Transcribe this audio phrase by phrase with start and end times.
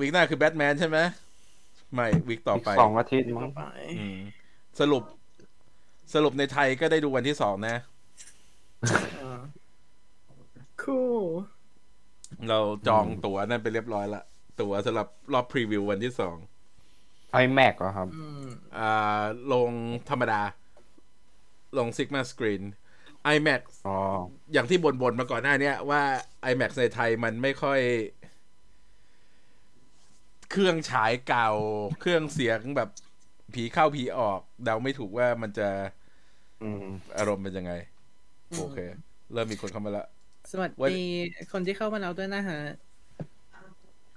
[0.00, 0.98] วีคหน้าคือแบทแมนใช่ไหม
[1.94, 3.62] ไม่วีคต่ออีกไปสองอาทิตย์มั้งไป
[4.00, 4.18] อืม
[4.80, 5.02] สรุป
[6.14, 7.76] สรุปในไทยก็ได้ดูวันที่สองนะ
[10.82, 11.06] คู่
[12.48, 12.58] เรา
[12.88, 14.22] จองตั๋วนั่นไปเรียบร้อยละ
[14.60, 16.36] ตั๋วสำหรับรอบพรีวิววันที่สอง
[17.32, 18.44] ไอแม็กเหรอครับอืม
[18.78, 19.22] อ่า
[19.52, 19.70] ลง
[20.10, 20.42] ธรรมดา
[21.78, 22.62] ลง Sigma Screen
[23.34, 23.96] iMac อ๋อ
[24.52, 26.02] อย่างที่บ่นๆมาก่อนหน้าเนี้ยว่า
[26.50, 27.80] iMac ในไทยมันไม่ค่อย
[30.50, 31.50] เครื่องฉายเก่า
[32.00, 32.88] เครื่องเสียงแบบ
[33.54, 35.68] ผีเข้าผีออก เดาไม่ถูกว่ามันจะ
[36.62, 36.84] อืม
[37.16, 37.72] อารมณ์เป็นยังไง
[38.58, 38.78] โอเค
[39.32, 40.06] เริ่มมีคนเข้ามาแล้ว
[40.50, 41.06] สวัสวันดี
[41.52, 42.60] คนที่เข้ามาแล้วด้วยนะฮะ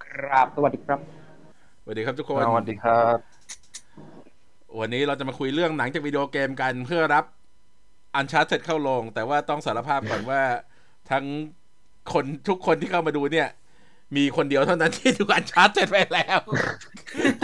[0.04, 1.00] ครับ สวัสดีครับ
[1.82, 3.18] สวัสดีครับทุกคน สวัสดีครับ
[4.80, 7.24] วันนี้เราจะมาคุยเรื่องหนังจากวิดีโอเกมกันเพื่อรับ
[8.14, 10.42] อันชาร์ d เข้าลง แต่ว่าต้องสารภาพก่อนว่า
[11.10, 11.24] ทั้ง
[12.12, 13.48] คนทุกคนที่เข้ามาดูเนี่ย
[14.16, 16.40] มีคนเดียวเท่านั้นที่ดูอันชาร์ d ไปแล้ว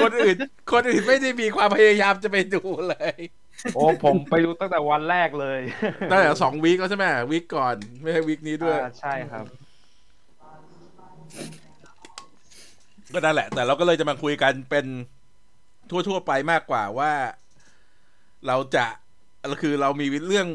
[0.03, 0.37] คนอื่น
[0.73, 3.17] คนอื่นไม่ได้มีความพยายามจะไปดูเลย
[3.75, 5.61] โอ้ผมไปดูตั้งแต่วันแรกเลย
[6.11, 9.45] ตั้งแต่สองวีคแล้วใช่ไหมวีคก่อน ไม่ใช่วีคนี้ด้วยอ่าใช่ครับ
[13.13, 14.87] ก็นั่นแหละ แต่เราก็เลยจะมาคุยกันเป็น
[15.91, 17.13] ทั่ว ๆ ไปมากกว่าว่า
[18.47, 18.87] เราจะ
[19.63, 20.49] คือเรามีเรื่อง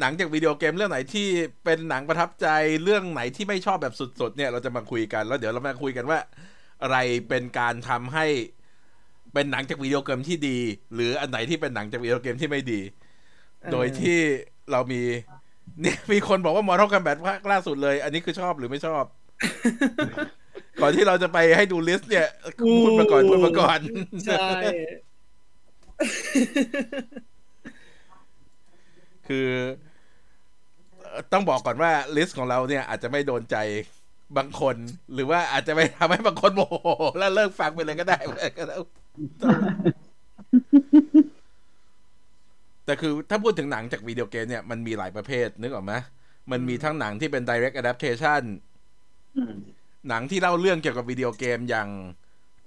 [0.00, 1.26] หนังจากวิดีโอเกมเรื่องไหนที่
[1.64, 2.46] เป็นหนังประทับใจ
[2.82, 6.18] เรื่องไหนที่ไม่ชอบแบบสุดๆเนี่ยเราจะมาคุยกันแล้วเดี๋ยวเรามาคุยกันว่า
[6.82, 6.96] อะไร
[7.28, 8.26] เป็นการทำให้
[9.34, 10.58] เป็นหนังจากวิดีโอเกมที่ดี
[10.94, 12.80] หรืออันไหนที่เป็นหนังจากวิดีโอเกมที่ไม่ดี
[13.62, 14.18] ออโดยที่
[14.70, 15.02] เรามี
[15.80, 19.04] เนี่ยมีคนบอกว่า Mortal Kombat ภาคล่าสุดเลย อันนี้คือชอบหรือไม่ชอบ
[20.80, 22.26] ก่อนที่เราจะไปให้ดู list เนี่ย
[22.80, 23.80] พูดมาก่อนพูดมาก่อน
[24.26, 24.44] ใช่
[29.28, 29.48] คือ
[31.00, 33.56] เอ่อต้องบอกก่อนว่า list ของเราเนี่ยอาจจะไม่โดนใจ
[34.36, 34.76] บางคน
[35.14, 38.18] หรือว่าอาจจะไม่ทำให้บางคนโมโหแล้วเลิกฟังไปเลยก็ได้
[38.56, 38.82] ก็แล้ว
[42.84, 45.92] แต่คือถ้าพูดถึงหนังจากวิดีโอเกมเนี่ยมันมีหลายประเภทนึกออกไหม
[46.52, 48.42] มันมีทั้งหนังที่เป็น direct adaptation
[50.08, 51.88] หนังที่เล่าเรื่องเกี่ยวกับวิดีโอเกมอย่าง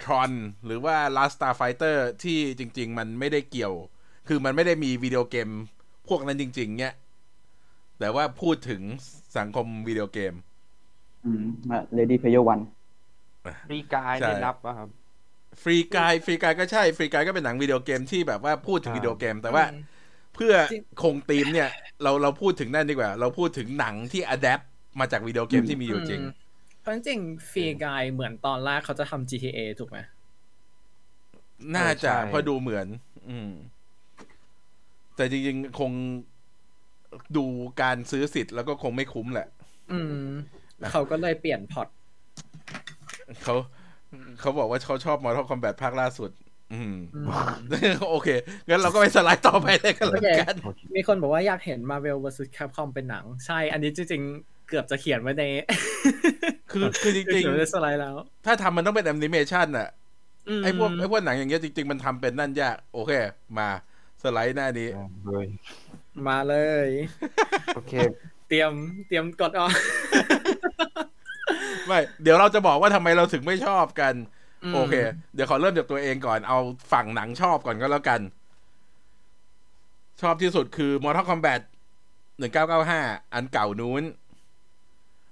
[0.04, 0.32] Tron
[0.66, 3.74] หรือว่า Last Starfighter ที่จริง ๆ มันไม่ได้เกี่ยว
[4.28, 5.50] คือมันไม่ได้มีวิดีโอเกม
[6.10, 6.94] พวกนั้นจริง ๆ เนี่ย
[8.00, 8.82] แต่ว่าพูดถึง
[9.38, 10.34] สังคมวิดีโอเกม
[11.24, 11.44] อืม
[11.94, 12.60] Ready Player One
[13.72, 14.90] Free Guy ใช่ได้นับป่ะครับ
[15.64, 19.64] Free Guy Free Guy ก็ใช่ Free Guy ก็เป็นหนังวิดีโอเกมที่แบบว่าพูดถึงอ่าวิดีโอเกม แต่ว่า
[20.36, 21.70] เพื่อจริงคงธีมเนี่ย
[22.04, 24.62] เราเราพูดถึงนั่นดีกว่า เราพูดถึงหนังที่อัดแอป
[25.00, 26.24] มาจากวิดีโอเกมที่มีอยู่จริงม
[26.80, 29.98] เพราะจริงๆฟรีกายเหมือนตอนแรกเขาจะทำ GTA ถูกไหม
[31.76, 32.88] น่าจะใช่เพราะดูเหมือน
[33.30, 33.50] อืม
[35.18, 35.92] แต่จริงๆ คง
[37.38, 37.46] ดู
[37.82, 39.48] การซื้อสิทธิ์แล้วก็คงไม่คุ้มแหละ
[39.92, 40.14] อืม
[40.92, 41.88] เขาก็เลยเปลี่ยนพอร์ต
[43.44, 43.56] เขา
[44.40, 46.32] เขาบอกว่าเขาชอบ Mortal Kombat ภาคล่าสุด
[46.74, 47.28] อืมอืม
[48.10, 48.30] โอเค
[48.68, 50.56] งั้นเราก็ไปสไลด์ต่อไปเลยกันแล้วกัน
[50.96, 55.44] มีคนบอกว่าอยากเห็น Marvel vs Capcom เป็นหนัง ใช่ อันนี้จริงๆ เกือบจะเขียนไว้ใน
[56.72, 59.90] คือคือจริงเขียนไว้ในสไลด์แล้วๆถ้าทำมันต้องเป็นแอนิเมชันอะ
[60.60, 63.12] มไอ้พวกไอ้พวกหนังอย่างเงี้ยจริง ๆ มันทำเป็นนั่นยาก โอเค
[63.60, 63.70] มา
[64.22, 64.88] สไลด์หน้านี้
[65.26, 65.48] เลย
[66.28, 66.56] มาเล
[66.88, 66.90] ย
[67.76, 67.94] โอเค
[68.48, 68.72] เตรียม
[69.08, 69.72] เตรียมกดออก
[71.88, 74.14] ไม่เดี๋ยวเราจะบอกว่าทำไมเราถึงไม่ชอบกัน
[74.64, 74.96] อืมโอเค
[75.34, 76.60] เดี๋ยวขอเริ่มจากตัวเองก่อนเอา
[76.92, 78.22] ฝั่งหนังชอบก่อนก็แล้วกัน
[80.22, 81.62] ชอบที่สุดคือ Mortal Kombat
[82.48, 84.04] 1995 อันเก่านู้น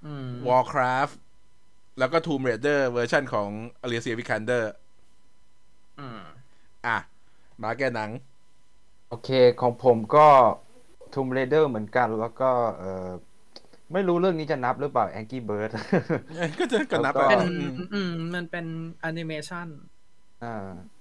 [0.06, 1.16] อืม Warcraft
[2.00, 3.50] แล้วก็ Tomb Raider เวอร์ชันของ
[3.84, 4.64] Alicia Vikander
[6.00, 6.22] อืม
[6.86, 6.98] อะ
[7.62, 8.12] มาแกหนัง
[9.10, 9.30] โอเค
[9.62, 10.28] ของผมก็
[11.14, 13.10] Tomb Raider เหมือนกันแล้วก็เออ
[13.94, 15.70] ไม่รู้เรื่องนี้จะนับหรือเปล่า Angry Birds
[16.60, 18.66] ก็จะก็นับแล้วก็ไปเป็นอืมอืมมันเป็น
[19.02, 19.68] แอนิเมชัน
[20.44, 20.56] อ่า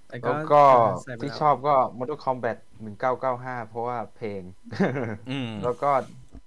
[0.07, 0.63] แต่แล้วก็
[1.03, 2.57] ใส่ไปที่แล้วชอบก็ Mortal Kombat
[3.13, 4.41] 1995 เพราะว่าเพลง
[5.29, 5.89] อืมแล้วก็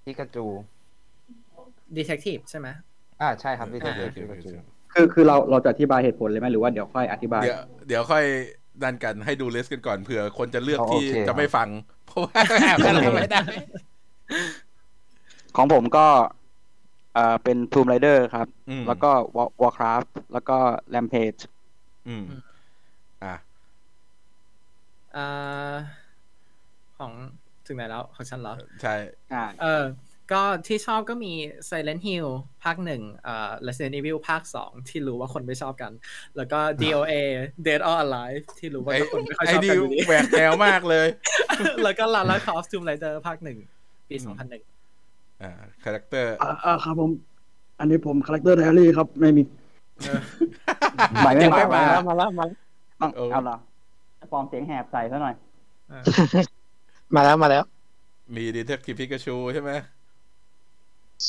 [0.03, 0.45] พิกาจู
[1.95, 2.67] Detective ใช่ไหม
[3.21, 4.49] อ่าใช่ครับที่อ่าเจอพิกาจู
[4.93, 8.23] คือคือเราเราจะอธิบายเหตุผลเลยไหมหรือว่าเดี๋ยวค่อยอธิบาย เดี๋ยวเดี๋ยวค่อย
[8.83, 11.67] ดันกันให้ดู list กันก่อนเผื่อคนจะเลือกที่จะไม่ฟัง
[12.05, 13.43] เพราะว่าแอบอะไรไม่ได้
[15.55, 16.07] ของผมก็
[17.13, 20.57] เอ่อเป็น Tomb Raider ครับอืมแล้วก็ War- Warcraft แล้วก็
[20.93, 21.41] Rampage
[22.07, 22.23] อืม
[23.23, 23.35] อะ
[25.15, 25.75] อ่า
[26.97, 27.11] ของ
[27.65, 28.95] ถึงไหนแล้ว ของฉันเหรอใช่
[29.33, 29.83] อ่า เออ
[30.31, 31.33] ก็ที่ชอบก็มี
[31.69, 32.27] Silent Hill
[32.63, 35.91] ภาคหนึ่งเอ่อ Resident Evil ภาคสองที่รู้ว่าคนไม่ชอบกัน
[36.37, 37.13] แล้วก็ DOA
[37.65, 41.07] Dead or Alive ที่รู้ว่าไอ้ทุกคนไม่ค่อยไอ้ชอบนี่กันอยู่ดีแหวกแนวมากเลย
[41.83, 43.57] แล้วก็ Lara Croft Tomb Raider ภาคหนึ่ง
[44.09, 45.51] ปีอืม2001อ่า
[45.83, 47.11] คาแรคเตอร์อ่าอ่าครับผม
[47.79, 49.43] อันนี้ผมคาแรคเตอร์ไดอารี่ครับ ไม่มี
[51.23, 52.57] ใบไม่ยังไม่มามาแล้วมาแล้วมาแล้ว
[53.01, 53.57] ต้องเออเอาเหรอ
[54.31, 55.35] ฟอร์มเสียงแหบใส่ซะหน่อย
[55.89, 56.03] เออ
[57.15, 57.63] มาแล้วมาแล้ว
[58.35, 59.71] มีดีเทคทีพิกาชูใช่ไหม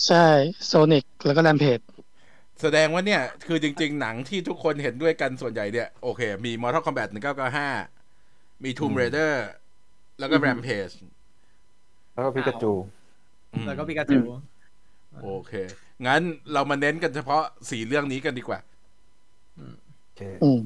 [0.06, 0.26] ใช่
[0.66, 1.80] โซนิกแล้วก็แรมเพจ
[2.60, 7.08] แสดงว่าเนี่ย คือจริง ๆ หนังที่ทุกคนเห็นด้วยกันส่วนใหญ่เนี่ย โอเค มี Mortal Kombat
[7.86, 9.32] 1995 มี Tomb Raider
[10.18, 10.94] แล้วก็อืม Rampage
[12.12, 12.72] แล้วก็พิกาจู
[13.54, 14.20] อืมแล้วก็ปิกาจู
[15.22, 15.52] โอเค
[16.06, 16.22] งั้น
[16.52, 18.58] เรามาเน้นกันเฉพาะสี่เรื่องนี้กันดีกว่า
[19.56, 20.60] โอเคอืม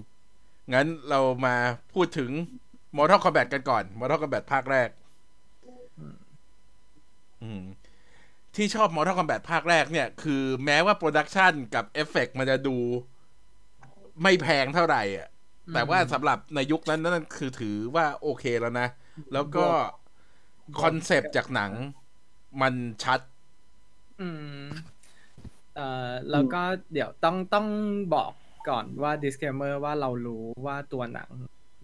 [0.75, 1.57] งั้นเรามา
[1.95, 2.31] พูดถึง
[2.97, 4.89] Mortal Kombat กันก่อน Mortal Kombat ภาคแรก
[7.43, 7.63] อืม
[8.57, 12.77] ที่ชอบ Mortal Kombat ภาคแรกเนี่ย คือแม้ว่า production กับเอฟเฟกต์มันจะดู
[14.23, 15.29] ไม่แพงเท่าไหร่อะ
[15.75, 18.89] แต่ว่าสำหรับในยุคนั้นนั่นคือถือว่าโอเคแล้วนะ
[19.33, 19.67] แล้วก็
[20.83, 21.73] concept จากหนัง
[22.63, 22.75] มัน
[23.05, 23.21] ชัด
[24.21, 24.29] อื
[24.63, 24.67] ม
[25.77, 26.63] เอ่อแล้วก็
[26.93, 27.67] เดี๋ยวต้องต้อง
[28.15, 28.33] บอก
[28.69, 31.31] ก่อนว่า disclaimer ว่าเรารู้ว่าตัวหนัง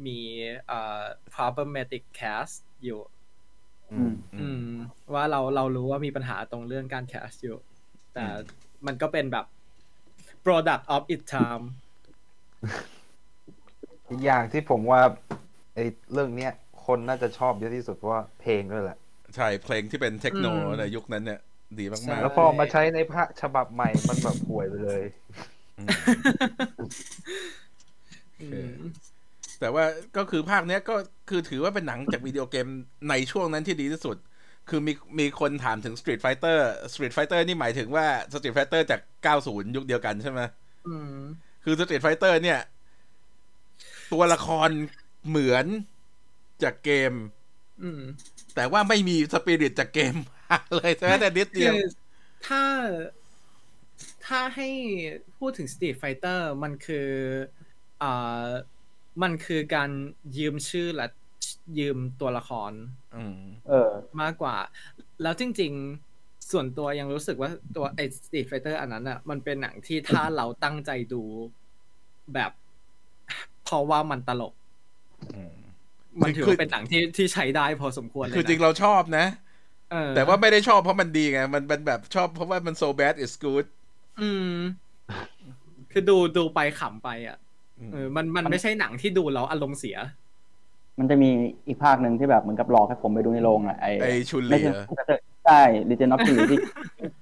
[0.07, 0.19] มี
[0.67, 1.03] เอ่อ
[1.35, 3.01] problematic cast อยู่
[3.93, 4.63] อืมอืม
[5.15, 7.59] ว่าเราเรารู้ว่ามีปัญหาตรงเรื่องการ cast อยู่
[8.15, 8.27] แต่
[8.87, 9.47] มันก็เป็นแบบ
[10.45, 11.65] product of its time
[14.11, 15.01] อีกอย่างที่ผมว่า
[15.75, 16.53] ไอ้เรื่องเนี้ย
[16.87, 18.99] คนน่าจะชอบเยอะที่สุดเพราะว่าเพลงด้วยแหละ
[19.37, 21.41] ใช่ เพลงที่เป็นเทคโนอืมในยุคนั้นเนี่ย
[21.79, 25.89] ดีใช่มากแล้วพอมาใช้ในพระฉบับใหม่มันแบบห่วยไปเลยๆอืม
[28.41, 28.73] อืม
[29.61, 29.85] แต่ว่า
[30.17, 30.97] ก็คือภาคเนี้ยก็
[31.29, 32.67] คือถือว่าเป็นหนังจากวิดีโอเกม
[33.11, 34.17] ในช่วงนั้นที่ดีที่สุด
[34.69, 36.59] คือมีมีคนถามถึง Street Fighter
[36.93, 39.01] Street Fighter นี่หมายถึงว่า Street Fighter จาก
[39.39, 40.41] 90 ยุคเดียวกันใช่ไหม
[40.89, 41.17] อืม
[41.65, 42.61] คือ Street Fighter เนี่ย
[44.13, 44.69] ตัวละคร
[45.29, 45.67] เหมือน
[46.63, 47.13] จากเกม
[47.83, 48.03] อืม
[48.55, 50.15] แต่ว่าไม่มีสปิริตจากเกม
[50.77, 51.83] เลยแม้แต่นิดเดียวคือ
[52.47, 52.63] ถ้า
[54.27, 54.69] ถ้าให้
[55.39, 57.09] พูดถึง Street Fighter มันคือ
[58.03, 58.49] อ่า
[59.23, 59.91] มันคือการ
[60.37, 61.07] ยืมชื่อและ
[61.79, 62.73] ยืมตัวละคร
[63.17, 63.91] อืมเออ
[64.21, 64.57] มากกว่า
[65.23, 65.73] แล้วจริง
[66.11, 71.23] ๆ ส่วนตัวยังรู้สึกว่าตัวไอ้ Street Fighter อันนั้นอะ มันเป็นหนังที่ถ้าเราตั้งใจดู
[72.35, 72.53] แบบ
[73.65, 74.55] เพราะว่ามันตลก
[75.35, 75.57] อืม
[76.21, 79.27] มันถือคือว่าเป็นหนังที่ที่ใช้ได้พอสมควรเลยคือจริงนะเราชอบนะ
[79.93, 83.67] เออแต่ว่าไม่ได้ชอบเพราะมันดีไง มันเป็นแบบชอบเพราะว่ามัน so bad is good
[84.21, 84.55] อืม
[85.93, 87.50] คือดูดูไปขำไปอะอืม
[87.93, 89.97] เออมันมันไม่ใช่หนังที่ดูแล้วอารมณ์เสีย
[90.99, 91.31] มันจะมี
[91.67, 94.85] อีกภาคหนึ่งที่แบบเหมือนกับหลอกให้ผมไปดูในโรงอะไอไอชุนไม่ลีใช่เหรอ
[95.47, 96.59] ใช่ดิเจนอฟทีที่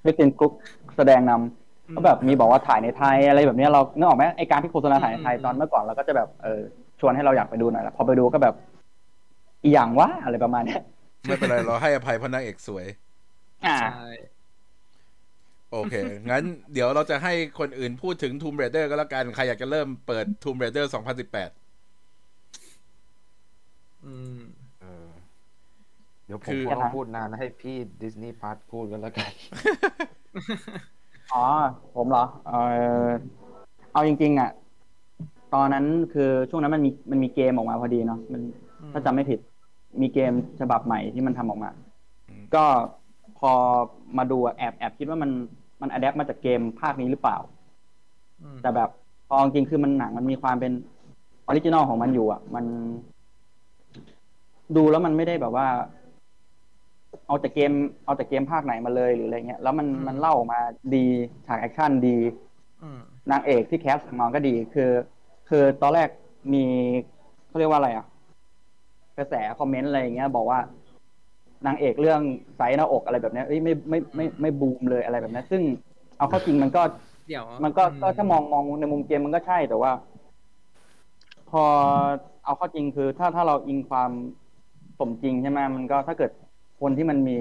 [0.02, 0.52] คริสตินกรุ๊ก
[0.96, 6.60] แสดงนำก็แบบมีบอกว่าถ่ายในไทยอะไรแบบเนี้ยเราเนึกออกไหมไอการที่โฆษณาถ่ายในไทยอืมตอนเมื่อก่อนเราก็จะแบบเออ
[7.00, 8.54] ชวนให้เราอยากไปดูหน่อยแล้วพอไปดูก็แบบ
[9.62, 10.82] อีหยังวะอะไรประมาณเนี้ย
[11.26, 12.86] ไม่เป็นไรเราให้อภัยเพราะนางเอกสวย
[13.66, 14.10] อ่าใช่
[15.72, 15.94] โอเค
[16.30, 16.42] งั้น
[16.72, 21.50] เดี๋ยวเราจะให้คนอื่นพูดถึง Tomb Raider ก็แล้วกัน ใครอยากจะเริ่มเปิด Tomb Raider 2018
[24.04, 24.38] อืม
[24.80, 25.08] เออ
[26.26, 29.30] เดี๋ยวผคืมอก็ต้องพูดนานให้พี่ดิสนีย์พาร์ทพูดกันแล้วกัน
[31.32, 31.44] อ๋อ
[31.94, 32.54] ผมเหรอ เออ
[33.92, 34.50] เอาจริง ๆ อะ
[35.54, 38.42] ตอนนั้นคือช่วงนั้นมันมีมันมีเกมออกมาพอดีเนาะมัน
[38.92, 39.40] ถ้าจำไม่ผิด
[40.02, 41.70] มีเกมฉบับใหม่ที่มันทำออกมา
[42.28, 42.64] อืมก็
[43.38, 43.52] พอ
[44.18, 45.30] มาดูอะแอบแอบคิดว่ามัน
[45.80, 47.36] มัน adapt มาจากเกมภาคนี้หรือเปล่า
[48.42, 48.90] อืมแต่แบบ
[49.28, 50.72] พอจริงๆคือมันหนังมันมีความเป็น
[51.46, 52.64] original ของมันอยู่ อะ มัน
[54.76, 55.66] ดูแล้วมันไม่ได้แบบว่า
[57.26, 57.72] เอาจากเกม
[58.04, 60.60] เอาจากเกมภาคไหนมาเลยหรืออะไรเงี้ย แล้วมันมันเล่าออกมา
[60.94, 61.06] ดี
[61.46, 62.16] ฉาก action ดี
[62.82, 64.90] อืมนางเอกที่ cast มาก็ดี คือ
[65.48, 66.08] คือตอนแรก
[66.52, 66.64] มี
[67.46, 68.06] เขาเรียกว่าอะไรอะ
[69.18, 70.58] กระแส comment อะไรอย่างเงี้ย บอกว่า
[71.66, 72.20] นางเอกเรื่อง
[72.56, 75.62] ไซส์หน้าอกอะไรแบบเนี้ยเอ้ยไม่ไม่ไม่ไม่ไม่บูมเลยอะไรแบบเนี้ยซึ่ง
[76.18, 76.82] เอาเข้าจริงมันก็
[77.28, 79.92] เดี๋ยวมันก็ก็ถ้ามองมองในมุมเกมมันก็ใช่แต่ว่า
[81.50, 81.64] พอ
[82.44, 84.10] เอาเข้าจริงคือ ถ้าถ้าเราอิงความ
[84.98, 86.30] สมจริงใช่ไหมมันก็ถ้าเกิด
[86.80, 87.38] คนที่มันมี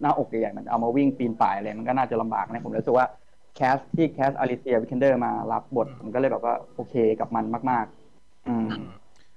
[0.00, 3.06] หน้าอกใหญ่ๆมันเอามาวิ่งปีนป่ายอะไรมันก็น่าจะลำบากนะผมรู้สึกว่า
[3.56, 7.86] cast ที่ cast Alicia Vikander มารับบทผมก็เลยแบบว่าโอเคกับมันมาก
[8.16, 8.68] ๆ อืม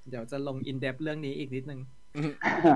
[0.09, 1.79] เดี๋ยวจะลง in-depth เรื่องนี้อีกนิดนึง
[2.15, 2.31] อืม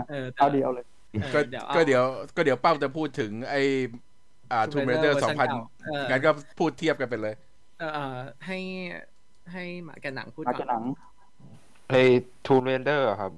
[0.10, 1.40] เออแต่เอาเดียวเลยเออก็เดี๋ย วก็
[1.86, 2.04] เดี๋ยว
[2.36, 3.56] ก็เดี๋ยวเป้าจะพูดถึงไอ
[4.52, 7.36] อ่า Tomb Raider เวอร์ชันเก่าเออ2000งั้นก็พูดเทียบกันไปเลย
[7.78, 8.02] เออเออ
[8.46, 8.58] ให้
[9.52, 10.84] ให้หมาแกนหนังพูดมาก่จะอนหนัง
[11.90, 12.02] ไอ้
[12.46, 13.32] ทูนเรนเดอร์ครับ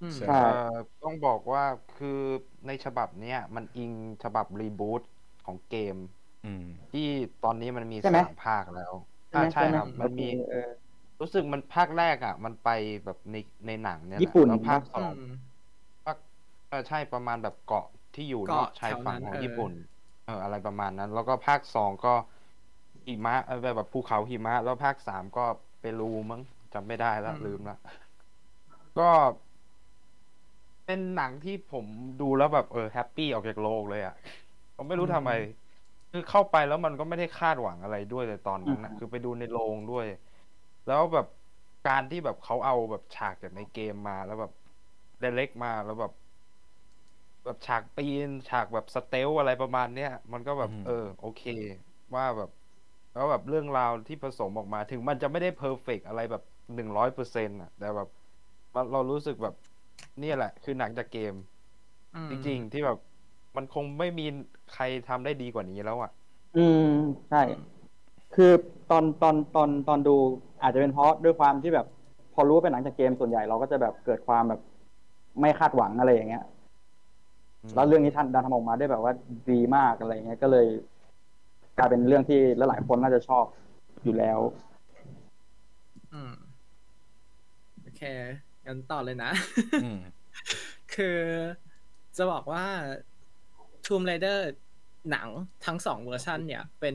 [0.00, 1.64] อืมใช่ใช่เอ่อต้องบอกว่า
[1.96, 2.18] คือ
[2.66, 3.92] ในฉบับเนี้ยมันอิง
[4.24, 5.02] ฉบับรีบูต
[5.46, 5.96] ของเกม
[6.44, 7.08] อืมที่
[7.44, 8.92] ตอนนี้มันมีใช่ไหมสามภาคแล้ว
[9.34, 10.70] อ่าใช่ครับ มันมีเออ
[11.20, 12.68] รู้สึกมันภาคแรกอะ มันไป
[13.04, 13.36] แบบใน
[13.66, 15.51] ในหนังเนี่ยแหละญี่ปุ่นแล้วภาคสอืองมภาค
[16.72, 19.72] เออใช่ประมาณแบบเกาะที่อยู่นเกาะอกชายฝั่งแถวนั้นของเออญี่ปุ่น
[20.24, 22.14] เอออะไรประมาณนั้น แล้วก็ภาคสองก็
[23.06, 25.44] หิมะเออแบบภูเขาหิมะ แล้วภาคสามก็
[25.80, 26.40] เปรูมั้ง
[26.72, 27.76] จำไม่ได้แล้วอืมลืมละ
[28.96, 29.10] ก็
[30.84, 31.86] เป็นหนังที่ผม
[32.18, 34.14] ดูแล้วแบบเออแฮปปี้ออกจากโลกเลยอะ่ะ
[34.76, 35.30] ผมไม่รู้ทำไม
[36.10, 40.06] คือเข้าไปแล้วมันก็ไม่ได้คาดหวังอะไรด้วยแต่ตอนนั้นนะอืมคือไปดูในโรงด้วย
[40.84, 41.26] แล้วแบบ
[41.84, 44.50] การที่แบบเขาเอาแบบฉากจากในเกมมาแล้วแบบ
[45.20, 46.12] เดเล็กมาแล้วแบบ
[47.44, 51.42] แบบฉากปีนฉากแบบสเตลอะไรประมาณเนี้ยมันก็แบบ อืม เออ โอเค
[52.14, 52.50] ว่าแบบ
[53.14, 56.42] แล้วแบบเรื่องราวที่ผสมออกมา ถึงมันจะไม่ได้ perfect อะไรแบบ
[56.74, 58.08] หนึ่งร้อยเปอร์เซ็นต์อะ แต่แบบ
[58.74, 59.54] มันเรารู้สึกแบบ
[60.20, 61.34] เนี่ยแหละ คือหนังจากเกม
[62.14, 62.98] อืมจริง ๆ ที่แบบ
[63.56, 64.26] มันคงไม่มี
[64.74, 66.10] ใครทำได้ดีกว่านี้แล้วอะ
[66.56, 66.86] อืม
[67.28, 67.42] ใช่
[68.34, 68.52] คือ
[68.90, 70.16] ตอนตอนตอนตอนดู
[70.62, 71.86] อาจจะเป็นเพราะด้วยความที่แบบ
[72.34, 74.60] พอรู้ว่าเป็นหนังจากเกมส่วนใหญ่เราก็จะแบบเกิดความแบบ
[75.40, 76.50] ไม่คาดหวังอะไรอย่างเงี้ยอืม
[77.74, 79.12] แล้วเรื่องนี้ท่านดันทำออกมาได้แบบว่า
[79.50, 80.66] ดีมากอะไรเงี้ยก็เลย
[81.78, 83.44] กลายเป็นเรื่องที่หลายๆคนน่าจะชอบ
[84.02, 84.38] อยู่แล้ว
[86.12, 86.34] อืม
[87.82, 88.02] โอเค
[88.66, 89.30] งั้นต่อเลยนะ
[89.84, 90.00] อืม
[90.94, 91.20] คือ
[92.16, 92.64] จะบอกว่า
[93.86, 94.38] Tomb Raider
[95.10, 95.28] หนัง
[95.66, 96.94] ทั้งสองเวอร์ชันเนี่ย เป็น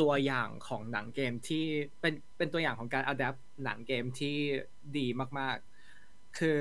[0.00, 1.64] ตัวอย่างของหนังเกมที่
[2.00, 4.36] เป็นเป็นตัวอย่างของการ adapt หนังเกมที่
[4.96, 5.06] ดี
[5.38, 5.56] มาก
[5.96, 6.58] ๆ คือ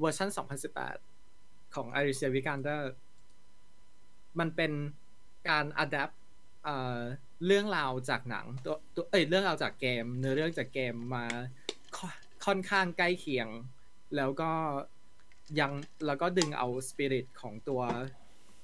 [0.00, 0.28] เวอร์ชัน
[0.72, 1.03] 2018
[1.74, 2.82] ของ Alicia Vikander
[4.38, 4.72] มันเป็น
[5.48, 6.14] การ adapt
[6.64, 6.98] เอ่อ
[7.46, 11.24] เรื่องราวจากหนังตัวตัวเอ้ยเรื่องราวจากเกม เนื้อเรื่องจากเกมมา
[12.46, 13.48] ค่อนข้างใกล้เคียง
[14.16, 14.50] แล้วก็
[15.60, 15.72] ยัง
[16.06, 17.82] แล้วก็ดึงเอาสปิริตของตัว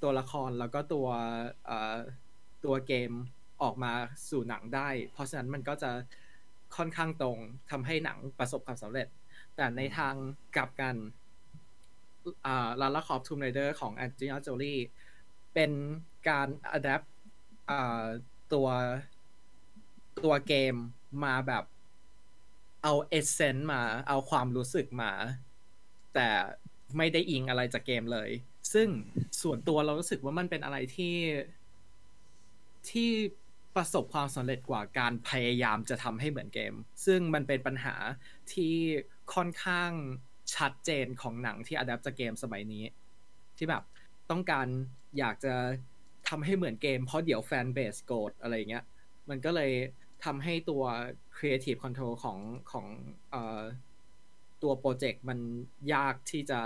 [0.02, 1.09] ตัวละครแล้วก็ตัว
[2.64, 3.11] ตัวเกม
[3.62, 3.93] ออกมา
[4.29, 5.90] สู่หนังได้ เพราะฉะนั้นมันก็จะ
[6.76, 7.38] ค่อนข้างตรง
[7.71, 9.09] ทำให้หนังประสบความสำเร็จ
[9.57, 10.14] แต่ในทาง
[10.57, 10.95] กลับกัน
[12.80, 14.80] Lara Croft Tomb Raider ของ Angelina Jolie
[15.54, 15.72] เป็น
[16.28, 17.02] การ adapt
[18.52, 18.68] ตัว
[20.24, 20.74] ตัวเกม
[21.24, 21.64] มาแบบ
[22.82, 25.12] เอา essence มาเอาความรู้สึกมา
[26.14, 26.28] แต่
[26.96, 28.30] ไม่ได้อิงอะไรจากเกมเลย
[28.72, 28.88] ซึ่ง
[29.42, 31.16] ส่วนตัวเรารู้สึกว่ามันเป็นอะไรที่
[32.90, 33.10] ที่
[33.76, 36.74] ประสบความสำเร็จกว่าการพยายามจะทำให้เหมือนเกม
[37.06, 37.94] ซึ่งมันเป็นปัญหา
[38.52, 38.74] ที่
[39.34, 39.90] ค่อนข้าง
[40.54, 42.85] ชัดเจนของหนังที่อัดแอปจากเกมสมัยนี้
[43.57, 43.83] ที่แบบ
[44.30, 44.66] ต้องการ
[45.19, 45.54] อยากจะ
[46.28, 48.85] ทำให้เหมือนเกมเพราะเดี๋ยวแฟนเบสโกรธอะไรเงี้ย
[49.28, 49.73] มันก็เลย
[50.25, 50.83] ทำให้ตัว
[51.37, 52.38] Creative Control ของ
[52.71, 52.87] ของ
[53.33, 53.37] อ
[54.62, 55.38] ตัวโปรเจกต์มัน
[55.95, 56.61] ยากที่จะ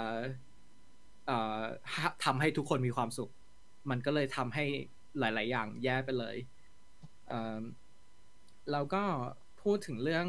[2.24, 3.30] ทำให้ทุกคนมีความสุข
[3.90, 4.64] มันก็เลยทำให้
[5.18, 6.36] หลาย ๆ อย่างแย่ไปเลย
[7.28, 9.02] เแล้วก็
[9.62, 10.28] พูดถึงเรื่อง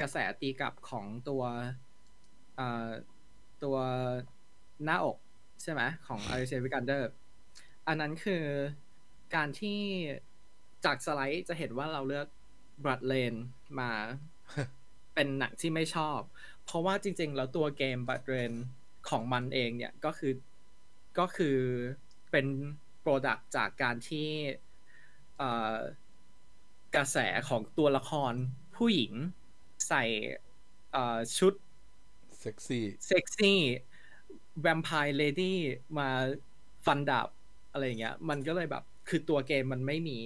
[0.00, 1.42] กระแสตีกลับของตัว
[3.62, 3.76] ตัว
[4.84, 5.18] หน้าอก
[5.62, 7.02] ใช่ไหมของ a r i c e v i k a n d e r
[7.86, 8.44] อันนั้นคือ
[9.34, 9.80] การที่
[10.84, 12.26] จากสไลด์จะเห็นว่าเราเลือก
[12.82, 13.38] Blood Lane
[13.80, 13.90] มา
[15.14, 16.20] เป็นหนังที่ไม่ชอบ
[16.64, 18.58] เพราะว่าจริง ๆ แล้วตัวเกม BloodRayne
[19.08, 20.32] ของมันเองเนี่ยก็คือ
[21.18, 21.58] ก็คือ
[22.30, 22.46] เป็น
[23.00, 24.28] product จากการที่
[26.96, 28.32] กระแสของตัวละคร
[28.76, 29.12] ผู้หญิง
[29.88, 30.04] ใส่
[31.38, 31.52] ชุด
[32.40, 35.58] เซ็กซี่ sexy vampire lady
[35.98, 36.08] มา
[36.86, 37.28] ฟันดาบ
[37.72, 40.18] อะไรอย่างเงี้ย มันก็เลยแบบ คือตัวเกมมันไม่มี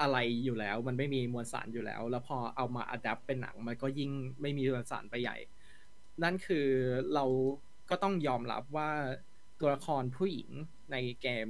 [0.00, 4.10] อะไรอยู่แล้ว มันไม่มีมวลสารอยู่แล้ว แล้วพอเอามา adapt เป็นหนัง มันก็ยิ่ง
[4.40, 5.36] ไม่มีมวลสารไปใหญ่
[6.22, 6.68] นั่นคือ
[7.14, 7.24] เรา
[7.90, 8.90] ก็ต้องยอมรับว่า
[9.60, 10.50] ตัวละครผู้หญิง
[10.92, 11.48] ในเกม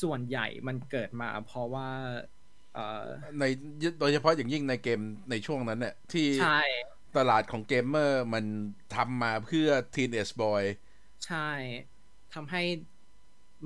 [0.00, 1.88] ส่วนใหญ่มันเกิดมา เพราะว่า
[2.74, 3.04] เอ่อ
[3.38, 3.44] ใน
[4.00, 6.62] โดยเฉพาะอย่างยิ่งในเกมในช่วงนั้นเนี่ยที่ใช่
[7.16, 8.44] ตลาดของเกมเมอร์มัน
[8.94, 10.62] ทำมาเพื่อ Teenage Boy
[11.26, 11.48] ใช่
[12.34, 12.62] ทำให้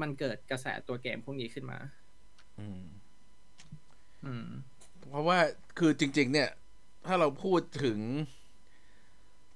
[0.00, 1.78] มันเกิดกระแสตัวเกมพวกนี้ขึ้นมา
[2.58, 2.84] อืม
[4.24, 4.48] อืม
[5.08, 5.38] เพราะว่า
[5.78, 6.50] คือจริง ๆ เนี่ย
[7.06, 7.98] ถ้าเราพูดถึง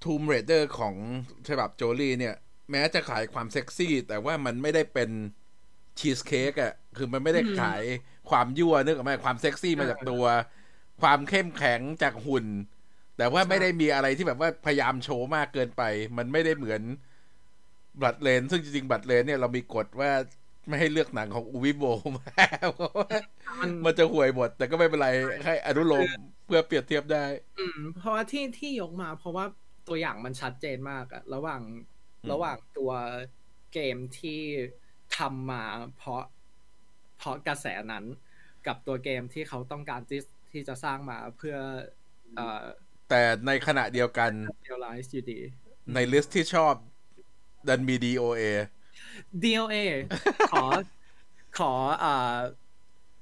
[0.02, 0.94] Tomb Raider ของ
[1.48, 2.34] ฉบับโจลี่เนี่ย
[2.70, 5.10] แม้จะขายความเซ็กซี่ แต่ว่ามันไม่ได้เป็น
[5.98, 7.82] ชีสเค้กอะคือมันไม่ได้อืมขาย
[8.30, 10.24] ความยั่วนึกออกไหมความเซ็กซี่มาจากตัว
[11.02, 12.46] ความเข้มแข็งจากหุ่น
[13.20, 15.82] แต่ว่าไม่ได้มีอะไรที่แบบว่าพยายามโชว์มากเกินไป
[16.16, 16.82] มันไม่ได้เหมือน
[18.02, 20.10] BloodRayne ซึ่งจริงๆ BloodRayne เนี่ยเรามีกฎว่า
[20.68, 21.84] ไม่ให้เลือกหนังของ Uwe Boll
[22.16, 23.08] มาเพราะว่า
[23.60, 25.08] มันมันจะห่วยหมด แต่ก็ไม่เป็นไร
[25.44, 26.08] ให้อนุโลม
[26.46, 27.24] เพื่อเปรียบเทียบได้
[27.58, 29.44] อืม เพราะว่าที่ที่ยกมา เพราะว่า
[29.88, 31.62] ตัวอย่างมันชัดเจนมากอะระหว่าง
[32.24, 32.90] อืมระหว่างตัว
[33.72, 34.40] เกมที่
[35.16, 35.64] ทำมา
[35.96, 36.22] เพราะ
[37.18, 38.04] เพราะกระแสนั้น
[38.66, 40.20] กับตัวเกมที่เขาต้องการที่
[40.52, 41.56] ที่จะสร้างมาเพื่อ
[42.34, 42.64] เอ่อ
[43.10, 45.38] แต่ในขณะเดียวกันเรียลไลซ์อยู่ดี
[45.94, 46.74] ในลิสต์ที่ชอบ
[47.68, 48.42] ดันมี DOA
[49.42, 49.76] DOA
[50.50, 50.64] ขอ
[51.58, 52.38] ขอเอ่อ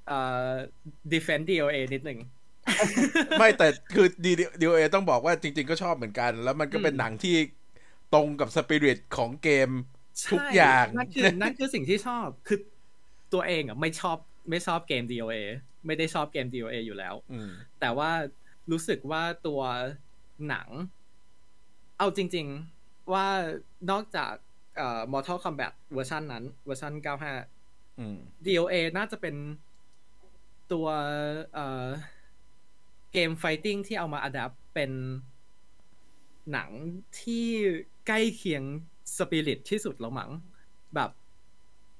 [0.07, 0.19] เอ่
[0.49, 0.53] อ
[1.11, 2.19] defend DOA นิดหนึ่ง
[3.37, 7.35] ไม่แต่คือ DOA ต้องบอกว่าจริง ๆ ก็ชอบเหมือนกัน แล้วมันก็เป็นอืมหนังที่
[8.13, 9.69] ตรงกับสปิริตของเกม
[10.31, 12.59] ทุกอย่างใช่นั่นคือนั่นคือสิ่งที่ชอบคือ
[13.33, 14.17] ตัวเองอะไม่ชอบ
[14.49, 15.35] ไม่ชอบเกม DOA
[15.85, 18.09] ไม่ได้ชอบเกม DOA อยู่แล้วอืมแต่ว่า
[18.71, 19.61] รู้สึกว่าตัว
[20.47, 20.67] หนัง
[21.97, 22.47] เอาจริง
[22.79, 23.27] ๆว่า
[23.91, 24.33] นอกจาก
[24.77, 26.93] เอ่อ Mortal Kombat เวอร์ชันนั้น เวอร์ชัน
[27.45, 29.35] 95อืม DOA น่าจะเป็น
[30.71, 30.87] ตัว
[31.53, 31.87] เอ่อ
[33.13, 34.91] เกม fighting ที่เอามา adapt เป็น
[36.51, 36.69] หนัง
[37.21, 37.45] ที่
[38.07, 38.63] ใกล้เคียง
[39.17, 40.31] สปิริตที่สุดแล้วมั้ง
[40.95, 41.11] แบบ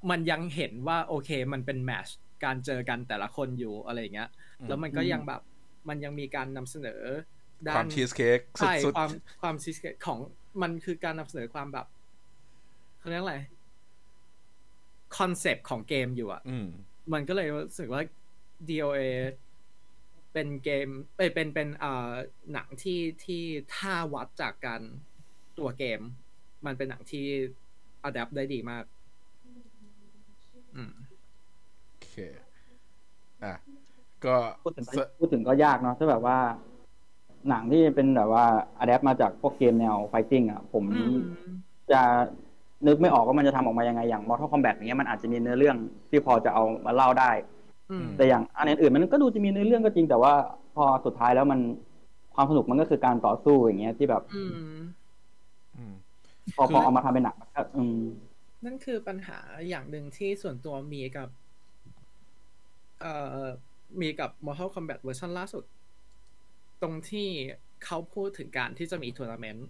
[0.10, 2.08] มันยังเห็นว่าโอเคมันเป็น match
[2.44, 5.42] การเจอกันแต่ละคนอยู่อะไรอย่างเงี้ยอืมแล้วมันก็ยังแบบ
[5.90, 7.02] มันยังมีการนำเสนอ
[7.68, 9.10] ด้านความนชีสเค้กใช่สุดความ
[9.42, 10.20] ความซีสเกตของ
[10.62, 11.88] มันคือการนำเสนอความแบบ
[13.00, 13.38] เขาเรียกอะไร
[15.18, 16.68] คอนเซปต์ของเกมอยู่อะๆอืม
[17.14, 18.02] มันก็เลยรู้สึกว่า
[18.70, 19.02] DOA
[20.34, 22.12] เป็นเกมเอ้ยเป็นเป็นเอ่อ
[22.54, 23.44] หนังที่ที่
[23.76, 24.82] ถ้าวัดจากการ
[25.58, 26.02] ตัวเกม
[26.66, 27.26] มันเป็นหนังที่
[28.04, 28.84] อัดแอปได้ดีมาก
[30.76, 30.94] อืม
[31.88, 32.16] โอเค
[33.44, 33.54] อะ
[34.26, 34.86] ก็พูดถึง
[35.20, 36.38] พูดถึงก็ยากเนาะถ้าแบบว่า
[37.50, 38.46] หนังที่เป็นแบบว่า
[38.80, 41.20] อะแดปมาจากพวกเกมแนวไฟติ้งอะ ผมอืม
[41.92, 42.02] จะ
[42.88, 45.78] นึกไม่ออกว่ามันจะทำออกมายังไงอย่าง Mortal Kombat อย่างเงี้ยมันอาจจะมีเนื้อเรื่อง
[46.10, 47.32] ที่พอจะเอามาเล่าได้
[47.92, 50.34] อืมแต่อย่างอันอื่นๆมันก็ดูจะมีเนื้อเรื่องก็จริง แต่ว่า
[50.76, 51.60] พอสุดท้ายแล้วมัน
[52.36, 54.52] ความสนุกมันก็คือการต่อสู้อย่างเงี้ยที่แบบอืม
[55.76, 55.94] อืม
[56.56, 58.00] พอคือพอเอามาทำเป็นหนังมันก็อืม
[58.66, 61.30] นั่นคือปัญหาอย่างหนึ่งที่ส่วนตัวมีกับ
[63.02, 63.44] เอ่อ
[64.02, 65.64] มีกับ Mortal Kombat เวอร์ชันล่าสุด
[66.82, 67.28] ตรงที่
[67.86, 69.68] เขาพูดถึงการที่จะมีทัวร์นาเมนต์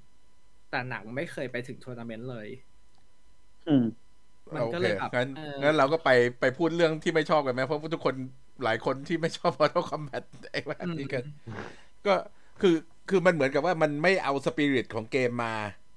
[0.69, 2.47] แต่หนังไม่เคยไปถึงทัวร์นาเมนต์เลย
[3.67, 3.83] อืม
[4.55, 6.09] มันก็โอเคเลยแบบงั้นเอองั้นเราก็ไป
[6.39, 8.15] ไปพูดเรื่องที่ไม่ชอบกันไหมเพราะว่าทุกคน
[8.63, 11.23] หลายคนที่ไม่ชอบ Mortal Kombat ไอ้แบบนี้กัน
[12.07, 12.15] ก็
[12.61, 12.75] คือ
[13.09, 15.53] คือมันเหมือนกับว่ามันไม่เอาสปิริตของเกมมา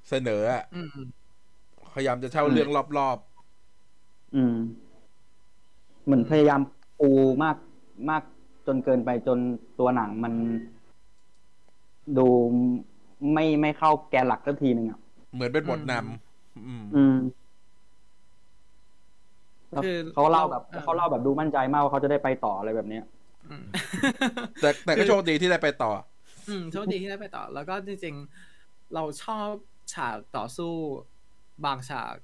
[0.09, 0.89] เสนออะอืม
[1.95, 3.19] พยายามจะเช่าเรื่องรอบ
[4.35, 4.55] อืม
[6.05, 6.61] เหมือนพยายาม
[7.01, 7.11] ปู
[7.43, 7.57] มาก
[8.11, 8.23] มาก
[8.67, 9.39] จนเกินไปจน
[9.79, 10.35] ตัวหนังมัน
[12.19, 12.27] ดู
[13.33, 17.17] ไม่ไม่เข้าแกนหลักสักทีหนึ่งอะๆเหมือนเป็นบทนำอืมอืม
[19.85, 23.05] คือเขาเล่าแบบออเขาเล่าแบบดูมั่นใจมากว่าเขาจะได้ไปต่ออะไรแบบเนี้ย
[23.51, 23.65] อืม
[24.61, 25.91] แต่แต่ก็โชคดีที่ได้ไปต่อ
[26.49, 29.49] อืมโชคดีที่ได้ไปต่อ แล้วก็จริงๆ เราชอบ
[29.95, 30.73] ฉากต่อสู้
[31.65, 32.15] บางฉาก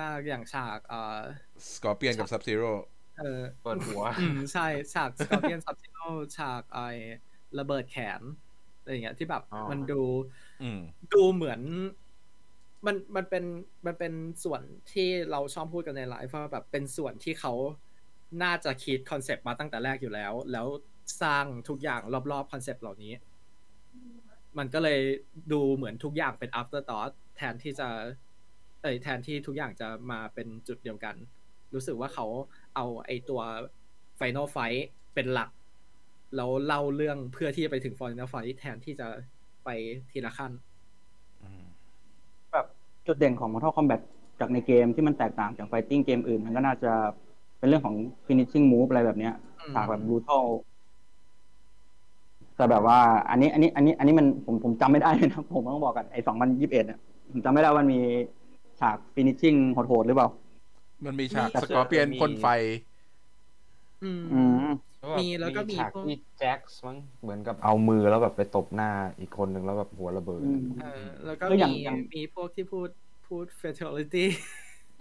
[0.00, 1.18] มากๆ อย่างฉากเอ่อ
[1.74, 2.70] Scorpion กับ Sub-Zero
[3.18, 5.98] เออเปิดหัวอืมใช่ฉาก Scorpion Sub-Zero
[6.36, 6.80] ฉากไอ้
[7.58, 8.20] ระเบิดแขน
[8.80, 10.02] อะไรอย่างเงี้ยที่แบบอ๋อมันดู
[10.62, 10.80] อืม
[11.14, 11.60] ดูเหมือน
[12.86, 13.44] มันมันเป็น
[13.86, 14.12] มันเป็น
[14.44, 17.52] ส่วนที่เราชอบพูดกันในไลฟ์ว่าแบบเป็นส่วนที่เขา
[18.42, 20.66] น่าจะคิดคอนเซปต์มาตั้งแต่แรกอยู่แล้ว แล้ว
[21.22, 22.00] สร้างทุกอย่าง
[22.32, 23.12] รอบๆคอนเซปต์เหล่านี้
[24.58, 25.00] มันก็เลย
[25.52, 27.88] ดูเหมือนทุกอย่างเป็น afterthought แทนที่จะ
[28.82, 31.14] เอ้ยแทนที่ทุกอย่างจะมาเป็นจุดเดียวกัน
[31.74, 32.26] รู้สึกว่าเขา
[32.74, 33.40] เอาไอ้ตัว
[34.18, 34.80] Final Fight
[35.14, 35.50] เป็นหลัก
[36.36, 39.08] แล้วเล่าเรื่องเพื่อที่จะไปถึง Final Fight แทนที่จะ
[39.64, 39.68] ไป
[40.10, 40.52] ทีละขั้น
[42.52, 42.66] แบบ
[43.06, 44.00] จุดเด่นของ Mortal Kombat
[44.40, 46.92] จากในเกมที่มันแตกต่างจากไฟติ้งเกมอื่น มันก็น่าจะ
[47.58, 50.46] เป็นเรื่องของ finishing move อะไรแบบเนี้ยอืมฉากแบบ brutal
[52.56, 52.98] แต่แบบว่า
[53.30, 56.98] อันนี้ อันนี้ อันนี้ อันนี้มันผมผมจำไม่ได้เลยนะผมต้องบอกกันไอ้สองพันยี่สิบเอ็ดเนี่ย
[57.30, 58.00] ผมจำไม่ได้ว่ามันมี
[58.80, 60.28] ฉาก finishing โหดๆหรือเปล่า
[61.06, 62.46] มันมีฉากมีสกอร์เปียนพ่นไฟ
[64.02, 64.66] อืมอืม
[65.18, 72.88] มีแล้วก็มีฉากพวกที่แจ็คส์มั้งเหมือนกับเอามือแล้วแบบไปตบหน้าอีกคนหนึ่งแล้วแบบหัวระเบิดอืมเออแล้วก็ก็อย่างมีอย่างมีพวกที่พูด
[73.26, 74.24] พูด fatality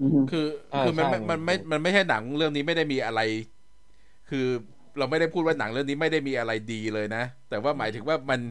[0.01, 3.19] อืมคือเออคือมันใช่มันไม่ใช่มันไม่ใช่หนังเรื่องนี้ไม่ได้มีอะไร
[4.29, 4.47] คือ
[4.97, 8.41] เราไม่ได้พูดว่าหนังเรื่องนี้ไม่ได้มีอะไรดีเลยนะ แต่ว่าหมายถึงว่ามัน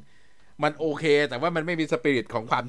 [0.62, 2.64] มันโอเค แต่ว่ามันไม่มีสปิริตของความ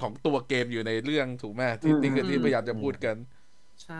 [0.00, 3.16] ของตัวเกมอยู่ในเรื่องถูกไหมที่ที่คือที่พยายามจะพูดกัน
[3.82, 3.94] ใช่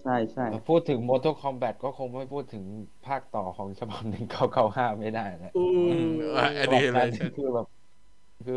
[0.00, 2.64] ใช่ใช่พูดถึง Mortal Kombat ก็คงไม่พูดถึง
[3.02, 6.04] ภาคต่อของฉบับหนึ่งเก้าเก้าห้าไม่ได้นะอู้อืม
[6.36, 7.66] อะอันนี้เลยคือแบบ
[8.46, 8.54] คือ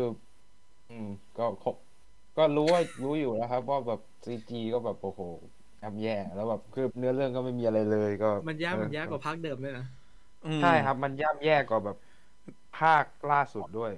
[0.88, 1.76] อืม ก็คง
[2.36, 5.22] ก็รู้ว่ารู้อยู่แล้วครับว่าแบบซีจีก็แบบโอ้โห
[5.82, 9.86] ย่ำแย่แล้วแบบคือเนื้อเรื่องก็ไม่มีอะไรเลยก็ มันยากเออมันยากกว่าภาคเดิมด้วยนะ
[10.58, 11.96] ใช่ครับ มันย่ำแย่กว่าแบบ
[12.74, 13.92] ภาคล่าสุดด้วย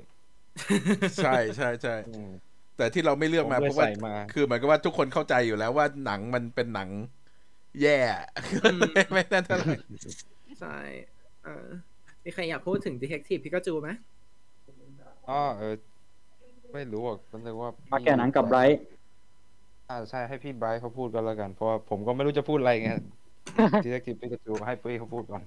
[1.18, 2.26] ใช่ใช่ใช่อืม
[2.76, 6.88] แต่ที่เราไม่เลือกมาผมเพเลยราะว่าใส่มาคือเหมือนกับว่าทุกคนเข้าใจอยู่แล้วว่าหนังมันเป็นหนัง
[7.82, 7.98] แย่
[8.72, 9.74] มไม่ไม่นั่นเท่าไหร่
[10.60, 10.76] ใช่
[11.44, 11.66] เออ
[12.24, 13.90] มีใครอยากพูดถึง Detective Pikachu ไหม
[15.28, 15.74] อ๋อเออ
[16.72, 18.80] ไม่รู้อะก็นึกว่ามาแก่หนังกับไบรท์
[19.88, 22.90] อ่าใช่ให้พี่ไบรท์เขาพูดกันแล้วกัน เพราะว่าผมก็ไม่รู้จะพูดอะไรไง
[23.84, 25.42] ทีแรกทีพี่กระจูให้ปุ้ยเขาพูดก่อน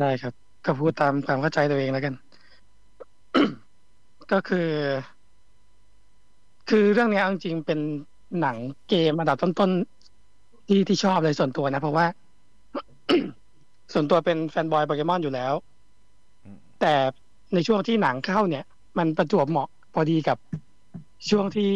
[0.00, 2.14] ได้ครับ ก็พูดตามความเข้าใจตัวเองแล้วกัน
[4.32, 4.68] ก็คือ
[6.68, 7.80] คือเรื่องเนี้ยเอาจริงๆเป็น
[8.40, 8.56] หนัง
[8.88, 12.06] เกมอันดับต้นๆที่ที่ชอบเลยส่วนตัวนะ เพราะว่า
[13.92, 15.52] ส่วนตัวเป็นแฟนบอยโปเกมอนอยู่แล้ว
[16.44, 16.94] อืมแต่
[17.54, 18.64] ในช่วงที่หนังเข้าเนี่ย
[18.98, 20.38] มันประจวบเหมาะพอดีกับ
[21.30, 21.70] ช่วงที่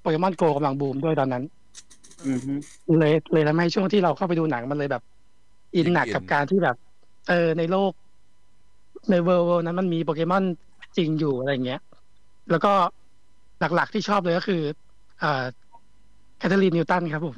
[0.00, 1.44] โปเกมอนโกกำลังบูมด้วยตอนนั้น
[2.26, 2.54] อือฮึ
[2.98, 5.02] เลยเลยทำให้ช่วงที่เราเข้าไปดูหนังมันเลยแบบ
[5.74, 6.76] อินหนักอินกับการที่แบบ
[7.28, 7.92] เออในโลก
[9.10, 10.44] ใน world นั้นมันมีโปเกมอน
[10.96, 11.80] จริงอยู่อะไรเงี้ย
[12.50, 12.72] แล้วก็
[13.58, 14.56] หลักๆที่ชอบเลยก็คือ
[15.20, 15.28] อ่า
[16.38, 17.36] Kathryn Newton ครับผม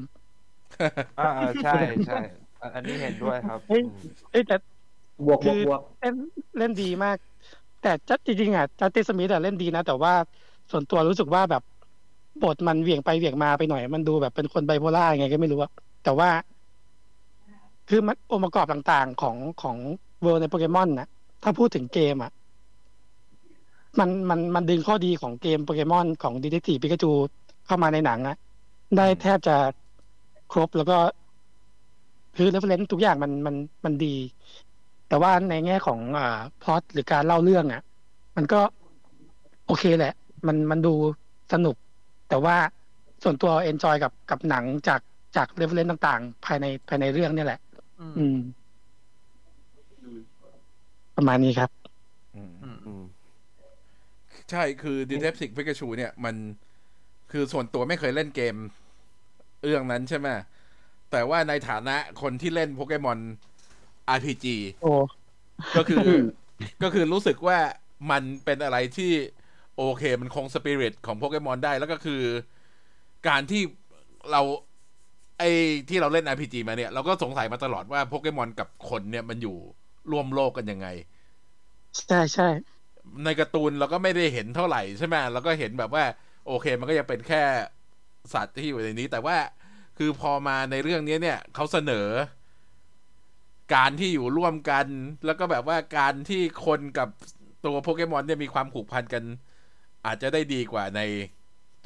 [1.16, 1.70] อ่าอ่าใช่
[2.04, 2.14] ใช่
[2.60, 3.98] อันอันนี้เห็นด้วยครับเฮ้ยอืม
[4.30, 4.54] เอ้ยแต่
[5.26, 6.14] บวกบคืวกอบวกเล่น
[6.58, 7.16] เล่นดีมาก
[7.80, 10.12] แต่จัดจริงๆอะ Justice Smith อะเล่นดีนะ แต่ว่า
[10.70, 11.62] ส่วนตัวรู้สึกว่าแบบ
[12.40, 15.70] บทมันเหวี่ยงไปเหวี่ยงมาไปหน่อย มันดูแบบเป็นคนไบโพลาร์ยังไงก็ไม่รู้อะ
[16.02, 16.28] แต่ว่า
[17.86, 19.78] คือมันองค์ประกอบต่างๆของของ
[20.20, 21.06] world ในโปเกมอนนะ
[21.42, 22.30] ถ้าพูดถึงเกมอะ
[23.98, 27.10] มันมันมันดึงข้อดีของเกมโปเกมอนของ Detective Pikachu
[27.66, 28.36] เข้ามาในหนังอะ
[28.96, 29.56] ได้แทบจะ
[30.52, 30.96] ครบแล้วก็
[32.36, 34.14] คือ reference ทุกอย่างมันมันมันดี
[35.08, 37.82] แต่ว่าในแง่ของอ่าพล็อตหรือการเล่าเรื่องอะ
[38.36, 38.60] มันก็
[39.66, 40.12] โอเคแหละ
[40.46, 40.94] มันมันดู
[41.52, 41.76] สนุก
[42.28, 42.56] แต่ว่า
[43.22, 45.00] ส่วนตัว enjoy กับกับหนังจาก
[45.36, 47.60] จาก reference ต่างๆ ภายในภายในเรื่องเนี่ยแหละ
[48.00, 48.14] อืม
[50.00, 50.18] อืม
[51.16, 51.77] ประมาณนี้ครับอืมอืมอืม
[54.50, 56.34] ใช่คือ Detective Pikachu เนี่ย มัน
[57.32, 58.56] คือส่วนตัวไม่เคยเล่นเกม
[59.64, 60.28] เรื่องนั้นใช่ไหม
[61.10, 63.18] แต่ว่าในฐานะคนที่เล่นโปเกมอน
[64.16, 64.46] RPG
[64.82, 64.92] โอ้
[65.76, 66.08] ก็คือ
[66.82, 67.58] ก็คือรู้สึกว่า
[68.10, 69.12] มันเป็นอะไรที่
[69.76, 72.22] โอเค มันคงสปิริตของโปเกมอนได้ แล้วก็คือ
[73.28, 73.62] การที่
[74.30, 74.42] เรา
[75.38, 75.50] ไอ้
[75.88, 79.56] ที่เราเล่น RPG มาเนี่ย เราก็สงสัยมาตลอดว่าโปเกมอนกับคนเนี่ยมันอยู่
[80.10, 80.86] ร่วมโลกกันยังไง
[82.08, 82.48] ใช่ใช่
[83.24, 86.04] ในการ์ตูนเราก็ไม่ได้เห็นเท่าไหร่ใช่ไหมเราก็เห็นแบบว่า
[86.46, 87.42] โอเค มันก็ยังเป็นแค่
[88.34, 89.36] สัตว์ที่อยู่ในนี้ แต่ว่า
[89.98, 92.06] คือพอมาในเรื่องนี้เนี่ยเขาเสนอ
[93.74, 94.86] การที่อยู่ร่วมกัน
[95.26, 97.08] แล้วก็แบบว่าการที่คนกับ
[97.64, 99.22] ตัวโปเกมอนเนี่ยมีความผูกพันกัน
[100.06, 101.00] อาจจะได้ดีกว่าใน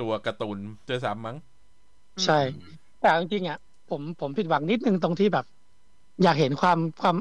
[0.00, 0.58] ตัวการ์ตูน
[0.88, 1.36] ด้วยซ้ำมั้ง
[2.24, 2.38] ใช่
[3.00, 3.58] แต่จริงๆอะ
[3.90, 5.46] ผมผมผิดหวังนิดนึงตรงที่แบบ
[6.22, 7.16] อยากเห็นความความ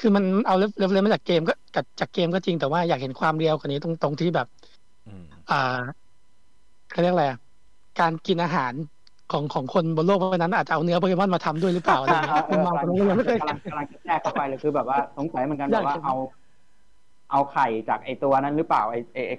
[0.00, 4.46] คือมันเอาเรฟเรฟเลนมาจากเกมก็ จากจากเกมก็จริงแต่ว่าอยากเห็นความเรียวกว่านี้ตรงตรงที่แบบ
[5.06, 5.78] อืมอ่า
[6.90, 7.38] เขาเรียกอะไรอะ
[8.00, 8.72] การกินอาหาร
[9.32, 16.14] ของของคนบนโลกเพราะฉะนั้นอาจจะเอาเนื้อโปเกมอนมาทำด้วยหรือเปล่าอะไรอ่าเงี้ยเออมองกำตรลังงนี้ยังไม่เคยกำลังกำลังจะแทรกเข้าไปเลยคือแบบว่าสงสัยเหมือนกันแบบว่าเอา
[17.30, 19.36] เอาไข่จากไอตัวนั้นหรือเปล่าไอไอไอ้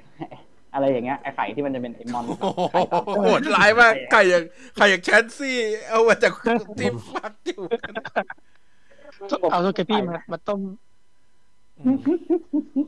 [0.74, 2.78] อะไรอย่างเงี้ยไอไข่ที่มันจะเป็นไอมอนโอ้โห
[3.22, 4.44] โหดร้ายมากใครอย่าง
[4.76, 5.58] ใครอย่างแชนซี่
[5.90, 6.34] เอามาจาก
[6.80, 7.62] ที่ฟักอยู่
[9.52, 10.89] เอาโทเกปี้มามาต้มอืม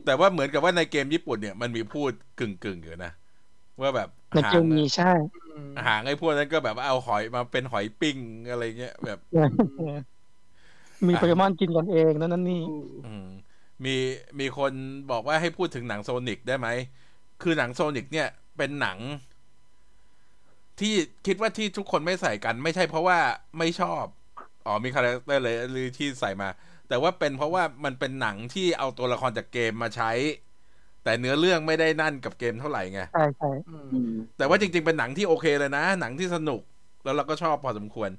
[0.04, 3.12] แต่ว่าเหมือนกับว่าในเกมญี่ปุ่นเนี่ยมันมีพูดกึ่งกึ่งๆอยู่นะ
[3.80, 5.12] ว่าแบบในเกมมีใช่
[5.54, 8.16] อืมหางไอ้พวกนั้นก็แบบว่าเอาหอยมาเป็นหอยปิ้ง
[8.50, 9.18] อะไรเงี้ยแบบ
[11.06, 12.60] มีโปเกมอนกินกันเองนั่นนั่นนี่
[13.06, 13.26] อืม
[13.84, 13.96] มี
[14.40, 14.72] มีคน
[15.10, 16.68] บอกว่าให้พูดถึงหนังโซนิกได้ไหม
[17.42, 18.98] คือหนังโซนิกเนี่ยเป็นหนัง
[20.80, 20.94] ที่
[21.26, 23.18] คิดว่าที่ทุกคนไม่ใส่กัน ไม่ใช่เพราะว่า
[23.58, 24.04] ไม่ชอบ
[24.66, 26.48] อ๋อมีคาแรคเตอร์เลยหรือที่ใส่มา
[26.92, 30.10] แต่ว่าเป็นเพราะว่ามันเป็นหนังที่เอาตัวละครจากเกมมาใช้
[31.04, 36.60] แต่เนื้อเรื่องไม่ได้นั่นกับเกมเท่าไหร่ไงใช่ใช่อืมอืมแต่ว่าจริง ๆ เป็นหนังที่โอเคเลยนะ หนังที่สนุก
[37.04, 38.10] แล้วเราก็ชอบพอสมควร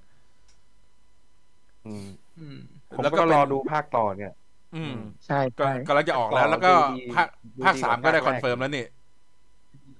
[1.85, 2.05] อืม
[2.39, 2.57] อืม
[2.97, 4.33] ผมแล้วก็ก็เป็นรอดูภาคต่อเนี่ย
[4.75, 4.93] อืม
[5.25, 8.85] ใช่ก็ใช่กำลังจะออกแล้ว แล้วก็ดูดีภาคดูภาคดีสามกว่าก็ได้ภาคแรกคอนเฟิร์มแล้วนี่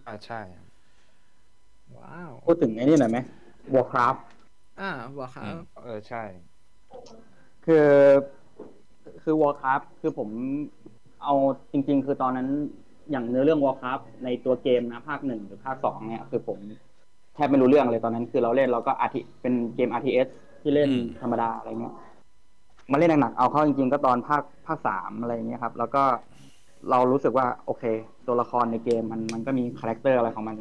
[0.05, 0.41] อ่าใช่
[1.97, 3.17] ว้าว พูดถึงไอ้นี่หน่อยไหม
[3.73, 4.15] Warcraft
[4.79, 6.23] อ่าว่าครับอืมเออใช่
[7.65, 7.87] คือ
[9.23, 10.29] คือ Warcraft คือผม
[11.23, 11.33] เอา
[11.71, 12.47] จริง ๆ คือตอนนั้น
[13.11, 16.59] อย่างเนื้อเรื่อง Warcraft ในตัวเกมนะภาคหนึ่งหรือภาคสองเนี่ยคือผม
[17.35, 20.27] แทบไม่รู้เรื่องเลยตอนนั้น คือเราเล่นเราก็อาทิเป็นเกม RTS
[20.61, 21.93] ที่เล่นอืมธรรมดาอะไรเงี้ย
[22.91, 26.03] มาเล่นหนักๆเอาเข้าจริง ๆ ก็ตอนภาคภาคสามอะไรเงี้ยครับ แล้วก็
[26.89, 27.83] เรารู้สึกว่า โอเค
[28.27, 30.57] ตัวละครในเกมมันมันก็มี character อะไรของมัน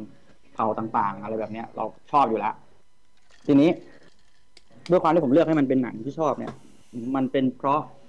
[0.53, 2.53] เผ่าต่างๆ อะไรแบบเนี้ย เราชอบอยู่แล้ว
[3.47, 3.69] ทีนี้
[4.89, 6.53] ด้วยความที่ผมเลือกให้มันเป็นหนังที่ชอบเนี่ย
[7.15, 8.02] มันเป็นเพราะเอ่อ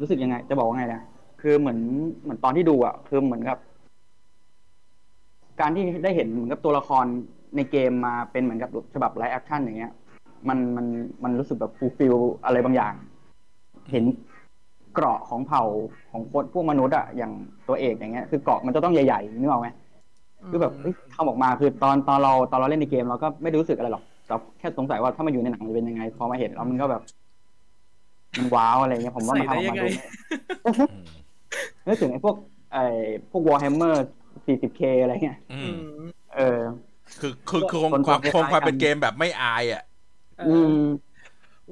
[0.00, 1.02] รู้สึกยังไง จะบอกว่าไงนะ
[1.40, 1.78] คือเหมือน
[2.22, 3.58] เหมือนตอนที่ดูอะ คือเหมือนกับ
[5.60, 7.04] การที่ได้เห็นเหมือนกับตัวละคร
[7.56, 9.92] ในเกมมาเป็นเหมือนกับฉบับ live action อย่างเงี้ย
[10.48, 10.86] มันมัน
[11.24, 12.94] มันรู้สึกแบบ fulfill อะไรบางอย่าง
[13.90, 14.04] เห็น
[14.94, 15.64] เกราะของเผ่า
[16.10, 17.32] ของคนพวกมนุษย์อะอย่าง
[17.68, 19.68] ตัวเอกอย่างเงี้ยคือเกราะมันจะต้องใหญ่ๆนึกออกไหม
[20.50, 27.02] คือแบบเฮ้ยทำออกมาคือตอนตอนเราตอนเราเล่นในเกมเราก็ไม่ได้รู้สึกอะไรหรอกแต่แค่สงสัยว่าถ้ามาอยู่ในหนังมันจะเป็นยังไง พอมาเห็นแล้วมันก็แบบ
[28.38, 29.86] มันว้าวอะไรเงี้ยผมว่ามันใส่ทำอได้อกยัมางไงดู
[30.88, 31.06] อืม
[31.86, 32.36] นึกถึงไอ้พวก
[32.72, 32.80] ไอ้
[33.30, 33.96] พวก Warhammer
[34.46, 36.60] 40k อะไรเงี้ยอือืมมเออ
[37.20, 39.82] คือคือคือคงคนความคล้ายๆคงความเป็นกันเกมแบบไม่อายอะ
[40.38, 40.74] เออือม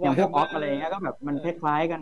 [0.01, 2.01] อย่างพวกอ Warhammer อฟอะไรเงี้ยก็แบบมันคล้ายๆกัน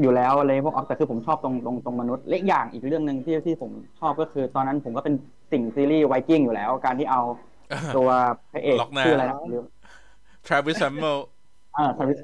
[0.00, 5.14] อยู่แล้วอะไรพวกออฟแต่คือผมชอบตรงตรงตรงมนุษย์เล็กอย่างอีกเรื่องหนึ่งที่ที่ผมชอบก็คือ ตอนนั้นผมก็เป็น
[5.52, 7.20] ติ่งซีรีส์ไวกิ้งอยู่แล้ว การที่เอา
[7.96, 8.08] ตัว
[8.52, 9.64] พระเอกล็อกหน้าชื่ออะไรนะลืม
[10.46, 11.18] Travis Samuel
[11.76, 12.18] อ่าทวิส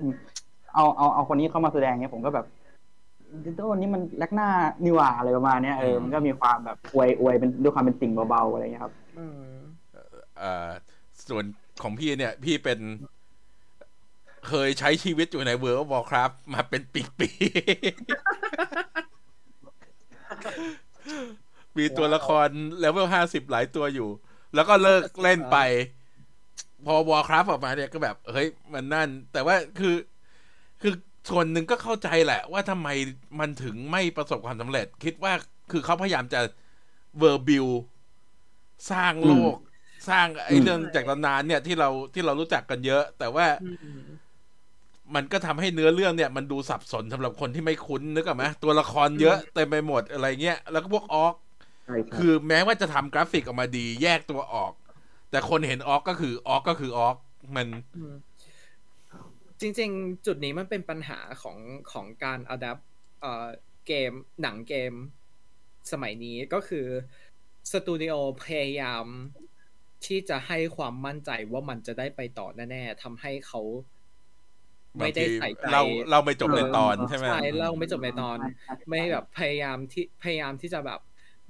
[0.76, 2.46] เอาเอาเอาคนนี้เข้ามาแสดงเนี่ยผมก็แบบ
[3.44, 4.50] ดิโดนี่มันแลกหน้า
[4.84, 9.32] นิว่าอะไรประมาณเนี้ยเออมันก็มีความแบบอวยอวยเป็นด้วยความเป็นติ่งเบาๆอะไรเงี้ยครับอืม
[10.38, 10.70] เอ่อ
[11.28, 11.44] ส่วน
[11.82, 12.78] ของพี่เนี่ย พี่เป็น
[14.48, 17.38] เคยใช้ชีวิตอยู่ใน World of Warcraft มาเป็นปีๆ
[21.76, 22.48] มีตัวละคร
[22.80, 24.08] เลเวลห้าสิบหลายตัวอยู่
[24.54, 25.58] แล้วก็เลิกเล่นไป
[26.86, 29.94] พอ Warcraft ออกมาเนี่ยก็แบบ เฮ้ย มันนั่น แต่ว่าคือคือ
[31.28, 32.88] ส่วนหนึ่งก็เข้าใจแหละ ว่าทำไม
[33.40, 35.32] มันถึงไม่ประสบความสำเร็จ คิดว่า
[35.70, 36.40] คือเขาพยายามจะ
[37.18, 37.66] world build
[38.90, 39.56] สร้างโลก
[40.08, 44.36] สร้างไอ้อืมเรื่องจากตำนานเนี่ยที่เราที่เรารู้จักกันเยอะ แต่ว่าอืม
[45.14, 51.34] มันก็ทำให้เนื้อเรื่องเนี่ยมันดูสับสนสำหรับคนที่ไม่คุ้นนึกออกไหมตัวละครเยอะเต็มไปหมดอะไรเงี้ย แล้วก็พวก Orc
[51.84, 54.72] ใช่ครับคือแม้ว่าจะทำกราฟิกออกมาดี แยกตัวออก
[55.30, 57.16] แต่คนเห็นออกก็คือออกก็คือออก
[57.56, 58.12] มันอืม
[59.60, 61.58] จริง ๆ จุดนี้มันเป็นปัญหาของ
[61.92, 62.78] ของการอัดแอป
[63.20, 63.46] เอ่อ
[63.86, 64.92] เกมหนังเกม
[65.92, 66.86] สมัยนี้ก็คือ
[67.72, 68.14] สตูดิโอ
[68.44, 69.04] พยายาม
[70.06, 73.60] ที่จะให้ความมั่นใจว่ามันจะได้ไปต่อแน่ๆทำให้เขา
[74.98, 81.00] ไม่ได้ใส่ใจเราเราไม่จบในตอนใช่ไหมใช่เราไม่จบในตอนใช่ใช่ไม่แบบพยายามที่พยายามที่จะแบบ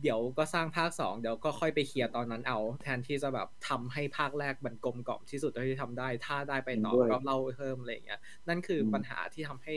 [0.02, 9.76] เดี๋ยวก็สร้างภาคสองเดี๋ยวก็ค่อยไปเคลียร์ตอนนั้นเอา แทนที่จะแบบทำให้ภาคแรกมันกลมกล่อมที่สุดเท่าที่ทำได้ ถ้าได้ไปต่อเห็นด้วยก็เล่าเพิ่มอะไรอย่างเงี้ยนั่นคืออมปัญหาที่ทำให้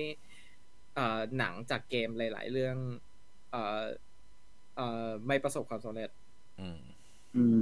[0.95, 2.75] เอ่อหนังจากเกมหลาย ๆ เรื่อง
[3.51, 3.81] เอ่อ
[4.75, 6.09] เอ่อไม่ประสบความสำเร็จ
[6.59, 6.79] อืม
[7.35, 7.61] อืม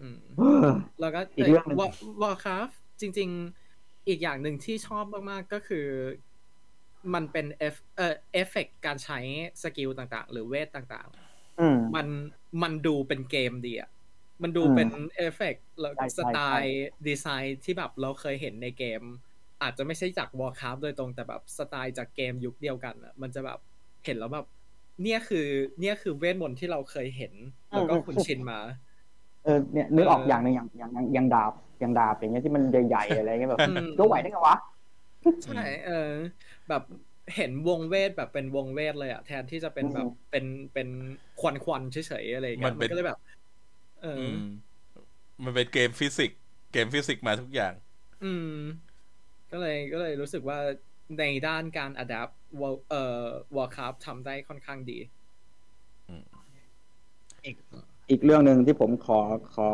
[0.00, 0.68] อืมเออ
[1.00, 1.78] แล้วก็อีกเรื่องหนึ่ง
[2.22, 2.68] Warcraft
[3.00, 3.30] จริง
[3.68, 5.86] ๆ อีกอย่างหนึ่งที่ชอบมาก ๆ ก็คือ
[7.14, 9.18] มันเป็นเอฟเอ่อเอฟเฟกการใช้
[9.62, 11.08] skill ต่างๆ หรือเวทต่าง
[11.58, 12.06] อืมๆมัน
[12.62, 13.90] มันดูเป็นเกมดีอะ
[14.42, 16.74] มันดูอืมเป็นเอฟเฟกต์แล้วใช่ใช่สไตล์
[17.08, 19.02] ดีไซน์ที่แบบเราเคยเห็นในเกม
[19.62, 23.58] อาจจะไม่ใช่จาก Warcraft โดยตรงแต่แบบสไตล์จากเกมยุคเดียวกันอะมันจะแบบ
[24.04, 24.46] เห็นแล้วแบบ
[25.02, 25.46] เนี่ยคือ
[25.80, 27.34] เนี่ยคือเวทมนต์ที่เราเคยเห็น
[27.74, 28.58] แล้วก็คุ้นชินมา
[29.44, 34.56] เออเนี่ยนึกออกเออออย่างหนึ่งอย่างอย่างอย่างอย่างดาบอย่างดาบอย่างเงี้ยที่มันใหญ่ๆอะไรเงี้ยแบบอืมก็ไหวได้ไงวะ
[35.44, 35.92] ใช่เออ
[36.68, 36.82] แบบ
[37.34, 40.88] เห็นวงเวทแบบเป็นวงเวทเลยอะแทนที่จะเป็นแบบอืมเป็นเป็น
[41.36, 43.18] ควันควันๆเฉยๆอะไรอย่างเงี้ยมันมัเป็นมันก็เลยแบบ
[43.98, 44.42] เอออือม
[45.44, 46.38] มันเป็นเกมฟิสิกส์
[46.72, 47.72] เกมฟิสิกส์มาทุกอย่าง
[48.20, 48.46] อืม
[49.50, 50.58] ก็เลยก็เลยรู้สึกว่า
[51.18, 52.98] ในด้านการ adapt วเอ่อ
[53.56, 54.98] Warcraft ทำได้ค่อนข้างดี
[58.10, 59.20] อีกเรื่องหนึ่งที่ผมขอ
[59.54, 59.68] ขอ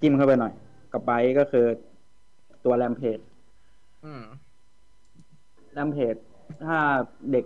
[0.00, 0.52] จิ้มเข้าไปหน่อย
[0.92, 1.66] กับไบรท์ก็คือ
[2.64, 3.18] ตัว Rampage
[4.02, 4.22] อืม
[5.76, 6.16] แรมเพจ
[6.66, 6.76] ถ้า
[7.32, 7.44] เด็ก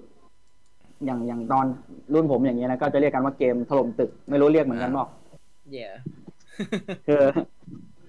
[1.04, 1.66] อย่างอย่างตอน
[2.14, 5.08] รุ่นผมอย่างเงี้ยนะก็จะเรียกกันว่าเกมถล่มตึกไม่รู้เรียกเหมือนกันหรอก
[5.76, 5.94] yeah
[7.06, 7.22] คือ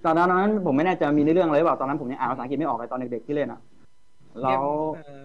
[0.04, 3.60] ตอนนั้นผมไม่แน่ใจมีในเรื่องอะไรหรือเปล่าตอนนั้นผมยังอ่านภาษาอังกฤษไม่ออกเลยตอนเด็กๆที่เล่นอะ
[4.42, 5.24] แล้วเกมเอ่อ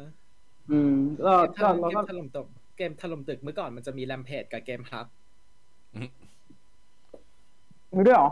[0.72, 0.94] อืม
[1.26, 5.08] ก็เกก็มเราเกก็มถล่มตึกเกมถล่มตึกเมื่อก่อนมันจะมีแรมเพจกับเกมฮัก
[7.96, 8.30] มีด้วยเหรอ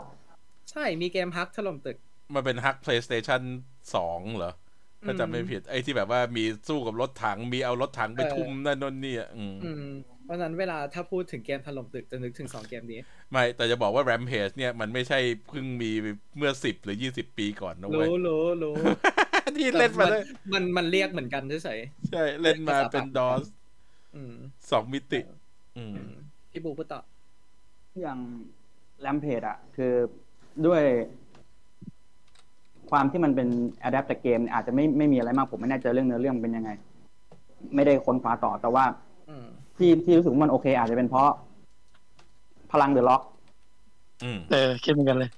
[0.70, 1.96] ใช่มีเกมฮักถล่มตึก
[2.34, 3.42] มันเป็นฮัก PlayStation
[3.94, 4.52] สองเหรอ
[5.06, 9.84] ถ้าจำไม่ผิดไอ้ที่แบบว่ามีสู้กับรถถังมีเอารถถังไปเออทุ่มนั่นนนนี่อะอืมอืม
[10.24, 13.00] เพราะฉะนั้นเวลาถ้าพูดถึงเกมถล่มตึกจะนึกถึงสองเกมนี้
[13.32, 15.90] ไม่ แต่จะบอกว่า Rampage เนี่ยมันไม่ใช่เพิ่งมี
[16.36, 18.74] เมื่อสิบหรือยี่สิบปีก่อนนะเว้ยรู้รู้รู้
[19.58, 24.34] ที่เล่นมาเลยมันมันเรียกเหมือนกันเฉยใช่ เล่นมาเป็นดอสๆอืม
[24.70, 25.20] สองมิติ
[25.76, 26.12] อืมอืม
[26.52, 27.00] พี่บูพูดต่อ
[28.02, 28.18] อย่าง
[29.00, 29.94] แรมเพจอะคือ
[30.66, 30.82] ด้วย
[32.90, 33.48] ความที่มันเป็น
[33.82, 36.70] อะแดปจากเกมเนี่ยอาจจะไม่ไม่มีอะไรมากผมไม่แน่ใจเรื่องเนื้อเรื่องเป็นยังไง
[37.74, 38.84] ไม่ได้ค้นคว้าต่อแต่ว่า
[39.28, 39.46] อืม
[39.76, 41.30] ที่ที่รู้สึกว่ามันโอเค อาจจะเป็นเพราะ
[42.72, 43.22] พลังเดอะล็อก
[44.24, 45.30] อืมเออคิดเหมือนกันเลย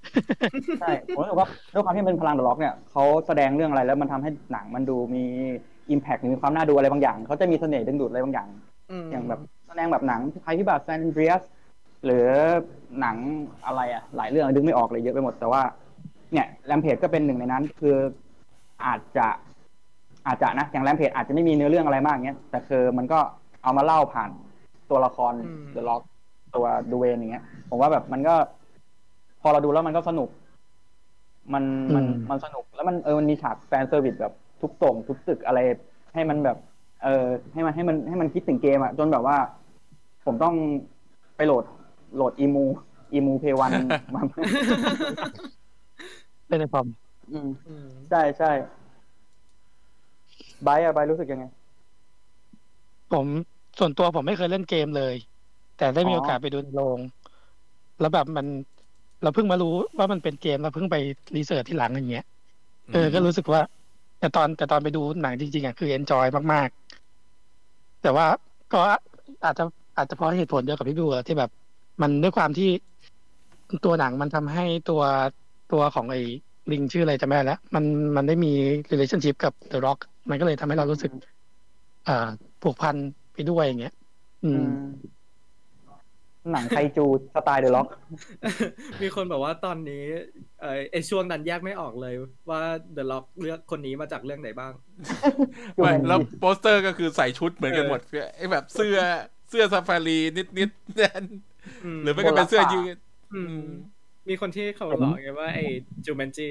[0.81, 5.25] ใช่ผมรู้สึกว่าด้วยความที่มันเป็นพลังเดอะล็อกเนี่ยเขาแสดงเรื่องอะไรแล้วมันทำให้หนังมันดูมี
[5.91, 8.49] อิมแพ t หรือมีความน่าดูอะไรบางอย่างเขาจะมีเสน่ห์ดึงดูดอะไรบางอย่าง
[8.91, 11.43] อืมอย่างแบบแสดงแบบหนังภัยพิบัติ San Andreas
[12.05, 12.27] หรือ
[13.01, 13.17] หนัง
[13.67, 15.63] อะไรอะหลายเรื่องดึงไม่ออกเลยเยอะไปหมดแต่ว่า
[16.33, 17.97] เนี่ย Rampage ก็เป็นหนึ่งในนั้น คือ
[18.85, 19.27] อาจจะ
[20.27, 23.19] อาจจะนะอย่าง Rampage อาจจะไม่มีเนื้อเรื่องอะไรมากเงี้ยแต่คือมันก็
[23.63, 24.31] เอามาเล่าผ่าน
[24.91, 25.33] ตัวละคร
[25.73, 26.03] The Rock
[26.55, 28.35] ตัว Dwayne อย่างเงี้ย ผมว่าแบบมันก็
[29.43, 30.29] พอเราดูแล้วมันก็สนุก
[31.53, 31.65] มัน
[31.95, 35.59] มันอืมมันสนุกแล้วมันเออมันมีฉาก fan service แบบทุบส่งทุบตึกอะไร
[36.15, 36.57] ให้มันแบบ
[37.03, 39.37] เออให้มันให้มันให้มันคิดถึงเกมอะจนแบบว่า
[40.27, 40.55] ผมต้อง
[41.37, 41.65] ไปโหลด
[42.17, 43.73] โหลด emu emu Play One
[44.15, 44.23] มา
[46.49, 46.89] เล่นในคอม
[47.33, 48.53] อืม อืมใช่ใช่
[50.63, 51.45] ไบร์ทอะไบร์ทรู้สึกยังไง
[53.11, 53.29] ผม
[53.79, 55.15] ส่วนตัวผมไม่เคยเล่นเกมเลย
[55.77, 57.01] แต่ได้มีอ๋อ โอกาสไปดูในโรง
[58.01, 58.47] แล้วแบบมัน
[59.23, 60.97] เราเพิ่งมารู้ว่ามันเป็นเกมเราเพิ่งไป
[61.37, 62.25] research ทีหลังอย่างเงี้ย
[62.93, 63.61] เออก็รู้สึกว่า
[64.21, 68.27] แต่ตอนแต่ตอนไปดูหนังจริงๆอะคือ enjoy มากๆ แต่ว่า
[68.73, 68.79] ก็
[69.45, 69.65] อาจจะ
[69.97, 71.51] อาจจะเพราะเหตุผลเดียวกับพี่บิวอะที่แบบ
[72.03, 72.71] มันด้วยความที่
[73.85, 75.03] ตัวหนังมันทำให้ตัว
[75.73, 76.21] ตัวของไอ้
[76.73, 77.85] ลิงชื่ออะไรจำไม่ได้แล้วมัน
[78.17, 78.53] มันได้มี
[78.93, 79.99] relationship กับ The Rock
[80.31, 81.13] มันก็เลยทำให้เรารู้สึก
[82.09, 82.29] อ่า
[82.63, 82.97] ผูกพัน
[83.33, 83.95] ไปด้วยอย่างเงี้ย
[84.45, 84.69] อืม
[86.53, 87.89] หนังไคจูสไตล์ The Rock
[89.03, 90.05] มีคนบอกว่าตอนนี้
[90.61, 92.15] เออไอช่วงนั้นแยกไม่ออกเลย
[92.51, 92.61] ว่า
[92.97, 94.73] The Rock เลือกคนนี้มาจากเรื่องไหนบ้าง
[95.77, 98.01] ไม่แล้วโปสเตอร์ก็คือใส่ชุดเหมือนกันหมด
[98.37, 98.97] ไอ้แบบเสื้อ
[99.51, 101.25] เสื้อซาฟารีนิดนิดๆนั่น
[101.85, 102.97] อืมหรือไม่ก็เป็นเสื้อยืด
[103.35, 103.57] อืมอื
[104.29, 105.61] มมีคนที่เขาหลอกไงว่าไอ
[106.05, 106.47] Jumanji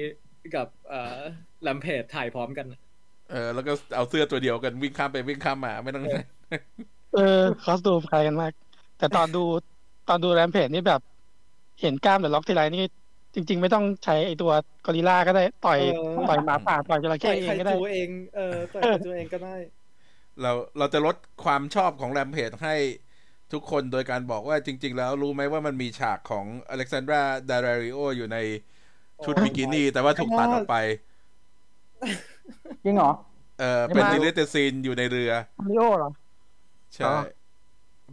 [0.56, 1.18] กับเอ่อ
[1.66, 2.66] Rampage ถ่ายพร้อมกัน
[3.30, 6.04] เออ แล้วก็เอาเสื้อตัวเดียวกันวิ่งข้ามไปวิ่งข้ามมาไม่ต้อง
[7.14, 8.52] เออ costume คล้ายกันมาก
[8.98, 9.44] แต่ตอนดู
[10.08, 11.00] ตอนดู Rampage นี่แบบ
[11.80, 12.84] เห็นกล้าม The Rock ทีไรนี่
[13.34, 14.52] จริง ๆ ไม่ต้องใช้ไอตัว
[14.86, 19.56] กอริลลาก็ได้ต่อยเออต่อยหมาป่าต่อยจระเข้ต่อยไคจูเองก็ได้เองเออต่อยไคจูเองก็ได้
[20.42, 22.74] เราเราจะลดความชอบของ Rampage ให้
[23.52, 28.38] ทุกคนโดยการบอกว่าจริง ๆ แล้วรู้ไหมว่ามันมีฉากของ Alexandra Daddario อยู่ใน
[29.24, 30.76] ชุดโอ้บิกินี่ แต่ว่าถูกตัดออกไป
[32.84, 33.12] จริงเหรอ
[33.58, 35.32] เออเป็นดีเลตซีนอยู่ในเรือ
[35.70, 36.10] ลิโอเหรอ
[36.94, 37.12] ใช่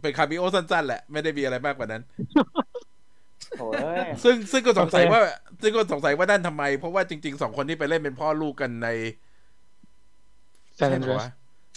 [0.02, 2.02] เป็นคาบิโอสั้นๆ แหละ ไม่ได้มีอะไรมากกว่านั้น
[3.56, 5.22] โถ่เอ้ยซึ่งซึ่งก็สงสัยโอเคว่า
[5.62, 8.88] ซึ่งก็สงสัยว่านั่นทำไม เพราะว่าจริงๆสองคนที่ไปเล่นเป็นพ่อลูกกันใน
[10.76, 11.28] แซนใช่ด์เหเดรรอสวะ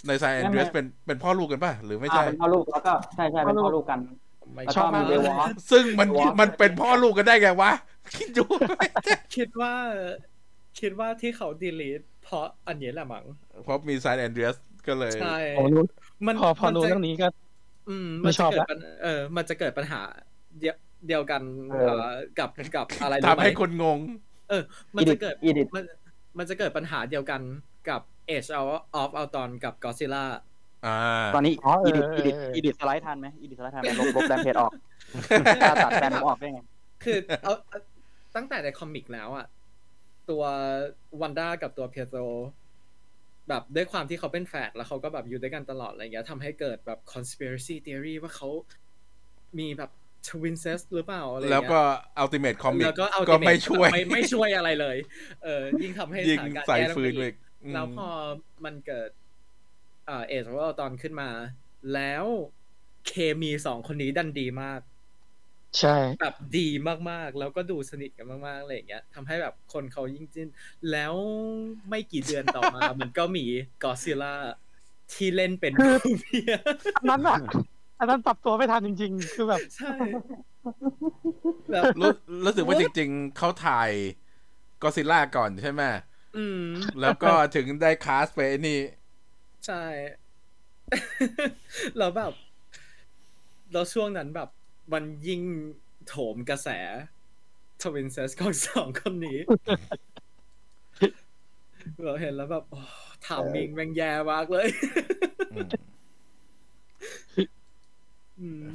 [0.07, 3.99] ในไซแอนเดรสเป็นเป็นพ่อลูกกันป่ะ หรือไม่อ่าใช่เป็นพ่อลูกแล้วก็ใช่ใช่เป็นพ่อลูกกัน
[4.53, 7.71] ไม่แล้วชก็อบมีมากเดวอสซึ่งมันวะมันเป็นพ่อลูกกันได้ไงวะ
[8.17, 8.45] คิดดู
[9.35, 9.73] คิดว่า
[10.79, 13.25] คิดว่าที่เขาดีลีทเพราะอันนี้แหละมั้ง
[13.63, 14.55] เพราะมีไซแอนเดรส
[14.87, 15.83] ก็เลยใช่พอรู้
[16.27, 17.27] มันพอพอรู้มันจะเรื่องนี้ก็
[17.89, 20.01] อืมไม่มันชจะอบเกิดละปัญเออ มันจะเกิดปัญหา
[20.59, 20.75] เดียว
[21.07, 22.09] เดียวกันเออเอ่อ
[22.39, 23.99] กับกับอะไรรู้ทำให้ไหมคนงง
[24.49, 24.63] เออ
[24.95, 25.83] มันจะเกิดอีดิทมัน
[26.37, 27.41] มันจะเกิดปัญหาเดียวกัน
[27.89, 28.01] กับ
[28.33, 28.49] Age
[29.01, 30.25] of Ultron กับ Godzilla
[30.85, 30.97] อ่า
[31.35, 34.71] ตอนนี้อ๋อเออีอดิทเอออีดิทเอออีดิทสไลด์ทันไหมอีดิทสไลด์ทันไหมลบลบแรมเพจออก
[35.61, 36.61] กล้าตัดแฟนผมออกได้ไง
[37.03, 37.79] คือเอาเอา
[38.35, 39.45] ตั้งแต่ในคอมิกแล้วอะ
[40.29, 40.43] ตัว
[41.21, 42.19] วันด้ากับตัวเพียโตร
[43.49, 48.49] แบบด้วยความที่เขาเป็นแฝดแล้วเขาก็แบบอยู่ด้วยกันตลอดอะไรเงี้ยทำให้เกิดแบบ conspiracy theory ว่าเขา
[49.59, 49.91] มีแบบ
[50.27, 51.79] twin c e s หรือเปล่าอะไรเงี้ยแล้วก็
[52.17, 54.97] อัลติเมทคอมิกแล้วก็เอาก็ไม่ช่วยไม่ไม่ช่วยอะไรเลย
[55.43, 58.07] เออยิ่งทำให้ยิงสถานการณ์ใส่แย่ลงฟืไปนอีอีกกอืม แล้วพอ
[58.65, 59.09] มันเกิด
[60.05, 61.29] เอ่อเอชว่าตอนขึ้นมา
[61.93, 62.25] แล้ว
[63.07, 64.81] เคมีสองคนนี้ดันดีมาก
[65.73, 66.67] ใช่แบบดี
[67.09, 70.47] มากๆ แล้วก็ดูสนิทกันมากๆอะไรอย่างเงี้ยทำให้แบบคนเขายิ่งจิ้น
[70.91, 71.13] แล้ว
[71.89, 73.45] ไม่กี่เดือนต่อมา มันก็มี
[73.83, 74.35] กอซิล่า
[75.13, 76.53] ที่เล่นเป็นผู้เมีย
[76.95, 77.37] อันนั้นอะ
[77.99, 79.91] อันนั้นปรับตัวไม่ทันจริง ๆ คือแบบใช่
[81.71, 82.11] แบบรู้
[82.45, 83.91] รู้สึกว่าจริง ๆเขาถ่าย
[84.81, 85.81] กอซิล่าก่อนใช่ไหม
[86.37, 86.65] อืม
[87.01, 88.79] แล้วก็ถึงได้ cast ไปไอ้นี่
[89.65, 89.83] ใช่
[91.97, 92.33] แล้วแบบ
[93.71, 94.49] แล้วช่วงนั้นแบบ
[94.93, 95.41] มันยิ่ง
[96.07, 96.69] โถมกระแส
[97.81, 99.39] twincest ของสองคนนี้
[102.05, 102.63] เราเห็นแล้วแบบ
[103.25, 104.67] timing แม่งแย่มากเลย
[105.53, 105.69] อืม
[108.41, 108.65] อืม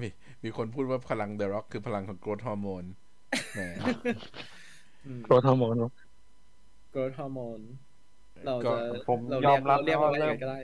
[0.00, 0.08] มี
[0.44, 2.84] มีคนพูดว่าพลัง The Rock คือพลังของ growth hormone
[3.54, 3.60] แหม
[5.24, 5.74] โกรทฮอร์โมน
[6.90, 7.60] โกรทฮอร์โมน
[8.46, 10.58] เราก็จะผมเรายเรีอยกมรับเราเรียกนะว่าว่าอะไรเริ่มก็ได้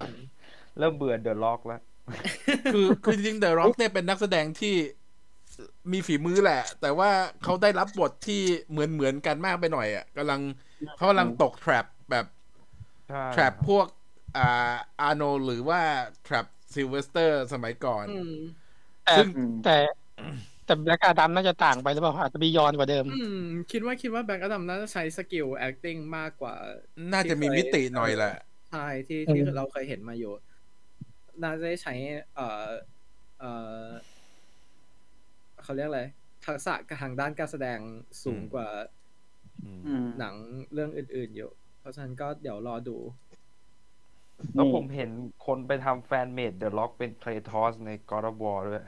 [0.00, 0.18] อืม
[0.78, 1.80] เริ่มเบื่อเดอะล็อกแล้ว
[2.72, 4.74] คือคือจริงๆเดอะร็อกเนี่ยเป็นนักแสดงที่
[5.92, 7.10] มีฝีมือแหละ แต่ว่า
[7.44, 10.40] เขาได้รับบทที่เหมือนเหมือนกันมากไปหน่อยอะกำลัง
[10.96, 12.26] เขากำลังตก trap แบบ
[13.08, 13.86] ใช่ trap พวก
[14.36, 15.80] อ่าอาร์โนหรือว่า
[16.26, 18.32] trap ซิลเวสเตอร์สมัยก่อนอืม
[19.04, 19.28] แต่ซึ่ง
[19.64, 19.76] แต่
[20.70, 23.38] แต่แบล็กอาดัมน่าจะต่างไปหรือเปล่าอาจจะบียอนกว่าเดิม อืม
[23.70, 26.54] คิดว่าคิดว่าแบงค์อดัมน่าจะใช้สกิล acting มากกว่า
[27.12, 28.34] น่าจะมีมิติหน่อยแหละ
[28.70, 30.32] ใช่ที่ที่อืมเราเคยเห็นมาอยู่
[31.42, 31.94] น่าจะได้ใช้
[32.34, 32.66] เอ่อ
[33.40, 33.50] เอ่
[33.82, 33.86] อ
[35.62, 36.02] เขาเรียกอะไร
[36.44, 37.78] ทักษะทางด้านการแสดง
[38.24, 38.68] สูงอืมกว่า
[39.64, 40.34] อืมหนัง
[40.72, 41.50] เรื่องอื่น ๆ อยู่
[41.80, 42.96] เพราะฉะนั้นก็เดี๋ยวรอดู
[44.54, 45.10] แล้วผมเห็น
[45.46, 48.84] คนไปทำแฟนเมดเดอะล็อกเป็นเคลทอสในกอร์บอด้วย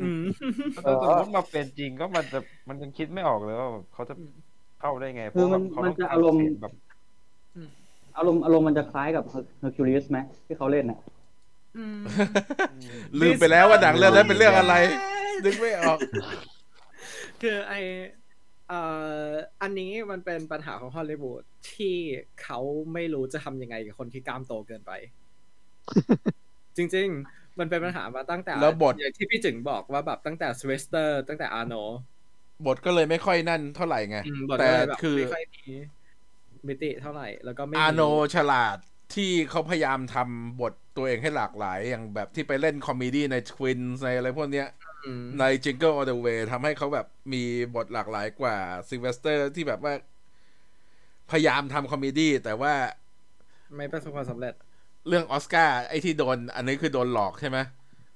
[0.00, 0.22] อืม
[0.74, 2.38] ถ้าสมมติมาเป็นจริงก็มันจะ
[2.68, 4.14] มันยังคิดไม่ออกเลยว่าแบบเขาจะ
[4.80, 10.98] เข้าได้ไงเพคือราะมันแบบเขามันต้องจะการอารมณ์เสียงแบบารมณ์อารมณ์มันจะคล้ายกับเฮอร์คิวลิสไหมที่เขาเล่นน่ะ
[11.76, 12.00] อืม
[13.20, 14.74] ลืมไปแล้วว่าหนังเรื่องนั้นเป็นเรื่องอะไร
[15.44, 15.98] นึกไม่ออก
[17.42, 17.74] คือไอ
[18.68, 18.80] เอ่
[19.26, 19.28] อ
[19.62, 21.42] อันนี้มันเป็นปัญหาของฮอลลีวูด
[21.72, 21.96] ที่
[22.42, 22.58] เขา
[22.92, 24.92] ไม่รู้จะทำยังไงกับคนที่กล้ามโตเกินไป
[26.76, 31.74] จริงๆ มันเป็นปัญหามาตั้งแต่แล้วบทอย่างที่พี่จึงบอกว่าแบบตั้งแต่ซิลเวสเตอร์ตั้งแต่อาโน
[32.66, 35.62] บทก็เลยไม่ค่อยนั่นเท่าไหร่ไงบทแต่ก็เลยแบบคือไม่ค่อยมี
[36.68, 38.02] มิติเท่าไหร่แล้วก็ไม่มีอาโน
[38.34, 38.76] ฉลาด
[39.14, 44.68] ที่เขาพยายามทำบทตัวเองให้หลากหลาย อย่างแบบที่ไปเล่น comedy ใน Twins ในอะไรพวกเนี้ย
[45.06, 47.42] อืมใน Jingle All the Way ทำให้เขาแบบมี
[47.74, 48.56] บทหลากหลายกว่า
[48.88, 49.94] ซิ l เวสเตอร์ที่แบบว่า
[51.30, 52.72] พยายามทำ comedy แต่ว่า
[53.76, 54.54] ไม่ประสบความสำเร็จ
[55.08, 57.58] เรื่องออสการ์ไอ้ที่โดน อันนี้คือโดนหลอกใช่ไหม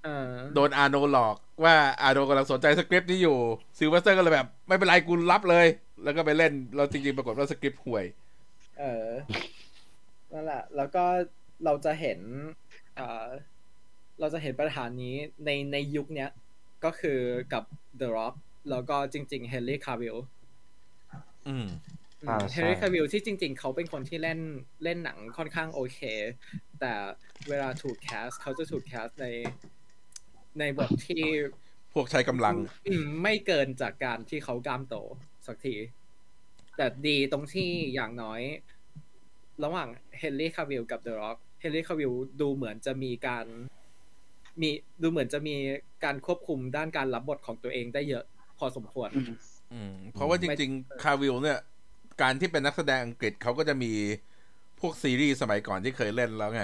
[0.04, 3.36] เออโดนอาโนหลอกว่าอาโนกำลังสนใจสคริปต์นี้อยู่
[3.78, 5.66] ซิลเวสเตอร์ก็เลยแบบ ไม่เป็นไรกูรับเลย
[6.02, 8.04] แล้วก็ไปเล่นแล้วจริงๆปรากฏว่าสคริปต์ห่วย
[8.78, 9.08] เออ
[10.32, 11.04] นั่นแหละ แล้วก็
[11.64, 12.18] เราจะเห็น
[12.96, 13.26] เอ่อ
[14.20, 15.14] เราจะเห็นปัญหานี้
[15.44, 16.30] ในในยุคเนี้ย
[16.84, 17.20] ก็คือ
[17.52, 17.64] กับ
[18.00, 18.34] The Rock
[18.70, 20.18] แล้วก็จริง ๆ Henry Cavill
[21.48, 21.97] อืมอ่าใช่
[22.52, 24.40] เฮนรี่คาวิลที่จริง ๆ เขาเป็นคนที่เล่น
[24.84, 26.00] เล่นหนังค่อนข้างโอเค
[26.80, 26.92] แต่
[27.48, 29.26] เวลาถูกแคสเขาจะถูกแคสใน
[30.58, 31.24] ในบทที่
[31.94, 32.56] พวกใช้กำลัง
[32.86, 34.96] อืมไม่เกินจากการที่เขากล้ามโต
[35.46, 35.74] สักที
[36.76, 38.40] แต่ดีตรงที่อย่างน้อย
[39.64, 39.88] ระหว่าง
[40.18, 43.46] เฮนรี่คาวิลกับ The Rock เฮนรี่คาวิลดูเหมือนจะมีการ
[44.60, 44.70] มี
[45.02, 45.54] ดูเหมือนจะมี
[46.04, 48.24] การควบคุมด้านการรับบทของตัวเองได้เยอะ
[48.58, 49.32] พอสมควรอืม
[49.72, 51.58] อืมเพราะว่าจริง ๆ คาวิลเนี่ย
[52.20, 53.92] การที่เป็นนักแสดงอังกฤษเขาก็จะมี
[54.80, 56.62] พวกซีรีส์สมัยก่อนที่เคยเล่นแล้วไง